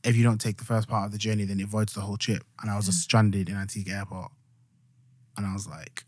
if 0.03 0.15
you 0.15 0.23
don't 0.23 0.39
take 0.39 0.57
the 0.57 0.65
first 0.65 0.87
part 0.87 1.05
of 1.05 1.11
the 1.11 1.17
journey 1.17 1.43
then 1.43 1.59
it 1.59 1.67
voids 1.67 1.93
the 1.93 2.01
whole 2.01 2.17
trip. 2.17 2.43
And 2.61 2.69
i 2.69 2.75
was 2.75 2.85
just 2.85 2.99
mm. 2.99 3.03
stranded 3.03 3.49
in 3.49 3.55
antigua 3.55 3.95
airport. 3.95 4.31
And 5.37 5.45
i 5.45 5.53
was 5.53 5.67
like 5.67 6.03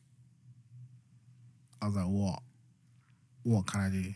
i 1.81 1.87
was 1.87 1.95
like 1.95 2.05
what? 2.05 2.39
What 3.43 3.65
can 3.67 3.81
i 3.81 3.89
do 3.89 4.13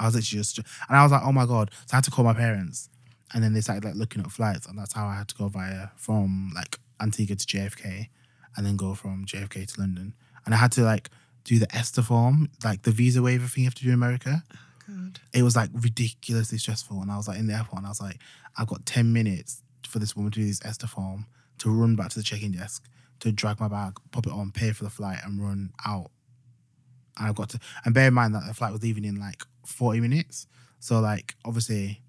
I 0.00 0.06
was 0.06 0.14
literally 0.14 0.40
just, 0.40 0.58
and 0.58 0.96
I 0.96 1.02
was 1.02 1.12
like, 1.12 1.22
oh 1.22 1.32
my 1.32 1.46
god! 1.46 1.70
So 1.86 1.94
I 1.94 1.96
had 1.98 2.04
to 2.04 2.10
call 2.10 2.24
my 2.24 2.34
parents, 2.34 2.88
and 3.32 3.44
then 3.44 3.52
they 3.52 3.60
started 3.60 3.84
like 3.84 3.94
looking 3.94 4.22
at 4.22 4.32
flights, 4.32 4.66
and 4.66 4.78
that's 4.78 4.94
how 4.94 5.06
I 5.06 5.14
had 5.14 5.28
to 5.28 5.34
go 5.36 5.48
via 5.48 5.90
from 5.96 6.50
like 6.54 6.78
Antigua 7.00 7.36
to 7.36 7.46
JFK, 7.46 8.08
and 8.56 8.66
then 8.66 8.76
go 8.76 8.94
from 8.94 9.26
JFK 9.26 9.72
to 9.74 9.80
London, 9.80 10.14
and 10.44 10.54
I 10.54 10.58
had 10.58 10.72
to 10.72 10.82
like 10.82 11.10
do 11.44 11.58
the 11.58 11.72
ESTA 11.74 12.02
form, 12.02 12.50
like 12.64 12.82
the 12.82 12.90
visa 12.90 13.22
waiver 13.22 13.46
thing 13.46 13.64
you 13.64 13.68
have 13.68 13.74
to 13.74 13.84
do 13.84 13.90
in 13.90 13.94
America. 13.94 14.42
Oh, 14.88 14.94
god. 14.94 15.20
It 15.32 15.42
was 15.42 15.54
like 15.54 15.70
ridiculously 15.74 16.58
stressful, 16.58 17.00
and 17.02 17.10
I 17.10 17.16
was 17.16 17.28
like 17.28 17.38
in 17.38 17.46
the 17.46 17.54
airport, 17.54 17.78
and 17.78 17.86
I 17.86 17.90
was 17.90 18.00
like, 18.00 18.18
I've 18.56 18.66
got 18.66 18.86
ten 18.86 19.12
minutes 19.12 19.62
for 19.86 19.98
this 19.98 20.16
woman 20.16 20.32
to 20.32 20.40
do 20.40 20.46
this 20.46 20.64
ESTA 20.64 20.86
form 20.86 21.26
to 21.58 21.70
run 21.70 21.94
back 21.94 22.08
to 22.10 22.18
the 22.18 22.22
check-in 22.22 22.52
desk 22.52 22.88
to 23.20 23.30
drag 23.32 23.60
my 23.60 23.68
bag, 23.68 23.98
pop 24.12 24.26
it 24.26 24.32
on, 24.32 24.50
pay 24.50 24.72
for 24.72 24.84
the 24.84 24.90
flight, 24.90 25.18
and 25.24 25.42
run 25.42 25.72
out. 25.86 26.10
And 27.18 27.28
I've 27.28 27.34
got 27.34 27.50
to, 27.50 27.60
and 27.84 27.92
bear 27.92 28.08
in 28.08 28.14
mind 28.14 28.34
that 28.34 28.46
the 28.46 28.54
flight 28.54 28.72
was 28.72 28.82
leaving 28.82 29.04
in 29.04 29.20
like 29.20 29.42
40 29.66 30.00
minutes. 30.00 30.46
So, 30.78 31.00
like, 31.00 31.34
obviously, 31.44 32.02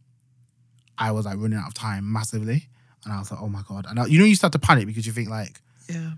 I 0.97 1.11
was 1.11 1.25
like 1.25 1.37
running 1.37 1.57
out 1.59 1.67
of 1.67 1.73
time 1.73 2.11
massively. 2.11 2.69
And 3.03 3.13
I 3.13 3.19
was 3.19 3.31
like, 3.31 3.41
oh 3.41 3.49
my 3.49 3.63
God. 3.67 3.85
And 3.89 3.99
I, 3.99 4.05
you 4.05 4.19
know, 4.19 4.25
you 4.25 4.35
start 4.35 4.53
to 4.53 4.59
panic 4.59 4.85
because 4.87 5.05
you 5.07 5.11
think, 5.13 5.29
like, 5.29 5.59
Yeah. 5.89 6.11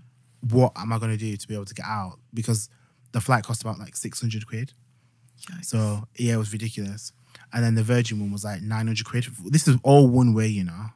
what 0.50 0.72
am 0.76 0.92
I 0.92 0.98
going 0.98 1.10
to 1.12 1.16
do 1.16 1.36
to 1.36 1.48
be 1.48 1.54
able 1.54 1.64
to 1.64 1.74
get 1.74 1.86
out? 1.86 2.18
Because 2.32 2.68
the 3.12 3.20
flight 3.20 3.44
cost 3.44 3.62
about 3.62 3.78
like 3.78 3.96
600 3.96 4.46
quid. 4.46 4.72
Yikes. 5.50 5.64
So, 5.66 6.06
yeah, 6.16 6.34
it 6.34 6.38
was 6.38 6.52
ridiculous. 6.52 7.12
And 7.52 7.64
then 7.64 7.74
the 7.74 7.82
Virgin 7.82 8.20
one 8.20 8.30
was 8.32 8.44
like 8.44 8.60
900 8.62 9.04
quid. 9.06 9.26
This 9.46 9.66
is 9.66 9.76
all 9.82 10.06
one 10.08 10.34
way, 10.34 10.46
you 10.48 10.64
know? 10.64 10.86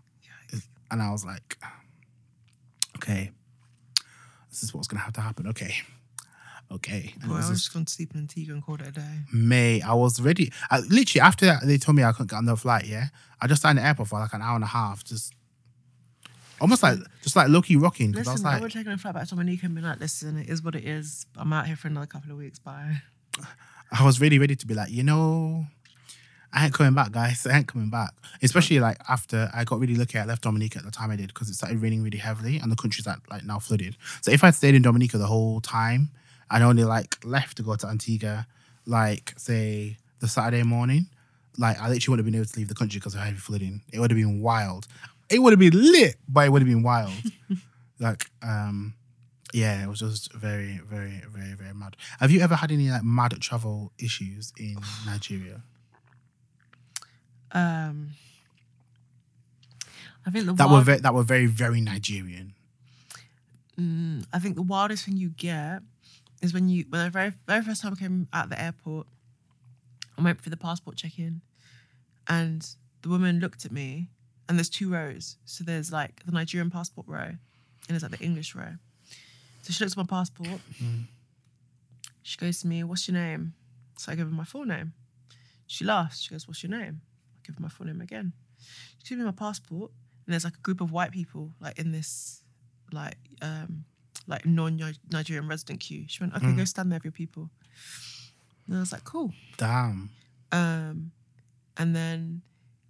And 0.90 1.02
I 1.02 1.10
was 1.10 1.24
like, 1.24 1.58
okay, 2.96 3.30
this 4.50 4.62
is 4.62 4.72
what's 4.74 4.88
going 4.88 4.98
to 4.98 5.04
have 5.04 5.12
to 5.14 5.20
happen. 5.20 5.46
Okay. 5.48 5.74
Okay. 6.70 7.12
And 7.14 7.24
it 7.24 7.28
Boy, 7.28 7.34
I 7.34 7.38
was 7.38 7.48
just- 7.48 7.72
gone 7.72 7.84
to 7.86 7.92
sleep 7.92 8.12
in 8.14 8.20
Antigua 8.20 8.54
and 8.54 8.62
called 8.62 8.82
it 8.82 8.88
a 8.88 8.92
day. 8.92 9.20
May 9.32 9.80
I 9.80 9.94
was 9.94 10.20
ready. 10.20 10.52
I, 10.70 10.80
literally 10.80 11.20
after 11.20 11.46
that, 11.46 11.66
they 11.66 11.78
told 11.78 11.96
me 11.96 12.04
I 12.04 12.12
couldn't 12.12 12.30
get 12.30 12.36
on 12.36 12.44
the 12.44 12.56
flight. 12.56 12.86
Yeah, 12.86 13.06
I 13.40 13.46
just 13.46 13.62
sat 13.62 13.70
in 13.70 13.76
the 13.76 13.82
airport 13.84 14.08
for 14.10 14.18
like 14.18 14.32
an 14.34 14.42
hour 14.42 14.54
and 14.54 14.64
a 14.64 14.68
half, 14.68 15.02
just 15.04 15.32
almost 16.60 16.82
like 16.82 16.98
just 17.22 17.36
like 17.36 17.48
Loki 17.48 17.76
rocking. 17.76 18.10
Because 18.12 18.28
I 18.28 18.32
was 18.32 18.40
Listen, 18.40 18.46
I 18.46 18.52
like, 18.54 18.62
would 18.62 18.72
take 18.72 18.86
a 18.86 18.98
flight 18.98 19.14
back 19.14 19.24
to 19.24 19.30
Dominica 19.30 19.66
and 19.66 19.74
be 19.74 19.80
like, 19.80 20.00
listen, 20.00 20.36
it 20.38 20.48
is 20.48 20.62
what 20.62 20.74
it 20.74 20.84
is. 20.84 21.26
I'm 21.36 21.52
out 21.52 21.66
here 21.66 21.76
for 21.76 21.88
another 21.88 22.06
couple 22.06 22.32
of 22.32 22.38
weeks. 22.38 22.58
Bye. 22.58 23.02
I 23.92 24.04
was 24.04 24.20
really 24.20 24.38
ready 24.38 24.54
to 24.54 24.66
be 24.66 24.74
like, 24.74 24.90
you 24.90 25.02
know, 25.02 25.64
I 26.52 26.66
ain't 26.66 26.74
coming 26.74 26.92
back, 26.92 27.12
guys. 27.12 27.46
I 27.50 27.56
ain't 27.56 27.68
coming 27.68 27.88
back. 27.88 28.10
Especially 28.42 28.80
like 28.80 28.98
after 29.08 29.50
I 29.54 29.64
got 29.64 29.80
really 29.80 29.94
lucky. 29.94 30.18
I 30.18 30.24
left 30.24 30.42
Dominica 30.42 30.78
at 30.78 30.84
the 30.84 30.90
time 30.90 31.10
I 31.10 31.16
did 31.16 31.28
because 31.28 31.48
it 31.48 31.54
started 31.54 31.80
raining 31.80 32.02
really 32.02 32.18
heavily 32.18 32.58
and 32.58 32.70
the 32.70 32.76
country's 32.76 33.06
like, 33.06 33.18
like 33.30 33.44
now 33.44 33.58
flooded. 33.58 33.96
So 34.20 34.30
if 34.30 34.44
I'd 34.44 34.54
stayed 34.54 34.74
in 34.74 34.82
Dominica 34.82 35.16
the 35.16 35.26
whole 35.26 35.60
time 35.62 36.10
and 36.50 36.62
only 36.64 36.84
like 36.84 37.18
left 37.24 37.56
to 37.58 37.62
go 37.62 37.76
to 37.76 37.86
Antigua, 37.86 38.46
like 38.86 39.34
say 39.36 39.96
the 40.20 40.28
Saturday 40.28 40.62
morning, 40.62 41.06
like 41.58 41.80
I 41.80 41.88
literally 41.88 42.12
would 42.12 42.18
have 42.20 42.26
been 42.26 42.34
able 42.34 42.46
to 42.46 42.58
leave 42.58 42.68
the 42.68 42.74
country 42.74 42.98
because 42.98 43.14
of 43.14 43.20
heavy 43.20 43.36
flooding. 43.36 43.82
It 43.92 44.00
would 44.00 44.10
have 44.10 44.18
been 44.18 44.40
wild. 44.40 44.86
It 45.28 45.40
would 45.40 45.52
have 45.52 45.60
been 45.60 45.74
lit, 45.92 46.16
but 46.28 46.46
it 46.46 46.50
would 46.52 46.62
have 46.62 46.68
been 46.68 46.82
wild. 46.82 47.12
like, 48.00 48.30
um, 48.42 48.94
yeah, 49.52 49.82
it 49.84 49.88
was 49.88 50.00
just 50.00 50.32
very, 50.32 50.80
very, 50.88 51.22
very, 51.30 51.52
very 51.54 51.74
mad. 51.74 51.96
Have 52.20 52.30
you 52.30 52.40
ever 52.40 52.54
had 52.54 52.70
any 52.72 52.90
like 52.90 53.04
mad 53.04 53.32
travel 53.40 53.92
issues 53.98 54.52
in 54.58 54.78
Nigeria? 55.06 55.60
Um, 57.52 58.10
I 60.26 60.30
think 60.30 60.46
the 60.46 60.52
That 60.54 60.66
were 60.66 60.72
wild- 60.74 60.86
ve- 60.86 60.96
that 60.98 61.14
were 61.14 61.22
very, 61.22 61.46
very 61.46 61.80
Nigerian. 61.80 62.54
Mm, 63.78 64.26
I 64.32 64.38
think 64.38 64.56
the 64.56 64.62
wildest 64.62 65.04
thing 65.04 65.16
you 65.16 65.30
get 65.30 65.82
is 66.42 66.52
when 66.54 66.68
you 66.68 66.84
when 66.88 67.04
the 67.04 67.10
very 67.10 67.32
very 67.46 67.62
first 67.62 67.82
time 67.82 67.92
I 67.92 67.96
came 67.96 68.28
out 68.32 68.44
of 68.44 68.50
the 68.50 68.60
airport, 68.60 69.06
I 70.16 70.22
went 70.22 70.40
for 70.40 70.50
the 70.50 70.56
passport 70.56 70.96
check 70.96 71.18
in, 71.18 71.40
and 72.28 72.66
the 73.02 73.08
woman 73.08 73.40
looked 73.40 73.64
at 73.64 73.72
me 73.72 74.10
and 74.48 74.58
there's 74.58 74.70
two 74.70 74.90
rows. 74.90 75.36
So 75.44 75.62
there's 75.64 75.92
like 75.92 76.24
the 76.24 76.32
Nigerian 76.32 76.70
passport 76.70 77.06
row, 77.06 77.20
and 77.22 77.38
there's 77.88 78.02
like 78.02 78.12
the 78.18 78.24
English 78.24 78.54
row. 78.54 78.74
So 79.62 79.72
she 79.72 79.84
looks 79.84 79.92
at 79.92 79.98
my 79.98 80.04
passport. 80.04 80.60
She 82.22 82.36
goes 82.38 82.60
to 82.60 82.66
me, 82.66 82.82
"What's 82.84 83.06
your 83.08 83.16
name?" 83.16 83.54
So 83.98 84.12
I 84.12 84.14
give 84.14 84.28
her 84.28 84.34
my 84.34 84.44
full 84.44 84.64
name. 84.64 84.92
She 85.66 85.84
laughs. 85.84 86.20
She 86.20 86.30
goes, 86.30 86.48
"What's 86.48 86.62
your 86.62 86.70
name?" 86.70 87.00
I 87.36 87.38
give 87.46 87.56
her 87.56 87.62
my 87.62 87.68
full 87.68 87.86
name 87.86 88.00
again. 88.00 88.32
She 89.02 89.10
gives 89.10 89.18
me 89.18 89.24
my 89.24 89.32
passport, 89.32 89.90
and 90.26 90.32
there's 90.32 90.44
like 90.44 90.56
a 90.56 90.60
group 90.60 90.80
of 90.80 90.92
white 90.92 91.10
people 91.10 91.52
like 91.60 91.78
in 91.78 91.92
this 91.92 92.42
like 92.92 93.18
um 93.42 93.84
like 94.28 94.46
non-Nigerian 94.46 95.48
resident 95.48 95.80
queue. 95.80 96.04
She 96.06 96.22
went, 96.22 96.34
"Okay, 96.34 96.52
go 96.52 96.64
stand 96.64 96.92
there 96.92 96.98
with 96.98 97.04
your 97.04 97.12
people." 97.12 97.50
And 98.66 98.76
I 98.76 98.80
was 98.80 98.92
like, 98.92 99.04
"Cool." 99.04 99.32
Damn. 99.56 100.10
Um, 100.52 101.12
and 101.76 101.96
then 101.96 102.42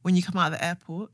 when 0.03 0.17
you 0.17 0.23
come 0.23 0.37
out 0.37 0.53
of 0.53 0.59
the 0.59 0.65
airport, 0.65 1.11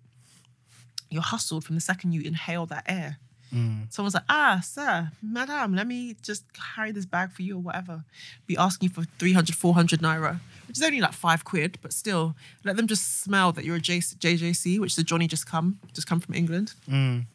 you're 1.11 1.23
hustled 1.23 1.65
from 1.65 1.75
the 1.75 1.81
second 1.81 2.13
you 2.13 2.23
inhale 2.23 2.67
that 2.67 2.85
air. 2.89 3.19
Mm. 3.55 3.93
Someone's 3.93 4.15
like, 4.15 4.25
ah, 4.29 4.61
sir, 4.65 5.11
madam, 5.23 5.75
let 5.75 5.87
me 5.87 6.17
just 6.23 6.45
carry 6.53 6.91
this 6.91 7.07
bag 7.07 7.31
for 7.31 7.43
you 7.43 7.57
or 7.57 7.61
whatever. 7.61 8.05
Be 8.47 8.57
asking 8.57 8.89
you 8.89 8.95
for 8.95 9.05
300, 9.19 9.55
400 9.55 10.01
naira, 10.01 10.41
which 10.67 10.77
is 10.77 10.83
only 10.83 11.01
like 11.01 11.13
five 11.13 11.45
quid, 11.45 11.79
but 11.81 11.93
still, 11.93 12.35
let 12.65 12.77
them 12.77 12.89
just 12.89 13.23
smell 13.23 13.53
that 13.53 13.65
you're 13.65 13.77
a 13.77 13.81
J- 13.81 13.99
JJC, 13.99 14.81
which 14.81 14.93
is 14.93 14.99
a 14.99 15.05
Johnny 15.05 15.29
just 15.29 15.47
come, 15.47 15.79
just 15.93 16.09
come 16.09 16.19
from 16.19 16.35
England. 16.35 16.75
Mm. 16.91 17.27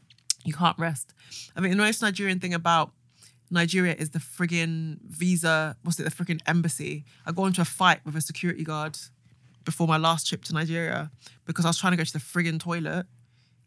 You 0.45 0.53
can't 0.53 0.77
rest. 0.79 1.13
I 1.55 1.61
mean, 1.61 1.71
the 1.71 1.77
most 1.77 2.01
Nigerian 2.01 2.39
thing 2.39 2.53
about 2.53 2.91
Nigeria 3.51 3.95
is 3.95 4.11
the 4.11 4.19
friggin' 4.19 4.99
visa, 5.01 5.75
what's 5.83 5.99
it, 5.99 6.03
the 6.03 6.11
friggin' 6.11 6.41
embassy. 6.47 7.05
I 7.25 7.31
got 7.31 7.45
into 7.45 7.61
a 7.61 7.65
fight 7.65 7.99
with 8.05 8.15
a 8.15 8.21
security 8.21 8.63
guard 8.63 8.97
before 9.65 9.87
my 9.87 9.97
last 9.97 10.27
trip 10.27 10.43
to 10.45 10.53
Nigeria 10.53 11.11
because 11.45 11.65
I 11.65 11.69
was 11.69 11.77
trying 11.77 11.91
to 11.91 11.97
go 11.97 12.03
to 12.03 12.13
the 12.13 12.19
friggin' 12.19 12.59
toilet 12.59 13.05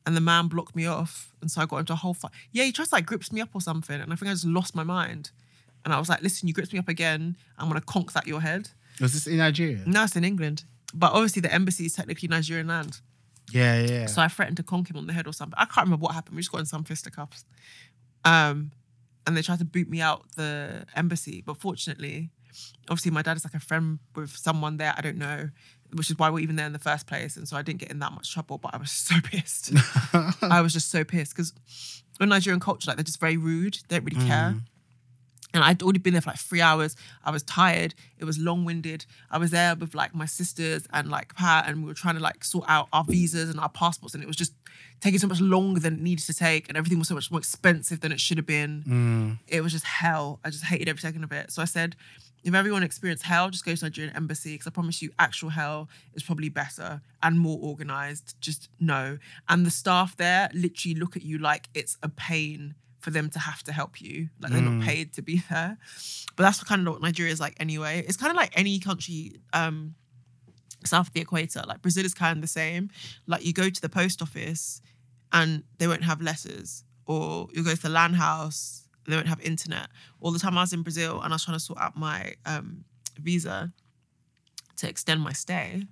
and 0.07 0.17
the 0.17 0.21
man 0.21 0.49
blocked 0.49 0.75
me 0.75 0.87
off. 0.87 1.35
And 1.41 1.51
so 1.51 1.61
I 1.61 1.67
got 1.67 1.79
into 1.79 1.93
a 1.93 1.97
whole 1.97 2.15
fight. 2.15 2.33
Yeah, 2.53 2.65
he 2.65 2.73
tries 2.73 2.89
to 2.89 2.95
like 2.97 3.07
grips 3.07 3.33
me 3.33 3.41
up 3.41 3.51
or 3.55 3.61
something. 3.61 4.01
And 4.01 4.13
I 4.13 4.17
think 4.17 4.31
I 4.31 4.35
just 4.35 4.45
lost 4.45 4.75
my 4.75 4.85
mind. 4.85 5.31
And 5.85 5.93
I 5.93 5.99
was 5.99 6.09
like, 6.09 6.23
listen, 6.23 6.49
you 6.49 6.55
grips 6.55 6.73
me 6.73 6.79
up 6.79 6.89
again, 6.89 7.37
I'm 7.59 7.69
gonna 7.69 7.81
conk 7.81 8.13
that 8.13 8.27
your 8.27 8.41
head. 8.41 8.71
Was 9.01 9.15
this 9.15 9.27
in 9.27 9.39
Nigeria? 9.39 9.83
No, 9.87 10.05
it's 10.05 10.17
in 10.17 10.25
England. 10.25 10.65
But 10.95 11.13
obviously 11.13 11.41
the 11.41 11.53
embassy 11.53 11.87
is 11.87 11.95
technically 11.95 12.29
Nigerian 12.29 12.69
land. 12.69 13.01
Yeah, 13.53 13.81
yeah. 13.81 14.07
So 14.07 14.23
I 14.23 14.29
threatened 14.29 14.57
to 14.59 14.63
conk 14.63 14.91
him 14.91 14.97
on 14.97 15.07
the 15.07 15.13
head 15.13 15.27
or 15.27 15.33
something. 15.33 15.55
I 15.59 15.65
can't 15.65 15.87
remember 15.87 16.05
what 16.05 16.15
happened. 16.15 16.37
We 16.37 16.43
just 16.43 16.53
got 16.53 16.59
in 16.59 16.67
some 16.67 16.85
fisticuffs. 16.85 17.45
Um, 18.25 18.73
and 19.27 19.37
they 19.37 19.43
tried 19.43 19.59
to 19.61 19.65
boot 19.65 19.89
me 19.89 20.01
out 20.01 20.25
the 20.37 20.85
embassy. 20.97 21.43
But 21.45 21.59
fortunately, 21.59 22.31
obviously 22.89 23.11
my 23.11 23.23
dad 23.23 23.37
is 23.37 23.45
like 23.45 23.55
a 23.55 23.61
friend 23.61 23.99
with 24.15 24.31
someone 24.31 24.77
there. 24.77 24.95
I 24.97 25.01
don't 25.01 25.19
know, 25.19 25.51
which 25.93 26.11
is 26.11 26.19
why 26.19 26.31
we're 26.31 26.41
even 26.41 26.57
there 26.57 26.67
in 26.67 26.73
the 26.73 26.79
first 26.79 27.07
place. 27.07 27.37
And 27.37 27.49
so 27.49 27.57
I 27.57 27.63
didn't 27.63 27.81
get 27.81 27.91
in 27.91 27.99
that 28.01 28.13
much 28.13 28.33
trouble. 28.33 28.59
But 28.59 28.75
I 28.75 28.79
was 28.79 28.91
so 28.91 29.17
pissed. 29.23 29.73
I 30.43 30.61
was 30.61 30.73
just 30.73 30.91
so 30.91 31.05
pissed 31.05 31.37
because 31.37 31.53
in 32.21 32.29
Nigerian 32.29 32.61
culture, 32.61 32.91
like 32.91 32.97
they're 32.97 33.05
just 33.05 33.21
very 33.21 33.37
rude. 33.37 33.79
They 33.89 33.97
don't 33.97 34.05
really 34.05 34.27
care. 34.27 34.55
And 35.55 35.63
I'd 35.63 35.83
already 35.83 35.99
been 35.99 36.15
there 36.15 36.23
for 36.23 36.31
like 36.31 36.39
three 36.39 36.61
hours. 36.61 36.97
I 37.25 37.31
was 37.31 37.43
tired. 37.43 37.95
It 38.19 38.25
was 38.25 38.39
long 38.39 38.65
winded. 38.65 39.05
I 39.31 39.39
was 39.39 39.51
there 39.51 39.75
with 39.75 39.95
like 39.95 40.15
my 40.15 40.27
sisters 40.27 40.87
and 40.93 41.09
like 41.11 41.35
Pat, 41.35 41.69
and 41.69 41.83
we 41.83 41.89
were 41.89 41.95
trying 41.95 42.15
to 42.15 42.21
like 42.23 42.45
sort 42.45 42.65
out 42.69 42.89
our 42.93 43.05
visas 43.05 43.51
and 43.51 43.61
our 43.61 43.69
passports. 43.69 44.15
And 44.15 44.23
it 44.23 44.27
was 44.27 44.37
just 44.37 44.55
taking 45.01 45.19
so 45.19 45.27
much 45.27 45.41
longer 45.41 45.81
than 45.81 45.95
it 45.95 46.01
needed 46.01 46.25
to 46.27 46.35
take. 46.35 46.69
And 46.69 46.77
everything 46.77 46.99
was 46.99 47.09
so 47.09 47.15
much 47.15 47.31
more 47.31 47.39
expensive 47.39 48.01
than 48.01 48.13
it 48.13 48.21
should 48.21 48.39
have 48.39 48.47
been. 48.47 48.85
Mm. 48.87 49.39
It 49.49 49.63
was 49.63 49.73
just 49.73 49.85
hell. 49.85 50.41
I 50.45 50.51
just 50.51 50.65
hated 50.65 50.89
every 50.89 51.01
second 51.01 51.25
of 51.25 51.33
it. 51.33 51.51
So 51.51 51.61
I 51.61 51.67
said, 51.67 51.97
if 52.45 52.55
everyone 52.55 52.83
experienced 52.83 53.25
hell, 53.25 53.51
just 53.51 53.65
go 53.65 53.75
to 53.75 53.85
Nigerian 53.85 54.15
embassy 54.17 54.55
because 54.55 54.67
I 54.67 54.71
promise 54.71 55.01
you, 55.01 55.11
actual 55.19 55.51
hell 55.51 55.89
is 56.15 56.23
probably 56.23 56.49
better 56.49 57.01
and 57.23 57.39
more 57.39 57.59
organized. 57.61 58.35
Just 58.41 58.69
no. 58.81 59.19
And 59.49 59.65
the 59.65 59.71
staff 59.71 60.17
there 60.17 60.51
literally 60.53 60.95
look 60.97 61.17
at 61.17 61.23
you 61.23 61.39
like 61.39 61.69
it's 61.75 61.99
a 62.03 62.09
pain 62.09 62.75
for 63.03 63.11
them 63.11 63.29
to 63.31 63.39
have 63.39 63.63
to 63.65 63.73
help 63.73 64.01
you. 64.01 64.29
Like 64.41 64.53
they're 64.53 64.63
not 64.63 64.83
paid 64.83 65.13
to 65.15 65.23
be 65.23 65.43
there. 65.51 65.77
But 66.37 66.45
that's 66.45 66.63
kind 66.63 66.87
of 66.87 66.95
what 66.95 67.03
Nigeria 67.03 67.33
is 67.33 67.41
like 67.41 67.57
anyway. 67.59 68.05
It's 68.07 68.17
kind 68.17 68.31
of 68.31 68.37
like 68.37 68.53
any 68.59 68.79
country 68.79 69.41
um, 69.53 69.95
south 70.85 71.09
of 71.09 71.13
the 71.13 71.21
equator. 71.21 71.63
Like 71.67 71.83
Brazil 71.83 72.05
is 72.05 72.15
kind 72.15 72.39
of 72.39 72.43
the 72.43 72.49
same. 72.49 72.91
Like 73.27 73.45
you 73.45 73.53
go 73.53 73.69
to 73.69 73.81
the 73.81 73.89
post 73.89 74.23
office 74.23 74.81
and 75.33 75.65
they 75.79 75.89
won't 75.89 76.05
have 76.05 76.23
letters, 76.23 76.85
or 77.07 77.49
you 77.53 77.65
go 77.65 77.75
to 77.75 77.83
the 77.83 77.89
LAN 77.89 78.15
house, 78.15 78.87
they 79.09 79.17
won't 79.17 79.29
have 79.29 79.41
internet. 79.41 79.89
All 80.21 80.31
the 80.31 80.39
time 80.39 80.57
I 80.57 80.61
was 80.61 80.73
in 80.73 80.83
Brazil 80.83 81.21
and 81.21 81.33
I 81.33 81.35
was 81.35 81.45
trying 81.45 81.57
to 81.57 81.61
sort 81.61 81.81
out 81.81 81.97
my 81.97 82.35
um, 82.47 82.85
visa 83.21 83.73
to 84.77 84.89
extend 84.89 85.21
my 85.21 85.33
stay. 85.33 85.85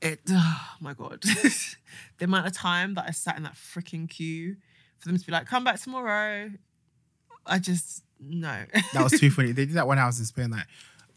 It, 0.00 0.20
oh 0.30 0.70
my 0.80 0.94
god, 0.94 1.22
the 2.18 2.24
amount 2.24 2.46
of 2.46 2.54
time 2.54 2.94
that 2.94 3.04
I 3.06 3.12
sat 3.12 3.36
in 3.36 3.44
that 3.44 3.54
freaking 3.54 4.10
queue 4.10 4.56
for 5.02 5.08
them 5.08 5.18
to 5.18 5.26
be 5.26 5.32
like, 5.32 5.46
"Come 5.46 5.64
back 5.64 5.80
tomorrow," 5.80 6.50
I 7.44 7.58
just 7.58 8.04
no. 8.20 8.64
that 8.94 9.02
was 9.02 9.18
too 9.18 9.30
funny. 9.30 9.52
They 9.52 9.66
did 9.66 9.74
that 9.74 9.86
when 9.86 9.98
I 9.98 10.06
was 10.06 10.18
in 10.18 10.24
Spain. 10.26 10.50
Like 10.50 10.66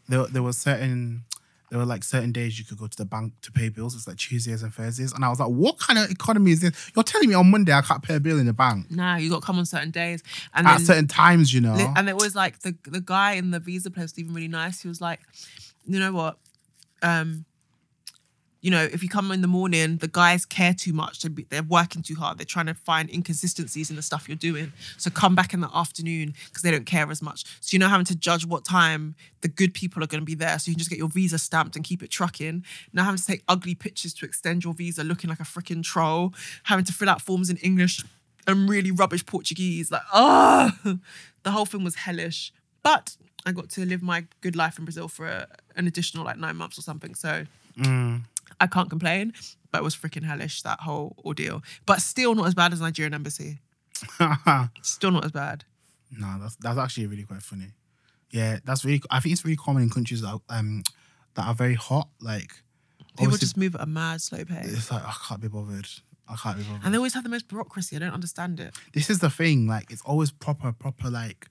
there, 0.08 0.26
there 0.26 0.42
was 0.42 0.58
certain, 0.58 1.24
there 1.70 1.78
were 1.78 1.84
like 1.84 2.02
certain 2.02 2.32
days 2.32 2.58
you 2.58 2.64
could 2.64 2.78
go 2.78 2.88
to 2.88 2.96
the 2.96 3.04
bank 3.04 3.34
to 3.42 3.52
pay 3.52 3.68
bills. 3.68 3.94
It's 3.94 4.08
like 4.08 4.16
Tuesdays 4.16 4.64
and 4.64 4.74
Thursdays, 4.74 5.12
and 5.12 5.24
I 5.24 5.28
was 5.28 5.38
like, 5.38 5.50
"What 5.50 5.78
kind 5.78 6.00
of 6.00 6.10
economy 6.10 6.50
is 6.50 6.60
this? 6.60 6.90
You're 6.96 7.04
telling 7.04 7.28
me 7.28 7.36
on 7.36 7.48
Monday 7.48 7.72
I 7.72 7.82
can't 7.82 8.02
pay 8.02 8.16
a 8.16 8.20
bill 8.20 8.38
in 8.40 8.46
the 8.46 8.52
bank 8.52 8.90
nah, 8.90 9.16
you 9.16 9.30
got 9.30 9.40
to 9.40 9.46
come 9.46 9.58
on 9.58 9.66
certain 9.66 9.92
days, 9.92 10.22
and 10.52 10.66
at 10.66 10.78
then 10.78 10.86
certain 10.86 11.06
times, 11.06 11.54
you 11.54 11.60
know?" 11.60 11.92
And 11.96 12.08
it 12.08 12.16
was 12.16 12.34
like 12.34 12.60
the 12.60 12.76
the 12.84 13.00
guy 13.00 13.32
in 13.32 13.52
the 13.52 13.60
visa 13.60 13.90
place 13.90 14.12
was 14.12 14.18
even 14.18 14.34
really 14.34 14.48
nice. 14.48 14.82
He 14.82 14.88
was 14.88 15.00
like, 15.00 15.20
you 15.86 16.00
know 16.00 16.12
what, 16.12 16.38
um, 17.02 17.44
you 18.66 18.72
know, 18.72 18.82
if 18.82 19.00
you 19.00 19.08
come 19.08 19.30
in 19.30 19.42
the 19.42 19.46
morning, 19.46 19.98
the 19.98 20.08
guys 20.08 20.44
care 20.44 20.74
too 20.74 20.92
much. 20.92 21.20
They're, 21.20 21.30
they're 21.50 21.62
working 21.62 22.02
too 22.02 22.16
hard. 22.16 22.36
They're 22.36 22.44
trying 22.44 22.66
to 22.66 22.74
find 22.74 23.08
inconsistencies 23.08 23.90
in 23.90 23.94
the 23.94 24.02
stuff 24.02 24.28
you're 24.28 24.34
doing. 24.34 24.72
So 24.98 25.08
come 25.08 25.36
back 25.36 25.54
in 25.54 25.60
the 25.60 25.70
afternoon 25.72 26.34
because 26.46 26.64
they 26.64 26.72
don't 26.72 26.84
care 26.84 27.08
as 27.08 27.22
much. 27.22 27.44
So 27.60 27.76
you're 27.76 27.78
not 27.78 27.90
having 27.90 28.06
to 28.06 28.16
judge 28.16 28.44
what 28.44 28.64
time 28.64 29.14
the 29.42 29.46
good 29.46 29.72
people 29.72 30.02
are 30.02 30.08
going 30.08 30.20
to 30.20 30.24
be 30.24 30.34
there. 30.34 30.58
So 30.58 30.68
you 30.68 30.74
can 30.74 30.80
just 30.80 30.90
get 30.90 30.98
your 30.98 31.08
visa 31.08 31.38
stamped 31.38 31.76
and 31.76 31.84
keep 31.84 32.02
it 32.02 32.10
trucking. 32.10 32.64
Not 32.92 33.04
having 33.04 33.18
to 33.18 33.24
take 33.24 33.44
ugly 33.46 33.76
pictures 33.76 34.12
to 34.14 34.26
extend 34.26 34.64
your 34.64 34.74
visa, 34.74 35.04
looking 35.04 35.30
like 35.30 35.38
a 35.38 35.44
freaking 35.44 35.84
troll. 35.84 36.34
Having 36.64 36.86
to 36.86 36.92
fill 36.92 37.08
out 37.08 37.22
forms 37.22 37.48
in 37.48 37.58
English 37.58 38.04
and 38.48 38.68
really 38.68 38.90
rubbish 38.90 39.24
Portuguese. 39.24 39.92
Like, 39.92 40.02
oh, 40.12 40.72
the 41.44 41.52
whole 41.52 41.66
thing 41.66 41.84
was 41.84 41.94
hellish. 41.94 42.52
But 42.82 43.16
I 43.46 43.52
got 43.52 43.70
to 43.70 43.86
live 43.86 44.02
my 44.02 44.26
good 44.40 44.56
life 44.56 44.76
in 44.76 44.84
Brazil 44.84 45.06
for 45.06 45.28
a, 45.28 45.46
an 45.76 45.86
additional 45.86 46.24
like 46.24 46.36
nine 46.36 46.56
months 46.56 46.76
or 46.76 46.82
something. 46.82 47.14
So 47.14 47.46
Mm. 47.76 48.22
I 48.60 48.66
can't 48.66 48.88
complain. 48.90 49.32
But 49.70 49.78
it 49.78 49.84
was 49.84 49.96
freaking 49.96 50.24
hellish 50.24 50.62
that 50.62 50.80
whole 50.80 51.16
ordeal. 51.24 51.62
But 51.84 52.00
still 52.00 52.34
not 52.34 52.46
as 52.46 52.54
bad 52.54 52.72
as 52.72 52.80
Nigerian 52.80 53.12
embassy. 53.14 53.58
Still 54.82 55.10
not 55.10 55.24
as 55.24 55.32
bad. 55.32 55.64
no, 56.10 56.36
that's 56.40 56.56
that's 56.56 56.78
actually 56.78 57.06
really 57.06 57.22
quite 57.24 57.42
funny. 57.42 57.68
Yeah, 58.30 58.58
that's 58.64 58.84
really. 58.84 59.02
I 59.10 59.20
think 59.20 59.32
it's 59.32 59.44
really 59.44 59.56
common 59.56 59.82
in 59.84 59.90
countries 59.90 60.20
that 60.22 60.38
um 60.50 60.82
that 61.34 61.46
are 61.46 61.54
very 61.54 61.74
hot. 61.74 62.08
Like 62.20 62.62
People 63.18 63.36
just 63.38 63.56
move 63.56 63.74
at 63.74 63.80
a 63.80 63.86
mad 63.86 64.20
slow 64.20 64.44
pace. 64.44 64.72
It's 64.72 64.90
like 64.90 65.02
I 65.02 65.14
can't 65.26 65.40
be 65.40 65.48
bothered. 65.48 65.88
I 66.28 66.36
can't 66.36 66.58
be 66.58 66.64
bothered. 66.64 66.82
And 66.84 66.92
they 66.92 66.98
always 66.98 67.14
have 67.14 67.22
the 67.24 67.30
most 67.30 67.48
bureaucracy. 67.48 67.96
I 67.96 67.98
don't 68.00 68.12
understand 68.12 68.60
it. 68.60 68.74
this 68.92 69.08
is 69.08 69.20
the 69.20 69.30
thing. 69.30 69.66
Like 69.66 69.90
it's 69.90 70.02
always 70.02 70.30
proper, 70.30 70.72
proper. 70.72 71.08
Like 71.10 71.48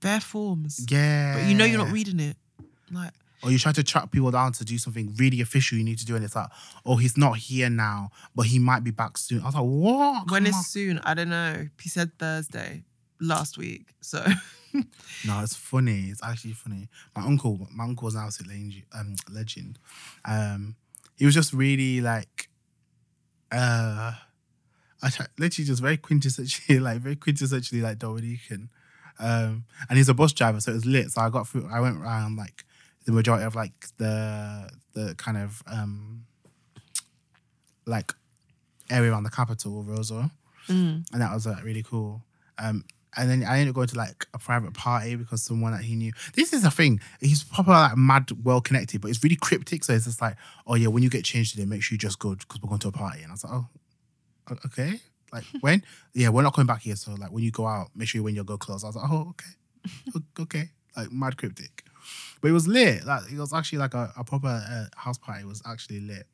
Bare 0.00 0.20
forms. 0.20 0.86
yeah, 0.88 1.34
But 1.34 1.48
you 1.48 1.54
know 1.56 1.64
you're 1.64 1.78
not 1.84 1.92
reading 1.92 2.20
it. 2.20 2.36
Like, 2.92 3.12
or 3.42 3.50
you 3.50 3.58
try 3.58 3.72
to 3.72 3.82
track 3.82 4.10
people 4.10 4.30
down 4.30 4.52
to 4.52 4.64
do 4.64 4.76
something 4.78 5.14
really 5.16 5.40
official 5.40 5.78
you 5.78 5.84
need 5.84 5.98
to 5.98 6.06
do, 6.06 6.16
and 6.16 6.24
it's 6.24 6.36
like, 6.36 6.48
oh, 6.84 6.96
he's 6.96 7.16
not 7.16 7.38
here 7.38 7.70
now, 7.70 8.10
but 8.34 8.46
he 8.46 8.58
might 8.58 8.84
be 8.84 8.90
back 8.90 9.16
soon. 9.18 9.40
I 9.42 9.46
was 9.46 9.54
like, 9.54 9.64
what? 9.64 10.30
when 10.30 10.44
Come 10.44 10.46
is 10.46 10.54
on. 10.56 10.62
soon? 10.62 10.98
I 11.04 11.14
don't 11.14 11.30
know. 11.30 11.68
He 11.80 11.88
said 11.88 12.10
Thursday 12.18 12.84
last 13.20 13.58
week. 13.58 13.94
So 14.00 14.24
No, 15.26 15.40
it's 15.42 15.56
funny. 15.56 16.06
It's 16.10 16.22
actually 16.22 16.52
funny. 16.52 16.88
My 17.16 17.22
uncle, 17.24 17.66
my 17.72 17.84
uncle 17.84 18.04
was 18.06 18.14
an 18.14 18.22
absolute 18.22 18.50
legend. 18.52 18.82
Um, 18.94 19.14
legend. 19.28 19.78
Um, 20.24 20.76
he 21.16 21.24
was 21.26 21.34
just 21.34 21.52
really 21.52 22.00
like, 22.00 22.48
uh, 23.52 24.12
I 25.02 25.10
try, 25.10 25.26
literally 25.38 25.66
just 25.66 25.82
very 25.82 25.98
quintessentially, 25.98 26.80
like 26.82 26.98
very 27.00 27.16
quintessentially 27.16 27.82
like 27.82 27.98
Dominican. 27.98 28.70
Um, 29.18 29.64
and 29.88 29.98
he's 29.98 30.08
a 30.08 30.14
bus 30.14 30.32
driver, 30.32 30.60
so 30.60 30.70
it 30.70 30.74
was 30.76 30.86
lit. 30.86 31.10
So 31.10 31.20
I 31.20 31.30
got 31.30 31.46
through. 31.48 31.68
I 31.70 31.80
went 31.80 31.98
around 31.98 32.36
like 32.36 32.64
the 33.06 33.12
majority 33.12 33.44
of 33.44 33.54
like 33.54 33.72
the 33.98 34.70
the 34.94 35.14
kind 35.16 35.36
of 35.36 35.62
um 35.66 36.24
like 37.86 38.12
area 38.90 39.10
around 39.10 39.22
the 39.22 39.30
capital, 39.30 39.84
Roseau 39.84 40.30
mm, 40.68 41.04
and 41.12 41.22
that 41.22 41.32
was 41.32 41.46
like 41.46 41.64
really 41.64 41.82
cool. 41.82 42.22
Um, 42.58 42.84
and 43.16 43.28
then 43.28 43.42
I 43.42 43.58
ended 43.58 43.70
up 43.70 43.74
going 43.74 43.88
to 43.88 43.96
like 43.96 44.26
a 44.34 44.38
private 44.38 44.72
party 44.72 45.16
because 45.16 45.42
someone 45.42 45.72
that 45.72 45.82
he 45.82 45.96
knew. 45.96 46.12
This 46.34 46.52
is 46.52 46.62
the 46.62 46.70
thing. 46.70 47.00
He's 47.20 47.42
proper 47.42 47.72
like 47.72 47.96
mad, 47.96 48.30
well 48.44 48.60
connected, 48.60 49.00
but 49.00 49.10
it's 49.10 49.22
really 49.22 49.36
cryptic. 49.36 49.82
So 49.82 49.92
it's 49.92 50.04
just 50.04 50.20
like, 50.20 50.36
oh 50.66 50.76
yeah, 50.76 50.88
when 50.88 51.02
you 51.02 51.10
get 51.10 51.24
changed 51.24 51.52
today, 51.52 51.64
make 51.64 51.82
sure 51.82 51.94
you 51.94 51.98
just 51.98 52.20
go 52.20 52.34
because 52.34 52.62
we're 52.62 52.68
going 52.68 52.78
to 52.80 52.88
a 52.88 52.92
party. 52.92 53.22
And 53.22 53.32
I 53.32 53.34
was 53.34 53.44
like, 53.44 53.52
oh, 53.52 53.68
okay. 54.66 55.00
Like 55.32 55.44
when? 55.60 55.82
Yeah, 56.14 56.28
we're 56.28 56.42
not 56.42 56.54
coming 56.54 56.68
back 56.68 56.82
here. 56.82 56.94
So 56.94 57.12
like 57.14 57.32
when 57.32 57.42
you 57.42 57.50
go 57.50 57.66
out, 57.66 57.88
make 57.96 58.06
sure 58.06 58.20
you 58.20 58.22
when 58.22 58.36
your 58.36 58.44
go 58.44 58.56
clothes. 58.56 58.84
I 58.84 58.88
was 58.88 58.96
like, 58.96 59.10
oh 59.10 59.30
okay, 59.30 60.20
okay. 60.40 60.68
Like 60.96 61.10
mad 61.10 61.36
cryptic, 61.36 61.84
but 62.40 62.48
it 62.48 62.52
was 62.52 62.66
lit. 62.66 63.04
Like 63.04 63.30
it 63.30 63.38
was 63.38 63.52
actually 63.52 63.78
like 63.78 63.94
a, 63.94 64.12
a 64.16 64.24
proper 64.24 64.48
uh, 64.48 64.86
house 64.96 65.18
party. 65.18 65.42
It 65.42 65.46
was 65.46 65.62
actually 65.66 66.00
lit. 66.00 66.26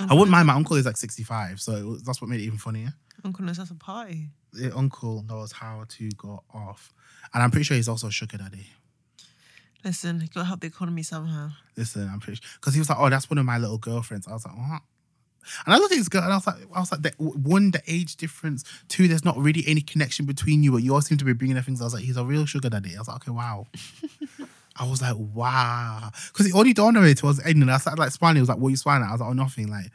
I 0.00 0.14
wouldn't 0.14 0.30
mind. 0.30 0.46
My 0.46 0.54
uncle 0.54 0.76
is 0.76 0.84
like 0.84 0.96
65, 0.96 1.60
so 1.60 1.72
it 1.72 1.84
was, 1.84 2.02
that's 2.02 2.20
what 2.20 2.28
made 2.28 2.40
it 2.40 2.44
even 2.44 2.58
funnier. 2.58 2.92
Uncle 3.24 3.44
knows 3.44 3.56
that's 3.56 3.70
a 3.70 3.74
party. 3.74 4.28
The 4.52 4.76
uncle 4.76 5.24
knows 5.28 5.52
how 5.52 5.84
to 5.88 6.10
go 6.12 6.42
off, 6.52 6.92
and 7.32 7.42
I'm 7.42 7.50
pretty 7.50 7.64
sure 7.64 7.76
he's 7.76 7.88
also 7.88 8.08
a 8.08 8.10
sugar 8.10 8.36
daddy. 8.36 8.66
Listen, 9.84 10.20
you 10.20 10.28
gotta 10.28 10.46
help 10.46 10.60
the 10.60 10.66
economy 10.66 11.02
somehow. 11.02 11.50
Listen, 11.76 12.08
I'm 12.12 12.20
pretty 12.20 12.40
sure 12.40 12.48
because 12.60 12.74
he 12.74 12.80
was 12.80 12.88
like, 12.88 12.98
"Oh, 12.98 13.08
that's 13.08 13.30
one 13.30 13.38
of 13.38 13.44
my 13.44 13.58
little 13.58 13.78
girlfriends." 13.78 14.26
I 14.26 14.32
was 14.32 14.44
like, 14.44 14.56
"What?" 14.56 14.82
And 15.64 15.74
I 15.74 15.78
looked 15.78 15.92
at 15.92 15.98
this 15.98 16.08
girl, 16.08 16.24
and 16.24 16.32
I 16.32 16.36
was 16.36 16.46
like, 16.46 16.56
"I 16.74 16.80
was 16.80 16.90
like, 16.90 17.02
the, 17.02 17.10
one, 17.18 17.70
the 17.70 17.82
age 17.86 18.16
difference. 18.16 18.64
Two, 18.88 19.06
there's 19.06 19.24
not 19.24 19.36
really 19.38 19.62
any 19.66 19.80
connection 19.80 20.26
between 20.26 20.64
you, 20.64 20.72
but 20.72 20.82
you 20.82 20.92
all 20.92 21.00
seem 21.00 21.18
to 21.18 21.24
be 21.24 21.32
bringing 21.32 21.56
up 21.56 21.64
things." 21.64 21.80
I 21.80 21.84
was 21.84 21.94
like, 21.94 22.04
"He's 22.04 22.16
a 22.16 22.24
real 22.24 22.46
sugar 22.46 22.68
daddy." 22.68 22.96
I 22.96 22.98
was 22.98 23.08
like, 23.08 23.16
"Okay, 23.18 23.30
wow." 23.30 23.66
I 24.78 24.88
was 24.88 25.02
like, 25.02 25.16
"Wow," 25.16 26.10
because 26.28 26.46
it 26.46 26.54
only 26.54 26.72
dawned 26.72 26.96
on 26.96 27.04
me 27.04 27.14
towards 27.14 27.38
the 27.38 27.46
end, 27.46 27.62
and 27.62 27.70
I 27.70 27.78
started 27.78 28.00
like 28.00 28.12
smiling. 28.12 28.36
He 28.36 28.42
was 28.42 28.48
like, 28.48 28.58
"What 28.58 28.68
are 28.68 28.70
you 28.70 28.76
smiling 28.76 29.04
at?" 29.04 29.08
I 29.08 29.12
was 29.12 29.20
like, 29.20 29.30
"Oh, 29.30 29.34
nothing." 29.34 29.68
Like, 29.68 29.90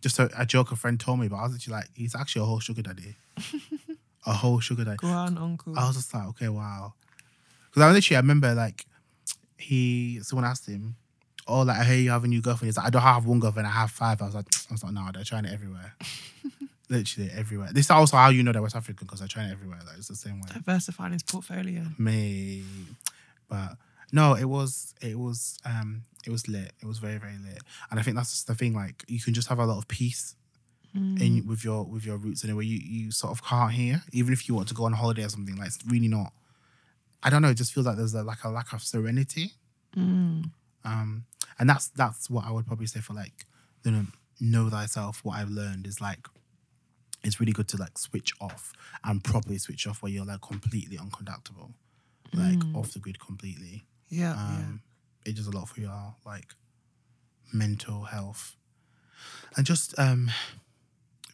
just 0.00 0.18
a, 0.18 0.30
a 0.36 0.46
joke 0.46 0.72
a 0.72 0.76
friend 0.76 0.98
told 0.98 1.20
me, 1.20 1.28
but 1.28 1.36
I 1.36 1.42
was 1.44 1.54
actually 1.54 1.74
like, 1.74 1.90
"He's 1.94 2.14
actually 2.14 2.42
a 2.42 2.46
whole 2.46 2.60
sugar 2.60 2.82
daddy, 2.82 3.16
a 4.26 4.32
whole 4.32 4.60
sugar 4.60 4.84
daddy." 4.84 4.96
Go 4.98 5.08
on, 5.08 5.38
uncle. 5.38 5.78
I 5.78 5.86
was 5.86 5.96
just 5.96 6.12
like, 6.14 6.26
okay, 6.28 6.48
wow. 6.48 6.94
Because 7.70 7.82
I 7.82 7.92
literally, 7.92 8.16
I 8.16 8.20
remember 8.20 8.54
like 8.54 8.86
he, 9.56 10.20
someone 10.22 10.44
asked 10.44 10.68
him, 10.68 10.96
oh, 11.46 11.62
like 11.62 11.78
I 11.78 11.84
hear 11.84 11.96
you 11.96 12.10
have 12.10 12.24
a 12.24 12.28
new 12.28 12.40
girlfriend. 12.40 12.68
He's 12.68 12.76
like, 12.76 12.86
I 12.86 12.90
don't 12.90 13.02
have 13.02 13.26
one 13.26 13.40
girlfriend, 13.40 13.66
I 13.66 13.72
have 13.72 13.90
five. 13.90 14.20
I 14.20 14.26
was 14.26 14.34
like, 14.34 14.46
I 14.70 14.74
was 14.74 14.84
like, 14.84 14.92
no, 14.92 15.08
they're 15.12 15.24
trying 15.24 15.44
it 15.44 15.52
everywhere. 15.52 15.94
literally 16.88 17.30
everywhere. 17.34 17.70
This 17.72 17.86
is 17.86 17.90
also 17.90 18.16
how 18.16 18.28
you 18.28 18.42
know 18.42 18.52
they're 18.52 18.62
West 18.62 18.76
African 18.76 19.06
because 19.06 19.20
they're 19.20 19.28
trying 19.28 19.48
it 19.48 19.52
everywhere. 19.52 19.78
Like 19.86 19.96
it's 19.98 20.08
the 20.08 20.16
same 20.16 20.40
way. 20.40 20.48
Diversifying 20.52 21.12
his 21.12 21.22
portfolio. 21.22 21.84
Me, 21.98 22.62
but 23.48 23.76
no, 24.12 24.34
it 24.34 24.44
was, 24.44 24.94
it 25.00 25.18
was, 25.18 25.58
um, 25.64 26.04
it 26.24 26.30
was 26.30 26.46
lit. 26.46 26.72
It 26.80 26.86
was 26.86 26.98
very, 26.98 27.18
very 27.18 27.38
lit. 27.44 27.62
And 27.90 27.98
I 27.98 28.02
think 28.02 28.16
that's 28.16 28.30
just 28.30 28.46
the 28.46 28.54
thing. 28.54 28.74
Like 28.74 29.04
you 29.08 29.20
can 29.20 29.34
just 29.34 29.48
have 29.48 29.58
a 29.58 29.64
lot 29.66 29.78
of 29.78 29.88
peace 29.88 30.36
in 31.22 31.46
with 31.46 31.64
your 31.64 31.84
with 31.84 32.04
your 32.04 32.18
roots 32.18 32.44
in 32.44 32.50
a 32.50 32.54
way 32.56 32.64
you, 32.64 32.78
you 32.78 33.10
sort 33.10 33.32
of 33.32 33.42
can't 33.42 33.72
hear. 33.72 34.02
Even 34.12 34.32
if 34.32 34.46
you 34.48 34.54
want 34.54 34.68
to 34.68 34.74
go 34.74 34.84
on 34.84 34.92
holiday 34.92 35.24
or 35.24 35.28
something, 35.30 35.56
like 35.56 35.68
it's 35.68 35.78
really 35.86 36.08
not. 36.08 36.32
I 37.22 37.30
don't 37.30 37.40
know. 37.42 37.48
It 37.48 37.56
just 37.56 37.72
feels 37.72 37.86
like 37.86 37.96
there's 37.96 38.14
a, 38.14 38.22
like 38.22 38.44
a 38.44 38.50
lack 38.50 38.72
of 38.72 38.82
serenity. 38.82 39.52
Um, 40.84 41.24
and 41.58 41.68
that's 41.70 41.88
that's 41.88 42.28
what 42.28 42.44
I 42.44 42.50
would 42.50 42.66
probably 42.66 42.86
say 42.86 43.00
for 43.00 43.14
like 43.14 43.46
you 43.84 43.92
know 43.92 44.06
know 44.40 44.68
thyself. 44.68 45.24
What 45.24 45.36
I've 45.38 45.48
learned 45.50 45.86
is 45.86 46.00
like 46.00 46.26
it's 47.24 47.40
really 47.40 47.52
good 47.52 47.68
to 47.68 47.76
like 47.76 47.96
switch 47.98 48.32
off 48.40 48.72
and 49.04 49.22
properly 49.22 49.58
switch 49.58 49.86
off 49.86 50.02
where 50.02 50.12
you're 50.12 50.24
like 50.26 50.42
completely 50.42 50.98
unconductable, 50.98 51.72
like 52.34 52.58
off 52.74 52.92
the 52.92 52.98
grid 52.98 53.18
completely. 53.20 53.84
Yeah. 54.12 54.32
Um, 54.34 54.82
It 55.24 55.36
does 55.36 55.46
a 55.46 55.50
lot 55.50 55.68
for 55.68 55.80
your 55.80 56.14
like 56.26 56.52
mental 57.52 58.04
health 58.04 58.56
and 59.56 59.64
just 59.66 59.98
um 59.98 60.30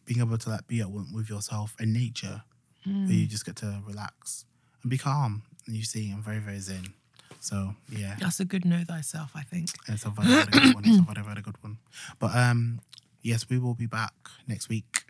being 0.05 0.19
able 0.21 0.37
to 0.37 0.49
like 0.49 0.67
be 0.67 0.81
at 0.81 0.89
one 0.89 1.07
with 1.13 1.29
yourself 1.29 1.75
and 1.79 1.93
nature, 1.93 2.43
where 2.85 3.13
you 3.13 3.27
just 3.27 3.45
get 3.45 3.55
to 3.57 3.81
relax 3.85 4.45
and 4.81 4.89
be 4.89 4.97
calm. 4.97 5.43
And 5.67 5.75
you 5.75 5.83
see, 5.83 6.11
I'm 6.11 6.21
very 6.23 6.39
very 6.39 6.59
zen. 6.59 6.93
So 7.39 7.75
yeah, 7.89 7.99
yeah. 7.99 8.15
That's 8.19 8.39
a 8.39 8.45
good 8.45 8.65
know 8.65 8.83
thyself, 8.87 9.31
I 9.35 9.43
think. 9.43 9.69
it's 9.87 10.05
a 10.05 10.09
very, 10.09 10.27
very 10.27 10.45
good 10.51 10.75
one. 10.75 10.83
It's 10.85 10.97
a 10.99 11.13
very, 11.13 11.23
very 11.25 11.41
good 11.41 11.57
one. 11.63 11.77
But 12.19 12.35
um, 12.35 12.81
yes, 13.21 13.47
we 13.49 13.59
will 13.59 13.75
be 13.75 13.85
back 13.87 14.13
next 14.47 14.69
week. 14.69 15.03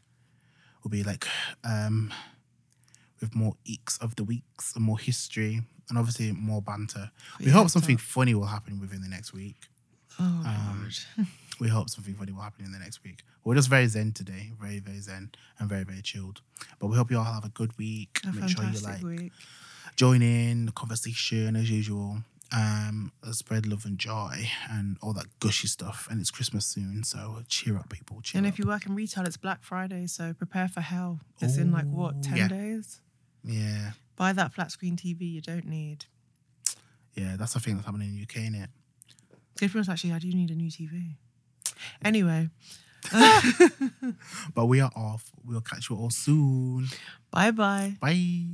We'll 0.83 0.91
be 0.91 1.03
like 1.03 1.27
um, 1.63 2.13
with 3.21 3.35
more 3.35 3.53
eeks 3.65 4.01
of 4.01 4.15
the 4.15 4.23
weeks 4.23 4.73
and 4.75 4.83
more 4.83 4.97
history, 4.99 5.61
and 5.89 5.97
obviously 5.97 6.31
more 6.31 6.61
banter. 6.61 7.11
We 7.39 7.51
hope 7.51 7.69
something 7.69 7.97
funny 7.97 8.33
will 8.35 8.45
happen 8.47 8.79
within 8.79 9.01
the 9.01 9.09
next 9.09 9.33
week. 9.33 9.57
Oh, 10.19 10.23
Um. 10.45 10.89
We 11.59 11.67
hope 11.67 11.89
something 11.89 12.13
funny 12.15 12.31
will 12.31 12.41
happen 12.41 12.63
in 12.63 12.71
the 12.71 12.79
next 12.79 13.03
week. 13.03 13.21
We're 13.43 13.55
just 13.55 13.67
very 13.69 13.85
zen 13.87 14.13
today, 14.13 14.53
very, 14.61 14.79
very 14.79 15.01
zen, 15.01 15.31
and 15.59 15.67
very, 15.67 15.83
very 15.83 16.01
chilled. 16.01 16.39
But 16.79 16.87
we 16.87 16.95
hope 16.95 17.11
you 17.11 17.17
all 17.17 17.25
have 17.25 17.43
a 17.43 17.49
good 17.49 17.77
week. 17.77 18.21
A 18.23 18.31
Make 18.31 18.47
sure 18.49 18.63
you 18.63 18.79
like 18.79 19.03
week. 19.03 19.33
join 19.97 20.21
in 20.21 20.67
the 20.67 20.71
conversation 20.71 21.57
as 21.57 21.69
usual. 21.69 22.19
Um, 22.53 23.11
spread 23.33 23.67
love 23.67 23.83
and 23.85 23.99
joy 23.99 24.49
and 24.71 24.97
all 25.01 25.11
that 25.13 25.25
gushy 25.41 25.67
stuff. 25.67 26.07
And 26.09 26.21
it's 26.21 26.31
Christmas 26.31 26.65
soon, 26.65 27.03
so 27.03 27.43
cheer 27.49 27.75
up, 27.77 27.89
people. 27.89 28.21
Cheer 28.21 28.39
And 28.39 28.47
up. 28.47 28.53
if 28.53 28.59
you 28.59 28.65
work 28.65 28.85
in 28.85 28.95
retail, 28.95 29.25
it's 29.25 29.35
Black 29.37 29.61
Friday, 29.61 30.07
so 30.07 30.31
prepare 30.33 30.69
for 30.69 30.79
hell. 30.79 31.19
It's 31.41 31.57
in 31.57 31.73
like 31.73 31.85
what, 31.87 32.23
10 32.23 32.37
yeah. 32.37 32.47
days? 32.47 33.01
Yeah, 33.49 33.91
Buy 34.15 34.33
that 34.33 34.53
flat 34.53 34.71
screen 34.71 34.95
TV 34.97 35.21
you 35.31 35.41
don't 35.41 35.65
need. 35.65 36.05
yeah, 37.15 37.35
that's 37.37 37.53
the 37.53 37.59
thing 37.59 37.75
that's 37.75 37.85
happening 37.85 38.09
in 38.09 38.15
the 38.15 38.21
UK, 38.23 38.37
isn't 38.37 38.53
innit? 38.55 38.67
Difference 39.57 39.89
actually, 39.89 40.13
I 40.13 40.19
do 40.19 40.27
need 40.27 40.51
a 40.51 40.55
new 40.55 40.69
TV. 40.69 41.15
Anyway, 42.03 42.49
But 44.53 44.65
we 44.65 44.81
are 44.81 44.91
off. 44.95 45.31
We'll 45.45 45.61
catch 45.61 45.89
you 45.89 45.95
all 45.95 46.09
soon. 46.09 46.87
bye 47.31 47.51
bye. 47.51 47.95
Bye. 48.01 48.45